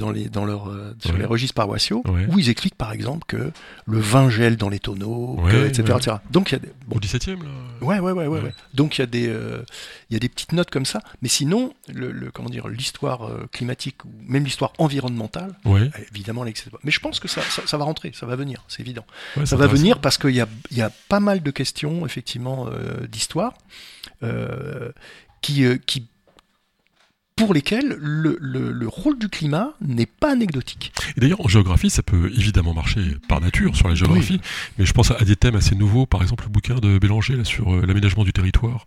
dans 0.00 0.10
les 0.10 0.28
dans 0.28 0.44
leur 0.44 0.68
euh, 0.68 0.96
sur 0.98 1.12
Ouais. 1.12 1.18
les 1.20 1.24
registres 1.26 1.54
paroissiaux 1.54 2.02
Ouais. 2.08 2.26
où 2.28 2.38
ils 2.38 2.48
expliquent 2.48 2.74
par 2.74 2.90
exemple 2.92 3.24
que 3.28 3.52
le 3.86 3.98
vin 4.00 4.28
gèle 4.30 4.56
dans 4.56 4.68
les 4.68 4.80
tonneaux, 4.80 5.38
que- 5.48 5.66
etc.. 5.68 6.16
Donc 6.30 6.50
il 6.50 6.54
y 6.54 6.56
a 6.56 6.58
des, 6.58 6.70
bon, 6.88 6.96
Au 6.96 7.00
17 7.00 7.28
e 7.28 7.30
là 7.34 7.38
Ouais, 7.82 7.98
ouais, 8.00 8.12
ouais, 8.12 8.26
ouais. 8.26 8.52
Donc 8.74 8.98
il 8.98 9.02
y 9.02 9.04
a 9.04 9.06
des, 9.06 9.28
euh, 9.28 9.62
il 10.10 10.14
y 10.14 10.16
a 10.16 10.18
des 10.18 10.28
petites 10.28 10.52
notes 10.52 10.70
comme 10.70 10.84
ça, 10.86 11.00
mais 11.22 11.28
sinon, 11.28 11.72
le, 11.92 12.10
le- 12.12 12.30
comment 12.30 12.48
dire, 12.50 12.68
l'histoire 12.68 13.24
euh, 13.28 13.46
climatique 13.52 14.04
ou 14.04 14.10
même 14.26 14.44
l'histoire 14.44 14.72
environnementale, 14.78 15.54
euh, 15.66 15.88
évidemment. 16.12 16.44
Mais 16.84 16.90
je 16.90 17.00
pense 17.00 17.20
que 17.20 17.28
ça, 17.28 17.42
ça, 17.42 17.62
ça 17.66 17.76
va 17.78 17.84
rentrer, 17.84 18.12
ça 18.14 18.26
va 18.26 18.36
venir, 18.36 18.64
c'est 18.68 18.80
évident. 18.80 19.04
Ça 19.44 19.56
va 19.56 19.66
venir 19.66 20.00
parce 20.00 20.18
qu'il 20.18 20.34
y 20.34 20.40
a, 20.40 20.48
il 20.70 20.76
y 20.78 20.82
a 20.82 20.90
pas 21.08 21.20
mal 21.20 21.42
de 21.42 21.50
questions, 21.50 22.04
effectivement, 22.06 22.66
euh, 22.68 23.06
d'histoire, 23.06 23.54
euh, 24.22 24.92
qui, 25.42 25.64
euh, 25.64 25.76
qui, 25.86 26.06
pour 27.40 27.54
lesquelles 27.54 27.96
le, 27.98 28.36
le, 28.38 28.70
le 28.70 28.86
rôle 28.86 29.18
du 29.18 29.30
climat 29.30 29.72
n'est 29.80 30.04
pas 30.04 30.32
anecdotique. 30.32 30.92
Et 31.16 31.20
d'ailleurs, 31.20 31.40
en 31.40 31.48
géographie, 31.48 31.88
ça 31.88 32.02
peut 32.02 32.30
évidemment 32.36 32.74
marcher 32.74 33.16
par 33.28 33.40
nature 33.40 33.74
sur 33.74 33.88
la 33.88 33.94
géographie, 33.94 34.42
mais 34.78 34.84
je 34.84 34.92
pense 34.92 35.10
à, 35.10 35.24
des 35.24 35.36
thèmes 35.36 35.56
assez 35.56 35.74
nouveaux, 35.74 36.04
par 36.04 36.20
exemple 36.20 36.44
le 36.44 36.50
bouquin 36.50 36.74
de 36.74 36.98
Bélanger 36.98 37.36
là, 37.36 37.44
sur 37.44 37.74
euh, 37.74 37.86
l'aménagement 37.86 38.24
du 38.24 38.34
territoire, 38.34 38.86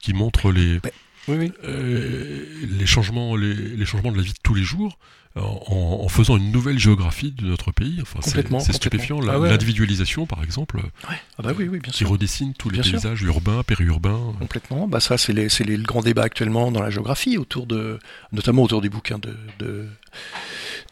qui 0.00 0.12
montre 0.12 0.50
les, 0.50 0.80
Oui, 1.28 1.36
oui. 1.38 1.52
euh, 1.64 2.44
les, 2.78 2.86
changements, 2.86 3.36
les, 3.36 3.54
les 3.54 3.86
changements 3.86 4.12
de 4.12 4.16
la 4.18 4.22
vie 4.22 4.32
de 4.32 4.38
tous 4.42 4.54
les 4.54 4.62
jours 4.62 4.98
en, 5.36 6.00
en 6.04 6.08
faisant 6.08 6.36
une 6.36 6.52
nouvelle 6.52 6.78
géographie 6.78 7.32
de 7.32 7.44
notre 7.46 7.72
pays. 7.72 7.98
Enfin, 8.02 8.20
c'est- 8.22 8.72
stupéfiant. 8.72 9.18
Ah 9.28 9.40
ouais. 9.40 9.48
L'individualisation, 9.50 10.26
par 10.26 10.44
exemple, 10.44 10.80
Ah 11.08 11.42
bah 11.42 11.52
oui, 11.58 11.66
oui, 11.68 11.80
bien 11.80 11.90
qui 11.90 11.98
sûr. 11.98 12.08
redessine 12.10 12.54
tous 12.54 12.70
les 12.70 12.74
Bien 12.80 12.82
sûr. 12.84 12.92
paysages 13.00 13.22
urbains, 13.22 13.62
périurbains. 13.64 14.34
Complètement. 14.38 14.86
Bah 14.86 15.00
ça, 15.00 15.18
c'est 15.18 15.32
le 15.32 15.82
grand 15.82 16.02
débat 16.02 16.22
actuellement 16.22 16.70
dans 16.70 16.82
la 16.82 16.90
géographie, 16.90 17.36
autour 17.36 17.66
de, 17.66 17.98
notamment 18.32 18.62
autour 18.62 18.80
des 18.80 18.88
bouquins 18.90 19.18
de, 19.18 19.34
de, 19.58 19.86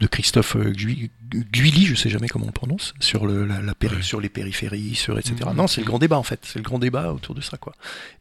de 0.03 0.07
Christophe 0.09 0.57
euh, 0.57 0.71
Gui- 0.73 1.11
Guilly, 1.31 1.87
je 1.87 1.95
sais 1.95 2.11
jamais 2.11 2.29
comment 2.29 2.45
on 2.45 2.49
le 2.49 2.53
prononce, 2.53 2.93
sur, 3.01 3.25
le, 3.27 3.47
la, 3.47 3.63
la 3.63 3.75
péri- 3.75 3.97
Ouais. 3.97 4.03
sur 4.03 4.21
les 4.21 4.29
périphéries, 4.29 4.95
sur 4.95 5.19
etc. 5.19 5.37
Mhm. 5.47 5.55
Non, 5.57 5.67
c'est 5.67 5.81
le 5.81 5.87
grand 5.87 5.99
débat 5.99 6.19
en 6.19 6.23
fait. 6.23 6.41
C'est 6.45 6.59
le 6.59 6.63
grand 6.65 6.79
débat 6.79 7.13
autour 7.13 7.35
de 7.35 7.41
ça, 7.41 7.57
quoi. 7.57 7.73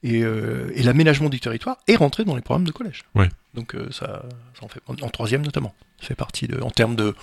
Et, 0.03 0.23
euh, 0.23 0.71
et 0.75 0.83
l'aménagement 0.83 1.27
du 1.29 1.39
territoire 1.41 1.77
est 1.87 1.95
rentré 1.97 2.23
dans 2.23 2.35
les 2.35 2.41
programmes 2.41 2.63
de 2.65 2.71
collège. 2.71 3.01
Ouais. 3.15 3.29
Donc 3.53 3.75
euh, 3.75 3.89
ça, 3.91 4.23
ça 4.57 4.63
en 4.65 4.67
fait 4.69 4.81
en, 4.87 4.93
en 5.01 5.09
troisième 5.09 5.41
notamment. 5.41 5.73
Ça 5.99 6.07
fait 6.07 6.15
partie 6.15 6.47
de, 6.47 6.61
en 6.61 6.71
termes 6.71 6.95
de 6.95 7.15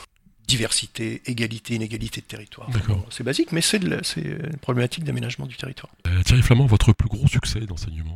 diversité, 0.46 1.20
égalité, 1.26 1.74
inégalité 1.74 2.20
de 2.22 2.26
territoire. 2.26 2.68
C'est 3.10 3.22
basique, 3.24 3.52
mais 3.52 3.60
c'est 3.60 3.78
une 3.82 4.56
problématique 4.62 5.04
d'aménagement 5.04 5.46
du 5.46 5.56
territoire. 5.56 5.92
Euh, 6.06 6.22
Thierry 6.22 6.42
Flamand, 6.42 6.66
votre 6.66 6.92
plus 6.92 7.08
gros 7.08 7.26
succès 7.28 7.60
d'enseignement? 7.60 8.14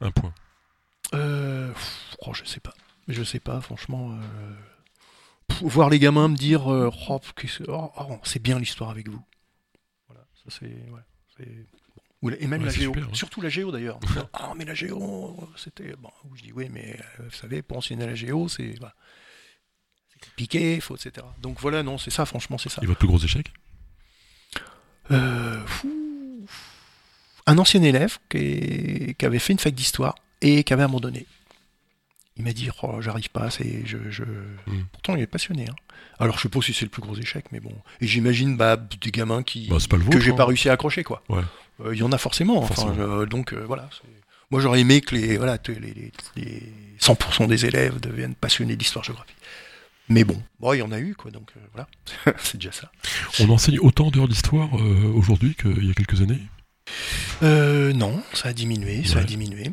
Un 0.00 0.10
point. 0.12 0.32
Euh, 1.14 1.72
oh, 2.26 2.32
je 2.34 2.44
sais 2.44 2.60
pas. 2.60 2.72
Je 3.08 3.22
sais 3.24 3.40
pas, 3.40 3.60
franchement. 3.60 4.12
euh, 4.12 4.54
pff, 5.48 5.62
voir 5.62 5.90
les 5.90 5.98
gamins 5.98 6.28
me 6.28 6.36
dire 6.36 6.72
euh, 6.72 6.90
oh, 7.08 7.20
qu'est-ce- 7.36 7.64
oh, 7.68 7.90
oh, 7.98 8.18
c'est 8.22 8.40
bien 8.42 8.58
l'histoire 8.58 8.90
avec 8.90 9.08
vous. 9.08 9.22
Voilà, 10.08 10.24
ça 10.34 10.56
c'est. 10.58 10.66
Ouais, 10.90 12.36
Et 12.38 12.46
même 12.46 12.60
Ouais, 12.60 12.66
la 12.66 12.72
géo. 12.72 12.92
super, 12.92 13.08
ouais. 13.08 13.14
Surtout 13.14 13.40
la 13.40 13.48
géo 13.48 13.70
d'ailleurs. 13.72 13.98
Ah, 14.32 14.52
mais 14.56 14.64
la 14.64 14.74
géo, 14.74 15.36
c'était. 15.56 15.94
Bon, 15.98 16.10
je 16.34 16.42
dis 16.42 16.52
oui, 16.52 16.68
mais 16.70 16.96
euh, 17.18 17.24
vous 17.24 17.30
savez, 17.36 17.62
pour 17.62 17.78
enseigner 17.78 18.06
la 18.06 18.14
géo, 18.14 18.48
c'est. 18.48 18.74
C'est 20.12 20.28
compliqué, 20.28 20.80
faut, 20.80 20.96
etc. 20.96 21.26
Donc 21.40 21.58
voilà, 21.60 21.82
non, 21.82 21.96
c'est 21.98 22.10
ça, 22.10 22.26
franchement, 22.26 22.58
c'est 22.58 22.68
ça. 22.68 22.82
Et 22.82 22.86
votre 22.86 22.98
plus 22.98 23.08
gros 23.08 23.18
échec? 23.18 23.50
Euh, 25.10 25.64
un 27.46 27.58
ancien 27.58 27.82
élève 27.82 28.18
qui, 28.28 29.14
qui 29.18 29.26
avait 29.26 29.38
fait 29.38 29.52
une 29.52 29.58
fac 29.58 29.74
d'histoire 29.74 30.14
et 30.40 30.62
qui 30.62 30.72
avait 30.72 30.82
abandonné. 30.84 31.26
Il 32.40 32.44
m'a 32.44 32.52
dit 32.54 32.68
oh, 32.82 33.00
j'arrive 33.02 33.28
pas, 33.30 33.50
c'est 33.50 33.82
je, 33.84 33.98
je... 34.08 34.22
Mm. 34.24 34.84
pourtant 34.92 35.14
il 35.14 35.22
est 35.22 35.26
passionné. 35.26 35.66
hein. 35.68 35.74
Alors 36.18 36.36
je 36.38 36.42
sais 36.42 36.48
pas 36.48 36.60
si 36.62 36.72
c'est 36.72 36.86
le 36.86 36.90
plus 36.90 37.02
gros 37.02 37.14
échec, 37.16 37.44
mais 37.52 37.60
bon. 37.60 37.72
Et 38.00 38.06
j'imagine 38.06 38.56
bah, 38.56 38.76
des 38.76 39.10
gamins 39.10 39.42
qui 39.42 39.68
Bah, 39.68 39.76
pas 39.88 39.96
le 39.98 40.04
que 40.04 40.18
j'ai 40.20 40.30
hein. 40.32 40.36
pas 40.36 40.46
réussi 40.46 40.68
à 40.68 40.72
accrocher 40.72 41.04
quoi. 41.04 41.22
Ouais. 41.28 41.42
Euh, 41.84 41.94
Il 41.94 41.98
y 41.98 42.02
en 42.02 42.12
a 42.12 42.18
forcément. 42.18 42.58
Enfin, 42.62 42.94
je- 42.96 43.24
donc 43.26 43.52
euh, 43.52 43.64
voilà. 43.66 43.88
Moi 44.50 44.60
j'aurais 44.60 44.80
aimé 44.80 45.00
que 45.02 45.14
les 45.14 45.36
voilà 45.36 45.58
les, 45.68 45.74
les- 45.78 46.12
les 46.36 46.62
100% 47.00 47.46
des 47.46 47.66
élèves 47.66 48.00
deviennent 48.00 48.34
passionnés 48.34 48.76
d'histoire-géographie. 48.76 49.34
Mais 50.08 50.24
bon, 50.24 50.42
bon, 50.58 50.72
il 50.72 50.78
y 50.78 50.82
en 50.82 50.90
a 50.92 50.98
eu 50.98 51.14
quoi, 51.14 51.30
donc 51.30 51.50
euh, 51.56 51.60
voilà, 51.72 51.88
c'est 52.42 52.56
déjà 52.56 52.72
ça. 52.72 52.90
On 53.38 53.48
enseigne 53.50 53.78
autant 53.78 54.10
d'heures 54.10 54.26
d'histoire 54.28 54.68
euh, 54.80 55.12
aujourd'hui 55.14 55.54
qu'il 55.54 55.84
y 55.86 55.90
a 55.90 55.94
quelques 55.94 56.20
années? 56.20 56.40
Euh, 57.42 57.92
non, 57.92 58.20
ça 58.34 58.48
a 58.48 58.52
diminué, 58.52 59.04
ça 59.04 59.20
a 59.20 59.24
diminué. 59.24 59.70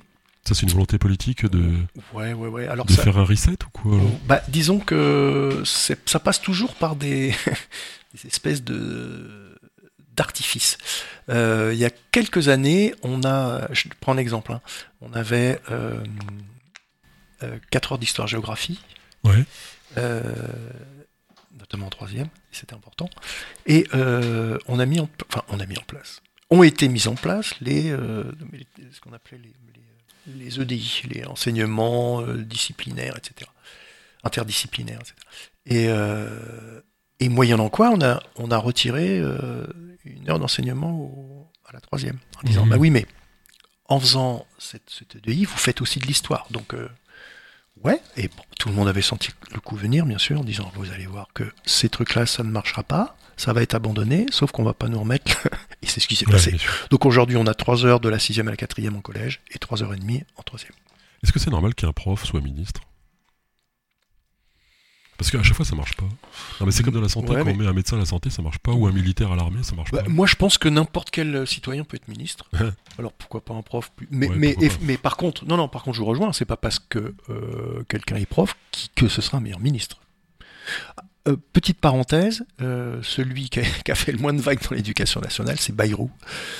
Ça, 0.47 0.55
c'est 0.55 0.63
une 0.63 0.71
volonté 0.71 0.97
politique 0.97 1.45
de, 1.45 1.73
Ouais, 2.13 2.31
ouais, 2.31 2.47
ouais. 2.47 2.67
Alors 2.67 2.85
de 2.85 2.93
ça, 2.93 3.03
faire 3.03 3.17
un 3.17 3.25
reset 3.25 3.51
ou 3.65 3.69
quoi 3.73 3.99
bah, 4.27 4.41
disons 4.47 4.79
que 4.79 5.61
ça 5.65 6.19
passe 6.19 6.39
toujours 6.41 6.73
par 6.75 6.95
des, 6.95 7.33
des 8.13 8.27
espèces 8.27 8.63
de 8.63 9.57
d'artifices. 10.15 10.77
Euh, 11.29 11.71
il 11.73 11.79
y 11.79 11.85
a 11.85 11.89
quelques 12.11 12.47
années, 12.47 12.95
on 13.03 13.23
a, 13.25 13.67
je 13.73 13.87
prends 13.99 14.13
un 14.13 14.17
exemple, 14.17 14.51
hein. 14.53 14.61
on 15.01 15.11
avait 15.13 15.59
euh, 15.69 16.01
4 17.69 17.91
heures 17.91 17.99
d'histoire-géographie, 17.99 18.79
Ouais. 19.23 19.43
euh, 19.97 20.21
notamment 21.59 21.85
en 21.87 21.89
troisième, 21.91 22.29
c'était 22.51 22.73
important, 22.73 23.09
et 23.67 23.85
euh, 23.93 24.57
on 24.67 24.79
a 24.79 24.85
mis 24.87 24.99
en, 24.99 25.09
enfin, 25.29 25.43
on 25.49 25.59
a 25.59 25.65
mis 25.67 25.77
en 25.77 25.83
place, 25.83 26.21
ont 26.49 26.63
été 26.63 26.87
mis 26.87 27.07
en 27.07 27.15
place 27.15 27.53
les, 27.61 27.91
euh, 27.91 28.23
ce 28.91 28.99
qu'on 29.01 29.13
appelait 29.13 29.37
les, 29.37 29.49
les, 29.75 29.81
les 30.27 30.59
EDI, 30.59 31.01
les 31.09 31.25
enseignements 31.25 32.21
euh, 32.21 32.37
disciplinaires, 32.43 33.15
etc., 33.17 33.49
interdisciplinaires, 34.23 34.99
etc. 34.99 35.13
Et, 35.65 35.87
euh, 35.89 36.81
et 37.19 37.29
moyennant 37.29 37.69
quoi, 37.69 37.89
on 37.91 38.01
a, 38.01 38.21
on 38.35 38.51
a 38.51 38.57
retiré 38.57 39.19
euh, 39.19 39.65
une 40.05 40.29
heure 40.29 40.39
d'enseignement 40.39 40.91
au- 40.99 41.51
à 41.65 41.73
la 41.73 41.81
troisième, 41.81 42.17
en 42.37 42.47
disant, 42.47 42.63
Mhm. 42.65 42.69
bah 42.71 42.77
oui, 42.77 42.89
mais 42.91 43.05
en 43.85 43.99
faisant 43.99 44.45
cette, 44.57 44.89
cette 44.89 45.15
EDI, 45.15 45.45
vous 45.45 45.57
faites 45.57 45.81
aussi 45.81 45.99
de 45.99 46.05
l'histoire, 46.05 46.47
donc 46.51 46.73
euh, 46.73 46.87
Ouais, 47.83 48.01
et 48.17 48.27
bon, 48.27 48.43
tout 48.59 48.69
le 48.69 48.75
monde 48.75 48.87
avait 48.87 49.01
senti 49.01 49.29
le 49.53 49.59
coup 49.59 49.75
venir, 49.75 50.05
bien 50.05 50.17
sûr, 50.17 50.39
en 50.39 50.43
disant 50.43 50.71
vous 50.75 50.91
allez 50.91 51.05
voir 51.05 51.27
que 51.33 51.43
ces 51.65 51.89
trucs-là, 51.89 52.25
ça 52.25 52.43
ne 52.43 52.49
marchera 52.49 52.83
pas, 52.83 53.15
ça 53.37 53.53
va 53.53 53.61
être 53.61 53.75
abandonné, 53.75 54.25
sauf 54.31 54.51
qu'on 54.51 54.63
va 54.63 54.73
pas 54.73 54.87
nous 54.87 54.99
remettre. 54.99 55.47
et 55.81 55.87
c'est 55.87 55.99
ce 55.99 56.07
qui 56.07 56.15
s'est 56.15 56.25
Ouais, 56.25 56.33
passé. 56.33 56.57
Donc 56.89 57.05
aujourd'hui, 57.05 57.37
on 57.37 57.45
a 57.47 57.53
3 57.53 57.85
heures 57.85 57.99
de 57.99 58.09
la 58.09 58.19
6 58.19 58.39
à 58.39 58.43
la 58.43 58.57
4 58.57 58.79
en 58.95 59.01
collège 59.01 59.41
et 59.51 59.59
3 59.59 59.83
heures 59.83 59.93
et 59.93 59.97
demie 59.97 60.23
en 60.37 60.43
troisième. 60.43 60.73
Est-ce 61.23 61.31
que 61.31 61.39
c'est 61.39 61.51
normal 61.51 61.75
qu'un 61.75 61.93
prof 61.93 62.23
soit 62.25 62.41
ministre? 62.41 62.81
Parce 65.17 65.31
qu'à 65.31 65.41
chaque 65.41 65.55
fois, 65.55 65.65
ça 65.65 65.75
marche 65.75 65.95
pas. 65.95 66.05
Non, 66.59 66.65
mais 66.67 66.71
c'est 66.71 66.83
comme 66.83 66.93
dans 66.93 67.01
la 67.01 67.09
santé, 67.09 67.29
Ouais, 67.31 67.39
quand 67.39 67.45
mais- 67.45 67.53
on 67.53 67.57
met 67.57 67.67
un 67.67 67.73
médecin 67.73 67.95
à 67.95 67.99
la 67.99 68.05
santé, 68.05 68.29
ça 68.29 68.41
marche 68.43 68.59
pas, 68.59 68.71
ou 68.73 68.85
un 68.85 68.91
militaire 68.91 69.31
à 69.31 69.35
l'armée, 69.35 69.63
ça 69.63 69.75
marche 69.75 69.89
Bah, 69.91 70.03
pas. 70.03 70.09
moi, 70.09 70.27
je 70.27 70.35
pense 70.35 70.57
que 70.59 70.69
n'importe 70.69 71.09
quel 71.09 71.35
euh, 71.35 71.45
citoyen 71.47 71.83
peut 71.83 71.95
être 71.97 72.07
ministre. 72.07 72.45
Alors 72.99 73.11
pourquoi 73.13 73.41
pas 73.43 73.53
un 73.55 73.63
prof 73.63 73.91
plus- 73.95 74.07
Mais, 74.11 74.29
Ouais, 74.29 74.35
mais, 74.37 74.47
pourquoi 74.53 74.65
et- 74.67 74.69
pas. 74.69 74.75
mais 74.83 74.97
par 74.97 75.17
contre, 75.17 75.45
non, 75.45 75.57
non, 75.57 75.67
par 75.67 75.83
contre, 75.83 75.95
je 75.95 76.01
vous 76.01 76.05
rejoins. 76.07 76.33
C'est 76.33 76.45
pas 76.45 76.57
parce 76.57 76.77
que 76.79 77.15
euh, 77.29 77.83
quelqu'un 77.89 78.17
est 78.17 78.25
prof 78.27 78.55
qui- 78.71 78.89
que 78.95 79.07
ce 79.07 79.21
sera 79.21 79.39
un 79.39 79.41
meilleur 79.41 79.59
ministre. 79.59 79.97
Euh, 81.27 81.35
petite 81.53 81.79
parenthèse, 81.79 82.45
euh, 82.61 82.99
celui 83.03 83.49
qui 83.49 83.59
a, 83.59 83.63
qui 83.85 83.91
a 83.91 83.95
fait 83.95 84.11
le 84.11 84.17
moins 84.19 84.33
de 84.33 84.41
vagues 84.41 84.61
dans 84.69 84.75
l'éducation 84.75 85.19
nationale, 85.19 85.57
c'est 85.59 85.75
Bayrou. 85.75 86.09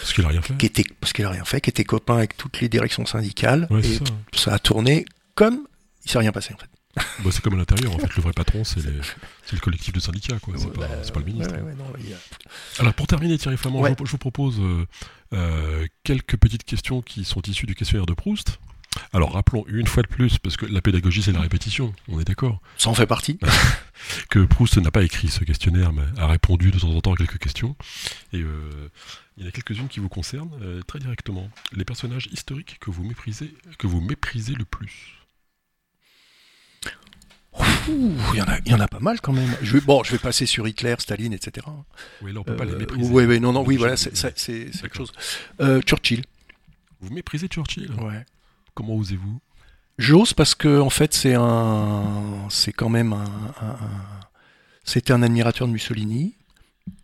Parce 0.02 0.14
qu'il 0.14 0.26
a 0.26 0.30
rien 0.30 0.42
fait. 0.42 0.58
qui 0.58 0.66
était, 0.66 0.84
parce 1.00 1.14
qu'il 1.14 1.24
a 1.26 1.30
rien 1.30 1.46
fait, 1.46 1.62
qui 1.62 1.70
était 1.70 1.84
copain 1.86 2.18
avec 2.18 2.36
toutes 2.38 2.60
les 2.60 2.68
directions 2.70 3.06
syndicales, 3.06 3.68
Ouais, 3.70 3.80
et 3.86 3.98
ça. 3.98 4.04
ça 4.34 4.54
a 4.56 4.60
tourné 4.60 5.06
comme 5.36 5.60
il 6.06 6.12
s'est 6.12 6.18
rien 6.20 6.32
passé 6.32 6.54
en 6.54 6.58
fait. 6.58 6.68
Bah, 7.24 7.30
c'est 7.32 7.42
comme 7.42 7.54
à 7.56 7.58
l'intérieur, 7.58 7.94
en 7.96 8.00
fait. 8.00 8.16
Le 8.16 8.22
vrai 8.22 8.32
patron, 8.34 8.64
c'est 8.64 8.84
les- 8.86 8.92
le 9.54 9.60
collectif 9.60 9.94
de 9.94 10.00
syndicats, 10.00 10.40
quoi. 10.40 10.54
C'est 10.58 10.72
pas, 10.72 10.88
bah, 10.88 10.96
pas 11.14 11.20
le 11.20 11.26
ministre. 11.26 11.54
ouais, 11.54 11.62
ouais, 11.62 11.68
ouais, 11.72 11.76
non, 11.76 11.86
il 12.00 12.10
y 12.10 12.14
a- 12.14 12.18
Alors 12.80 12.94
pour 12.94 13.08
terminer 13.08 13.38
Thierry 13.38 13.58
Flamand, 13.58 13.82
Ouais. 13.82 13.92
je, 13.94 13.98
vous- 14.00 14.06
je 14.06 14.12
vous 14.12 14.18
propose 14.18 14.60
euh, 14.60 14.86
euh, 15.34 15.86
quelques 16.04 16.38
petites 16.38 16.64
questions 16.64 17.02
qui 17.02 17.26
sont 17.26 17.42
issues 17.44 17.66
du 17.66 17.76
questionnaire 17.76 18.06
de 18.06 18.14
Proust. 18.14 18.60
Alors 19.14 19.34
rappelons 19.34 19.64
une 19.68 19.86
fois 19.86 20.02
de 20.02 20.08
plus, 20.08 20.40
parce 20.40 20.58
que 20.58 20.66
la 20.66 20.82
pédagogie 20.82 21.22
c'est 21.22 21.32
la 21.32 21.42
répétition, 21.42 21.94
on 22.08 22.20
est 22.20 22.24
d'accord, 22.24 22.60
Ça 22.78 22.90
en 22.90 22.96
fait 22.96 23.06
partie. 23.06 23.38
que 24.30 24.40
Proust 24.46 24.78
n'a 24.78 24.90
pas 24.90 25.04
écrit 25.04 25.28
ce 25.28 25.44
questionnaire, 25.44 25.94
mais 25.94 26.02
a 26.18 26.26
répondu 26.28 26.72
de 26.72 26.80
temps 26.80 26.90
en 26.90 27.02
temps 27.02 27.14
à 27.14 27.18
quelques 27.18 27.38
questions. 27.38 27.76
Et 28.34 28.42
euh, 28.42 28.90
il 29.38 29.44
y 29.44 29.46
en 29.46 29.50
a 29.50 29.52
quelques-unes 29.52 29.88
qui 29.88 30.00
vous 30.00 30.10
concernent 30.10 30.50
euh, 30.64 30.82
très 30.82 30.98
directement. 31.00 31.48
Les 31.74 31.86
personnages 31.86 32.28
historiques 32.32 32.78
que 32.80 32.90
vous 32.90 33.04
méprisez, 33.04 33.54
que 33.78 33.86
vous 33.86 34.02
méprisez 34.02 34.54
le 34.56 34.66
plus. 34.66 35.14
Il 37.88 38.38
y 38.38 38.42
en 38.42 38.46
a, 38.46 38.58
il 38.66 38.72
y 38.72 38.76
en 38.76 38.80
a 38.80 38.88
pas 38.88 39.00
mal 39.00 39.22
quand 39.22 39.34
même. 39.34 39.50
Je 39.62 39.74
vais, 39.74 39.82
bon, 39.82 40.04
je 40.04 40.12
vais 40.12 40.18
passer 40.18 40.46
sur 40.46 40.68
Hitler, 40.68 40.96
Staline, 41.00 41.34
etc. 41.34 41.66
Oui, 42.22 42.34
là 42.34 42.42
on 42.42 42.44
peut 42.44 42.56
pas 42.56 42.66
les 42.66 42.74
Euh, 42.74 42.78
mépriser. 42.80 43.12
ouais, 43.12 43.26
ouais, 43.26 43.40
non, 43.40 43.54
non, 43.54 43.64
oui, 43.66 43.78
voilà, 43.78 43.96
c'est 43.98 44.12
quelque 44.14 44.96
chose. 44.96 45.12
Euh, 45.62 45.82
Churchill. 45.82 46.24
Vous 47.02 47.14
méprisez 47.14 47.48
Churchill? 47.48 47.92
Ouais. 48.02 48.26
Comment 48.74 48.96
osez-vous? 48.96 49.40
J'ose 49.98 50.34
parce 50.34 50.54
que 50.54 50.80
en 50.80 50.92
fait 50.92 51.14
c'est 51.16 51.34
un, 51.34 52.46
c'est 52.50 52.72
quand 52.72 52.90
même 52.90 53.14
un, 53.14 53.24
un- 53.62 53.66
un- 53.70 54.20
c'était 54.84 55.12
un 55.12 55.24
admirateur 55.24 55.68
de 55.68 55.74
Mussolini 55.74 56.36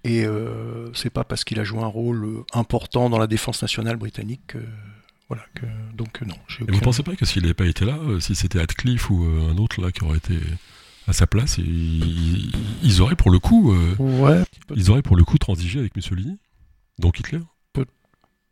et 0.03 0.25
euh, 0.25 0.93
c'est 0.93 1.09
pas 1.09 1.23
parce 1.23 1.43
qu'il 1.43 1.59
a 1.59 1.63
joué 1.63 1.79
un 1.81 1.88
rôle 1.88 2.43
important 2.53 3.09
dans 3.09 3.17
la 3.17 3.25
défense 3.27 3.61
nationale 3.63 3.95
britannique 3.95 4.41
que 4.47 4.59
voilà 5.27 5.43
que 5.55 5.65
donc 5.95 6.21
non. 6.21 6.36
j'ai 6.47 6.61
Et 6.61 6.65
vous 6.67 6.75
aucun- 6.77 6.86
pensez 6.86 7.01
pas 7.03 7.15
que 7.15 7.25
s'il 7.25 7.41
n'avait 7.41 7.55
pas 7.55 7.65
été 7.65 7.84
là, 7.84 7.97
euh, 7.97 8.19
si 8.19 8.36
c'était 8.36 8.59
Radcliffe 8.59 9.09
ou 9.09 9.23
un 9.23 9.57
autre 9.57 9.81
là 9.81 9.91
qui 9.91 10.03
aurait 10.03 10.17
été 10.17 10.38
à 11.07 11.13
sa 11.13 11.27
place, 11.27 11.57
ils, 11.57 13.01
auraient 13.01 13.15
pour 13.15 13.31
le 13.31 13.39
coup, 13.39 13.73
euh, 13.73 13.95
Ouais. 13.99 14.43
ils 14.75 14.89
auraient 14.91 15.01
pour 15.01 15.15
le 15.15 15.23
coup 15.23 15.37
transigé 15.37 15.79
avec 15.79 15.95
Mussolini, 15.95 16.37
donc 16.99 17.19
Hitler. 17.19 17.39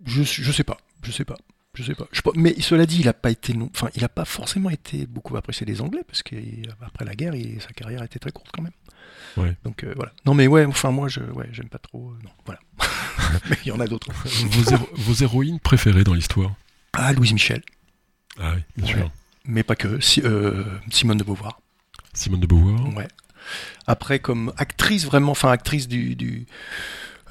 Je, 0.04 0.24
je 0.24 0.52
sais 0.52 0.64
pas, 0.64 0.78
je 1.04 1.12
sais 1.12 1.26
pas, 1.26 1.38
je 1.76 1.84
sais 1.84 1.94
pas. 1.94 2.08
Je. 2.12 2.22
Mais 2.36 2.60
cela 2.60 2.88
dit, 2.88 3.00
il 3.02 3.08
a 3.08 3.14
pas 3.14 3.30
été, 3.30 3.54
non- 3.54 3.70
enfin, 3.76 3.88
il 3.96 4.04
a 4.04 4.10
pas 4.10 4.26
forcément 4.26 4.72
été 4.72 5.06
beaucoup 5.06 5.38
apprécié 5.38 5.64
des 5.64 5.80
Anglais 5.80 6.02
parce 6.08 6.24
qu'après 6.24 7.06
la 7.06 7.14
guerre, 7.14 7.36
il- 7.36 7.62
sa 7.62 7.70
carrière 7.70 8.02
était 8.02 8.18
très 8.18 8.32
courte 8.32 8.50
quand 8.52 8.64
même. 8.64 8.74
Ouais. 9.38 9.56
Donc 9.64 9.84
euh, 9.84 9.94
voilà. 9.96 10.12
Non 10.26 10.34
mais 10.34 10.48
ouais, 10.48 10.66
enfin 10.66 10.90
moi, 10.90 11.08
je, 11.08 11.20
ouais, 11.20 11.48
j'aime 11.52 11.70
pas 11.70 11.78
trop. 11.78 12.10
euh, 12.10 12.18
non, 12.24 12.32
voilà. 12.48 12.60
mais 13.52 13.58
il 13.64 13.68
y 13.68 13.72
en 13.72 13.80
a 13.80 13.86
d'autres. 13.86 14.12
vos, 14.12 14.72
héro- 14.72 14.90
vos 14.96 15.14
héroïnes 15.14 15.60
préférées 15.60 16.04
dans 16.04 16.16
l'histoire? 16.16 16.52
Ah, 16.94 17.14
Louise 17.14 17.32
Michel, 17.34 17.62
Ah 18.40 18.54
oui, 18.56 18.62
bien 18.78 18.86
Ouais. 18.96 19.00
sûr. 19.02 19.12
mais 19.46 19.62
pas 19.62 19.76
que. 19.76 20.00
Si- 20.00 20.22
euh, 20.26 20.64
Simone 20.90 21.18
de 21.18 21.24
Beauvoir. 21.24 21.62
Simone 22.14 22.40
de 22.40 22.48
Beauvoir. 22.48 22.94
Ouais. 22.96 23.08
Après, 23.88 24.20
comme 24.20 24.54
actrice 24.58 25.06
vraiment, 25.06 25.32
enfin 25.32 25.52
actrice 25.52 25.88
du, 25.88 26.16
du 26.16 26.46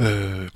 euh, 0.01 0.49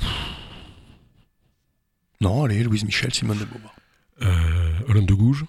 non, 2.20 2.44
allez, 2.44 2.62
Louise 2.62 2.84
Michel, 2.84 3.12
Simone 3.12 3.38
de 3.38 3.44
Beauvoir. 3.44 3.74
Euh, 4.22 4.72
Olympe 4.88 5.06
de 5.06 5.14
Gouges. 5.14 5.44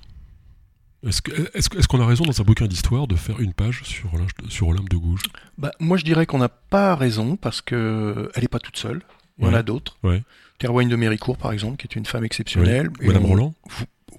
Est-ce 1.03 1.87
qu'on 1.87 2.01
a 2.01 2.05
raison 2.05 2.23
dans 2.25 2.41
un 2.41 2.43
bouquin 2.43 2.65
d'histoire 2.65 3.07
de 3.07 3.15
faire 3.15 3.39
une 3.39 3.53
page 3.53 3.83
sur, 3.83 4.11
Olympe- 4.13 4.49
sur 4.49 4.67
Olympe 4.67 4.89
de 4.89 4.97
Gouges? 4.97 5.21
Bah, 5.57 5.71
moi, 5.79 5.97
je 5.97 6.03
dirais 6.03 6.25
qu'on 6.25 6.39
n'a 6.39 6.49
pas 6.49 6.95
raison 6.95 7.35
parce 7.37 7.61
que 7.61 8.31
elle 8.33 8.43
est 8.43 8.47
pas 8.49 8.59
toute 8.59 8.77
seule. 8.77 9.01
Il 9.37 9.45
y 9.45 9.47
en 9.49 9.53
a 9.53 9.63
d'autres. 9.63 9.97
Ouais. 10.03 10.23
Théroigne 10.57 10.87
de 10.89 10.95
Méricourt, 10.95 11.37
par 11.37 11.51
exemple, 11.51 11.75
qui 11.77 11.85
est 11.87 11.95
une 11.99 12.05
femme 12.05 12.23
exceptionnelle. 12.23 12.89
Madame 13.01 13.25
on- 13.25 13.27
Roland 13.27 13.53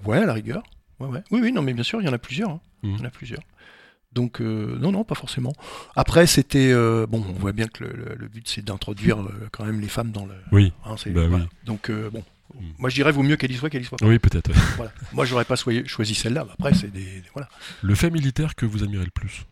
Ouais, 0.05 0.17
à 0.19 0.25
la 0.25 0.33
rigueur. 0.33 0.63
Ouais, 0.99 1.07
ouais. 1.07 1.23
Oui, 1.31 1.39
oui, 1.41 1.51
non, 1.51 1.61
mais 1.63 1.73
bien 1.73 1.83
sûr, 1.83 1.99
il 2.01 2.05
y 2.05 2.07
en 2.07 2.13
a 2.13 2.17
plusieurs. 2.19 2.51
hein. 2.51 2.61
Mhm. 2.83 2.91
Il 2.93 2.99
y 2.99 3.01
en 3.01 3.05
a 3.05 3.09
plusieurs. 3.09 3.41
Donc, 4.13 4.41
euh, 4.41 4.77
non, 4.79 4.91
non, 4.91 5.03
pas 5.03 5.15
forcément. 5.15 5.53
Après, 5.95 6.25
c'était. 6.27 6.71
euh, 6.71 7.05
bon, 7.07 7.23
on 7.27 7.33
voit 7.33 7.51
bien 7.51 7.67
que 7.67 7.83
le, 7.83 7.91
le- 7.93 8.15
le 8.15 8.27
but, 8.27 8.47
c'est 8.47 8.63
d'introduire 8.65 9.19
euh, 9.21 9.47
quand 9.51 9.65
même 9.65 9.79
les 9.79 9.89
femmes 9.89 10.11
dans 10.11 10.25
le. 10.25 10.33
Oui, 10.51 10.73
hein, 10.85 10.95
Bah 11.07 11.25
oui. 11.29 11.41
Donc, 11.65 11.91
bon. 11.91 12.23
Mhm. 12.55 12.73
Moi, 12.79 12.89
je 12.89 12.95
dirais, 12.95 13.11
vaut 13.11 13.21
mieux 13.23 13.35
qu'elle 13.35 13.51
y 13.51 13.55
soit 13.55 13.69
qu'elle 13.69 13.81
y 13.81 13.85
soit 13.85 13.97
pas. 13.97 14.07
oui 14.07 14.17
peut-être. 14.19 14.49
Voilà. 14.77 14.91
Moi, 15.13 15.25
j'aurais 15.25 15.45
pas 15.45 15.55
choisi 15.55 16.15
celle-là. 16.15 16.45
mais 16.45 16.51
Après, 16.53 16.73
c'est 16.73 16.91
des. 16.91 17.21
Voilà. 17.33 17.49
Le 17.83 17.93
fait 17.93 18.09
militaire 18.09 18.55
que 18.55 18.65
vous 18.65 18.83
admirez 18.83 19.03
le 19.05 19.11
plus 19.11 19.45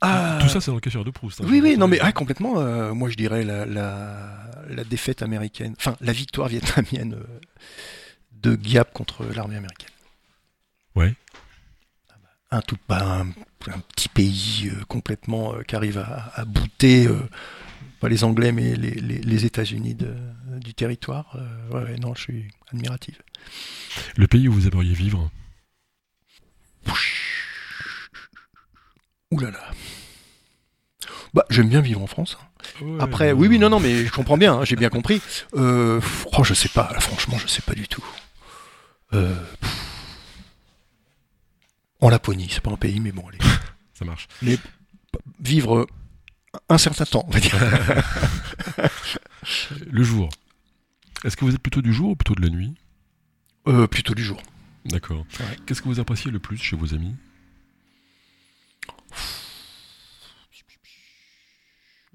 Ah, 0.00 0.38
Tout 0.40 0.48
ça, 0.48 0.60
c'est 0.60 0.70
dans 0.70 0.76
le 0.76 0.80
cacheur 0.80 1.04
de 1.04 1.10
Proust. 1.10 1.40
hein, 1.40 1.44
Oui, 1.48 1.60
oui, 1.62 1.76
non, 1.76 1.88
mais 1.88 1.98
ah, 2.00 2.12
complètement. 2.12 2.54
moi, 2.94 3.10
je 3.10 3.16
dirais 3.16 3.44
la, 3.44 3.66
la, 3.66 4.50
la 4.68 4.84
défaite 4.84 5.22
américaine, 5.22 5.74
enfin, 5.78 5.96
la 6.00 6.12
victoire 6.12 6.48
vietnamienne 6.48 7.16
de 8.40 8.58
Giap 8.62 8.92
contre 8.92 9.24
l'armée 9.34 9.56
américaine. 9.56 9.90
Ouais. 10.94 11.14
Un 12.54 12.60
tout 12.60 12.76
un, 12.90 13.26
un 13.66 13.78
petit 13.94 14.10
pays 14.10 14.70
euh, 14.70 14.84
complètement 14.84 15.54
euh, 15.54 15.62
qui 15.62 15.74
arrive 15.74 15.96
à, 15.96 16.32
à 16.34 16.44
bouter, 16.44 17.06
euh, 17.06 17.18
pas 17.98 18.10
les 18.10 18.24
Anglais, 18.24 18.52
mais 18.52 18.76
les, 18.76 18.90
les, 18.90 19.18
les 19.18 19.44
États-Unis 19.46 19.96
du 20.60 20.74
territoire. 20.74 21.34
Ouais, 21.70 21.82
ouais, 21.82 21.96
non, 21.96 22.14
je 22.14 22.20
suis 22.20 22.48
admirative. 22.70 23.16
Le 24.16 24.26
pays 24.26 24.48
où 24.48 24.52
vous 24.52 24.66
aimeriez 24.66 24.92
vivre? 24.92 25.30
Ouh 29.30 29.38
là 29.40 29.50
là. 29.50 29.70
Bah, 31.32 31.46
j'aime 31.48 31.70
bien 31.70 31.80
vivre 31.80 32.02
en 32.02 32.06
France. 32.06 32.36
hein. 32.38 32.84
Ouais, 32.84 33.02
Après, 33.02 33.32
oui, 33.32 33.48
oui, 33.48 33.58
non, 33.58 33.70
non, 33.70 33.80
mais 33.80 34.04
je 34.04 34.12
comprends 34.12 34.36
bien, 34.36 34.54
hein, 34.56 34.64
j'ai 34.66 34.76
bien 34.76 34.90
compris. 34.90 35.22
Oh, 35.54 36.44
je 36.44 36.52
sais 36.52 36.68
pas, 36.68 36.90
là, 36.92 37.00
franchement, 37.00 37.38
je 37.38 37.46
sais 37.46 37.62
pas 37.62 37.72
du 37.74 37.88
tout. 37.88 38.04
Pff. 39.10 39.91
En 42.02 42.10
Laponie, 42.10 42.48
c'est 42.50 42.60
pas 42.60 42.70
un 42.70 42.76
pays, 42.76 43.00
mais 43.00 43.12
bon, 43.12 43.26
allez. 43.28 43.38
Ça 43.94 44.04
marche. 44.04 44.28
Vivre 45.40 45.78
euh, 45.78 45.86
un 46.68 46.76
certain 46.78 47.04
temps, 47.04 47.24
on 47.26 47.30
va 47.30 47.40
dire. 47.40 47.56
Le 49.90 50.02
jour. 50.02 50.28
Est-ce 51.24 51.36
que 51.36 51.44
vous 51.44 51.54
êtes 51.54 51.62
plutôt 51.62 51.80
du 51.80 51.92
jour 51.94 52.10
ou 52.10 52.16
plutôt 52.16 52.34
de 52.34 52.42
la 52.42 52.48
nuit? 52.48 52.74
Euh, 53.68 53.86
plutôt 53.86 54.14
du 54.14 54.24
jour. 54.24 54.42
D'accord. 54.84 55.24
Ouais. 55.38 55.56
Qu'est-ce 55.64 55.80
que 55.80 55.88
vous 55.88 56.00
appréciez 56.00 56.30
le 56.32 56.40
plus 56.40 56.58
chez 56.58 56.74
vos 56.74 56.92
amis? 56.92 57.14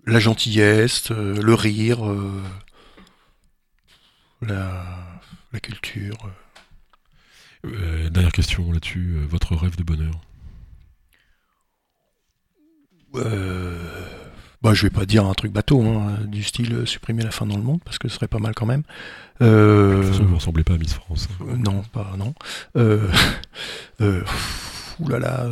La 0.06 0.20
gentillesse, 0.20 1.12
euh, 1.12 1.42
le 1.42 1.54
rire, 1.54 2.06
euh, 2.10 2.44
la, 4.42 5.22
la 5.52 5.60
culture. 5.60 6.18
Euh. 7.74 8.10
Dernière 8.10 8.32
question 8.32 8.72
là-dessus. 8.72 9.16
euh, 9.18 9.26
votre 9.28 9.56
rêve 9.56 9.76
de 9.78 9.84
bonheur 9.84 10.14
Euh, 13.16 14.06
bah, 14.62 14.74
je 14.74 14.84
vais 14.84 14.90
pas 14.90 15.06
dire 15.06 15.26
un 15.26 15.34
truc 15.34 15.52
bateau, 15.52 15.82
hein, 15.82 16.18
du 16.26 16.44
style 16.44 16.74
euh, 16.74 16.86
supprimer 16.86 17.24
la 17.24 17.32
faim 17.32 17.46
dans 17.46 17.58
le 17.58 17.64
monde, 17.64 17.80
parce 17.84 17.98
que 17.98 18.08
ce 18.10 18.16
serait 18.16 18.28
pas 18.28 18.40
mal 18.40 18.54
quand 18.54 18.66
même. 18.66 18.84
De 19.40 20.00
toute 20.02 20.12
façon, 20.12 20.24
vous 20.24 20.30
ne 20.32 20.36
ressemblez 20.36 20.64
pas 20.64 20.74
à 20.74 20.78
Miss 20.78 20.94
France. 20.94 21.28
hein. 21.42 21.58
Non, 21.58 21.82
pas 21.94 22.16
non. 22.18 22.34
Ouh 25.00 25.10
là 25.10 25.20
là. 25.20 25.48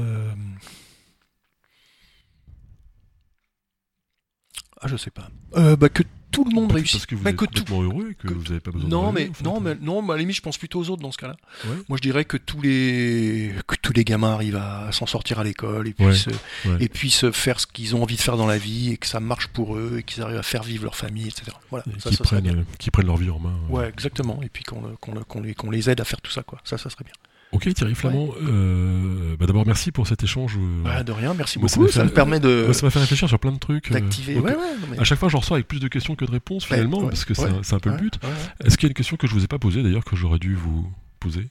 Ah, 4.82 4.88
je 4.88 4.98
sais 4.98 5.12
pas. 5.12 5.30
Bah, 5.78 5.90
que 5.90 6.04
tout 6.36 6.44
le 6.44 6.54
monde. 6.54 6.72
Parce 6.74 7.06
que 7.06 7.16
vous 7.16 7.24
Bah, 7.24 7.30
êtes 7.32 7.36
que 7.36 7.46
tout- 7.46 7.64
complètement 7.64 7.82
heureux 7.84 8.10
et 8.12 8.16
que, 8.16 8.28
que- 8.28 8.34
vous 8.34 8.44
n'avez 8.44 8.60
pas 8.60 8.72
besoin 8.72 8.88
de 8.90 8.94
Non, 8.94 9.12
mais 9.12 9.32
fait. 9.34 9.44
non, 9.44 9.60
mais 9.60 9.76
non, 9.82 10.02
mais 10.02 10.14
à 10.14 10.16
la 10.16 10.20
limite, 10.22 10.36
je 10.36 10.42
pense 10.42 10.58
plutôt 10.58 10.80
aux 10.82 10.90
autres 10.90 11.02
dans 11.02 11.12
ce 11.12 11.18
cas-là. 11.18 11.36
Ouais. 11.66 11.76
Moi, 11.90 11.98
je 11.98 12.02
dirais 12.02 12.26
que 12.26 12.38
tous 12.38 12.62
les 12.62 13.54
que 13.68 13.76
tous 13.82 13.94
les 13.94 14.04
gamins 14.04 14.34
arrivent 14.34 14.56
à 14.58 14.92
s'en 14.92 15.06
sortir 15.06 15.40
à 15.40 15.44
l'école 15.44 15.88
et 15.88 15.94
puissent 15.94 16.28
ouais. 16.66 16.78
et 16.80 16.90
puissent 16.90 17.30
faire 17.32 17.60
ce 17.60 17.68
qu'ils 17.68 17.96
ont 17.96 18.04
envie 18.04 18.16
de 18.18 18.22
faire 18.22 18.38
dans 18.38 18.48
la 18.48 18.58
vie 18.58 18.92
et 18.92 18.98
que 18.98 19.08
ça 19.08 19.20
marche 19.20 19.48
pour 19.48 19.76
eux 19.78 19.98
et 20.00 20.04
qu'ils 20.04 20.22
arrivent 20.24 20.38
à 20.38 20.44
faire 20.44 20.64
vivre 20.64 20.84
leur 20.84 20.96
famille, 20.96 21.28
etc. 21.28 21.52
Voilà. 21.70 21.86
Et 21.96 22.00
Ça, 22.00 22.10
qui, 22.10 22.16
ça 22.18 22.24
serait 22.24 22.42
prennent, 22.42 22.54
bien. 22.54 22.62
euh, 22.62 22.66
qui 22.80 22.92
prennent 22.92 23.08
leur 23.08 23.18
vie 23.18 23.30
en 23.30 23.40
main. 23.40 23.54
euh. 23.70 23.74
Ouais, 23.74 23.90
exactement. 23.90 24.40
Et 24.44 24.50
puis 24.50 24.64
qu'on 24.64 24.82
le- 24.82 24.96
qu'on 24.98 25.14
le- 25.14 25.24
qu'on 25.24 25.42
les 25.42 25.54
qu'on 25.56 25.72
les 25.72 25.90
aide 25.90 26.02
à 26.02 26.06
faire 26.06 26.22
tout 26.22 26.32
ça, 26.32 26.44
quoi. 26.44 26.60
Ça, 26.64 26.78
ça 26.78 26.90
serait 26.90 27.04
bien. 27.06 27.14
Ok 27.56 27.74
Thierry 27.74 27.96
Flamand, 27.96 28.30
euh, 28.42 29.36
bah 29.38 29.46
d'abord 29.46 29.66
merci 29.66 29.92
pour 29.92 30.08
cet 30.08 30.24
échange. 30.24 30.58
euh, 30.58 30.84
Bah, 30.84 31.04
de 31.04 31.12
rien, 31.12 31.34
merci 31.34 31.58
Moi, 31.58 31.70
ça 31.70 31.78
beaucoup. 31.78 31.92
Ça, 31.92 32.02
fait- 32.02 32.06
me 32.08 32.14
permet 32.14 32.40
de 32.40 32.70
ça 32.74 32.86
m'a 32.86 32.90
fait 32.90 33.00
réfléchir 33.00 33.28
sur 33.30 33.40
plein 33.40 33.52
de 33.54 33.60
trucs. 33.60 33.90
euh, 33.92 33.94
d'activer. 33.94 34.36
ok. 34.38 34.44
Ouais, 34.46 34.52
ouais, 34.52 34.58
non, 34.58 34.88
mais- 34.92 35.00
À 35.00 35.04
chaque 35.04 35.18
fois, 35.20 35.30
j'en 35.30 35.40
ressors 35.40 35.56
avec 35.56 35.68
plus 35.68 35.80
de 35.80 35.88
questions 35.88 36.16
que 36.16 36.26
de 36.26 36.32
réponses 36.32 36.66
finalement, 36.66 37.02
parce 37.08 37.24
que 37.26 37.34
c'est 37.34 37.74
un- 37.74 37.80
peu 37.80 37.90
le 37.92 37.98
but. 37.98 38.20
Est-ce 38.64 38.78
qu'il 38.78 38.88
y 38.88 38.90
a 38.90 38.92
une 38.92 38.94
question 38.96 39.16
que 39.18 39.26
je 39.28 39.34
vous 39.34 39.44
ai 39.44 39.48
pas 39.48 39.60
posée 39.60 39.84
d'ailleurs 39.84 40.04
que 40.06 40.16
j'aurais 40.16 40.40
dû 40.40 40.56
vous 40.56 40.92
poser? 41.20 41.48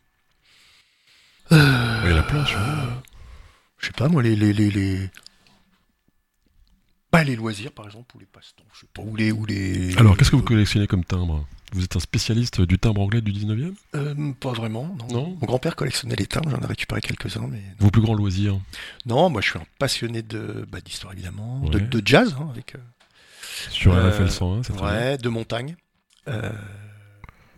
Euh, 1.52 2.00
Il 2.04 2.10
y 2.10 2.14
en 2.14 2.18
a 2.18 2.22
plein 2.22 2.44
sur 2.44 2.58
Je 3.78 3.86
sais 3.86 3.92
pas, 3.92 4.08
moi, 4.08 4.22
les. 4.22 4.34
les, 4.36 4.52
les, 4.52 4.70
les... 4.70 5.10
Bah, 7.12 7.22
les 7.22 7.36
loisirs, 7.36 7.70
par 7.72 7.86
exemple, 7.86 8.16
ou 8.16 8.18
les 8.18 8.26
passe-temps, 8.26 8.64
je 8.74 8.80
sais 8.80 8.86
pas, 8.92 9.02
ou 9.02 9.14
les. 9.14 9.30
Ou 9.30 9.44
les... 9.46 9.96
Alors, 9.98 10.16
qu'est-ce 10.16 10.30
que 10.30 10.36
vous 10.36 10.42
collectionnez 10.42 10.86
comme 10.86 11.04
timbre? 11.04 11.46
Vous 11.74 11.82
êtes 11.84 11.96
un 11.96 12.00
spécialiste 12.00 12.60
du 12.60 12.78
timbre 12.78 13.00
anglais 13.02 13.20
du 13.20 13.32
19e 13.32 13.74
Euh, 13.96 14.32
Pas 14.40 14.52
vraiment, 14.52 14.94
non. 14.98 15.08
Non? 15.08 15.36
Mon 15.40 15.46
grand-père 15.46 15.74
collectionnait 15.74 16.14
les 16.16 16.26
timbres, 16.26 16.48
j'en 16.50 16.60
ai 16.60 16.66
récupéré 16.66 17.00
quelques-uns, 17.00 17.46
mais. 17.48 17.62
Vos 17.80 17.90
plus 17.90 18.00
grands 18.00 18.14
loisirs? 18.14 18.58
Non, 19.06 19.28
moi, 19.28 19.40
je 19.40 19.50
suis 19.50 19.58
un 19.58 19.64
passionné 19.78 20.22
de 20.22 20.66
bah, 20.70 20.80
d'histoire, 20.80 21.12
évidemment, 21.12 21.58
de, 21.68 21.78
Ouais. 21.78 21.84
de 21.84 22.02
jazz, 22.06 22.34
hein, 22.38 22.46
avec. 22.50 22.76
euh, 22.76 22.78
Sur 23.70 23.92
RFL 23.92 24.30
101, 24.30 24.62
c'est. 24.62 24.80
Ouais, 24.80 25.18
de 25.18 25.28
montagne, 25.28 25.74
euh, 26.28 26.52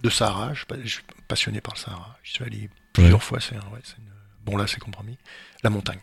de 0.02 0.08
Sahara. 0.10 0.52
Je, 0.54 0.58
suis 0.60 0.66
pas- 0.66 0.76
je 0.82 0.88
suis 0.88 1.02
passionné 1.28 1.60
par 1.60 1.74
le 1.74 1.80
Sahara. 1.80 2.16
Je 2.22 2.32
suis 2.32 2.44
allé 2.44 2.70
plusieurs 2.94 3.22
fois. 3.22 3.38
C'est 3.40 3.54
un- 3.56 3.70
ouais, 3.72 3.80
une- 3.98 4.04
bon 4.46 4.56
là, 4.56 4.66
c'est 4.66 4.80
compromis. 4.80 5.18
La 5.62 5.68
montagne. 5.70 6.00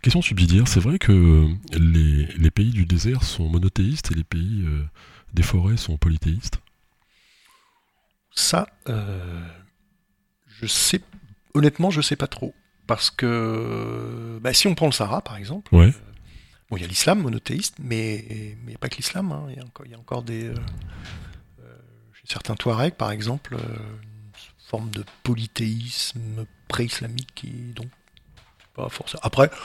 Question 0.00 0.22
subsidiaire, 0.22 0.68
c'est 0.68 0.80
vrai 0.80 0.98
que 0.98 1.48
les, 1.72 2.26
les 2.38 2.50
pays 2.50 2.70
du 2.70 2.86
désert 2.86 3.24
sont 3.24 3.48
monothéistes 3.48 4.12
et 4.12 4.14
les 4.14 4.24
pays 4.24 4.62
euh, 4.64 4.84
des 5.34 5.42
forêts 5.42 5.76
sont 5.76 5.96
polythéistes 5.96 6.60
Ça, 8.36 8.68
euh, 8.88 9.42
je 10.46 10.66
sais. 10.66 11.00
Honnêtement, 11.54 11.90
je 11.90 12.00
sais 12.02 12.16
pas 12.16 12.26
trop 12.28 12.54
parce 12.86 13.10
que 13.10 14.38
bah, 14.42 14.52
si 14.54 14.68
on 14.68 14.74
prend 14.76 14.86
le 14.86 14.92
Sahara, 14.92 15.22
par 15.22 15.36
exemple. 15.36 15.74
Ouais. 15.74 15.86
euh, 15.86 16.12
bon, 16.70 16.76
il 16.76 16.82
y 16.82 16.84
a 16.84 16.88
l'islam 16.88 17.20
monothéiste, 17.22 17.76
mais 17.80 18.56
mais 18.64 18.76
pas 18.76 18.88
que 18.88 18.96
l'islam. 18.96 19.32
hein. 19.32 19.46
Il 19.50 19.56
y 19.56 19.60
a 19.60 19.64
encore, 19.64 19.86
il 19.86 19.94
a 19.94 19.98
des. 20.22 20.44
euh, 20.44 20.54
euh, 21.60 21.76
chez 22.12 22.26
certains 22.28 22.54
Touaregs, 22.54 22.94
par 22.94 23.10
exemple, 23.10 23.54
une 23.54 24.30
forme 24.68 24.90
de 24.90 25.02
polythéisme 25.22 26.44
pré-islamique 26.68 27.30
qui 27.34 27.72
donc 27.74 27.88
pas 28.74 28.88
forcément. 28.90 29.20
Après, 29.24 29.48
je 29.50 29.56
suis 29.56 29.64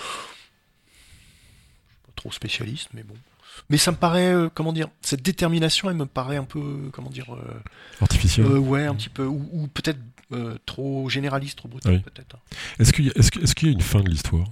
pas 2.06 2.12
trop 2.16 2.32
spécialiste, 2.32 2.88
mais 2.94 3.04
bon. 3.04 3.16
Mais 3.70 3.78
ça 3.78 3.92
me 3.92 3.98
paraît, 3.98 4.34
euh, 4.34 4.50
comment 4.54 4.74
dire, 4.74 4.88
cette 5.02 5.22
détermination, 5.22 5.90
elle 5.90 5.96
me 5.98 6.06
paraît 6.06 6.38
un 6.38 6.44
peu, 6.44 6.90
comment 6.94 7.10
dire, 7.10 7.34
euh, 7.36 7.42
Artificiel. 8.02 8.46
euh, 8.46 8.58
ouais, 8.60 8.86
un 8.86 8.96
petit 8.96 9.10
peu, 9.10 9.26
ou, 9.26 9.48
ou 9.52 9.68
peut-être 9.68 10.00
euh, 10.34 10.58
trop 10.66 11.10
généraliste, 11.10 11.58
trop 11.58 11.68
brutal, 11.68 11.94
Oui. 11.96 12.00
peut-être. 12.02 12.38
Est-ce 12.80 12.94
qu'il 12.94 13.06
y, 13.06 13.10
a- 13.10 13.70
y 13.70 13.72
une 13.74 13.82
fin 13.82 14.02
de 14.02 14.10
l'histoire 14.10 14.48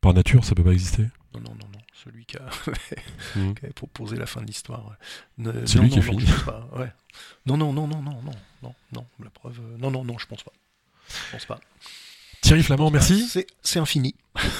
Par 0.00 0.12
nature, 0.14 0.44
ça 0.44 0.54
peut 0.54 0.64
pas 0.64 0.72
exister 0.72 1.02
Non, 1.34 1.40
non, 1.40 1.50
non, 1.50 1.66
non. 1.72 1.78
Celui 2.04 2.26
qui 2.26 2.36
a, 2.36 2.42
Mhm. 3.36 3.54
qui 3.54 3.64
avait 3.64 3.72
proposé 3.72 4.16
la 4.16 4.26
fin 4.26 4.42
de 4.42 4.46
l'histoire. 4.46 4.96
C'est 5.38 5.42
non, 5.42 5.52
lui 5.52 5.64
non, 5.74 5.88
qui 5.88 5.96
non, 5.96 6.02
fini. 6.02 6.24
pas, 6.44 6.68
ouais. 6.76 6.92
Non, 7.46 7.56
non, 7.56 7.72
non, 7.72 7.86
non, 7.88 8.02
non, 8.02 8.20
non, 8.22 8.32
non, 8.62 8.74
non. 8.92 9.06
La 9.22 9.30
preuve, 9.30 9.58
euh, 9.60 9.76
non, 9.78 9.90
non, 9.90 10.04
non, 10.04 10.18
je 10.18 10.26
pense 10.26 10.42
pas. 10.42 10.52
Je 11.08 11.32
pense 11.32 11.46
pas. 11.46 11.58
Thierry 12.42 12.62
Flamand, 12.62 12.90
merci. 12.90 13.26
C'est 13.62 13.78
infini. 13.78 14.14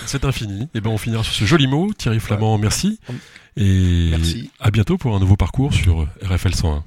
C'est 0.07 0.25
infini. 0.25 0.69
Et 0.75 0.81
ben 0.81 0.91
on 0.91 0.99
finira 0.99 1.23
sur 1.25 1.33
ce 1.35 1.45
joli 1.45 1.67
mot. 1.67 1.93
Thierry 1.97 2.21
Flamand, 2.21 2.59
merci. 2.59 2.99
Et 3.57 4.09
Merci. 4.11 4.51
à 4.61 4.71
bientôt 4.71 4.99
pour 4.99 5.15
un 5.15 5.21
nouveau 5.21 5.37
parcours 5.37 5.73
sur 5.73 6.07
RFL 6.23 6.55
101. 6.55 6.85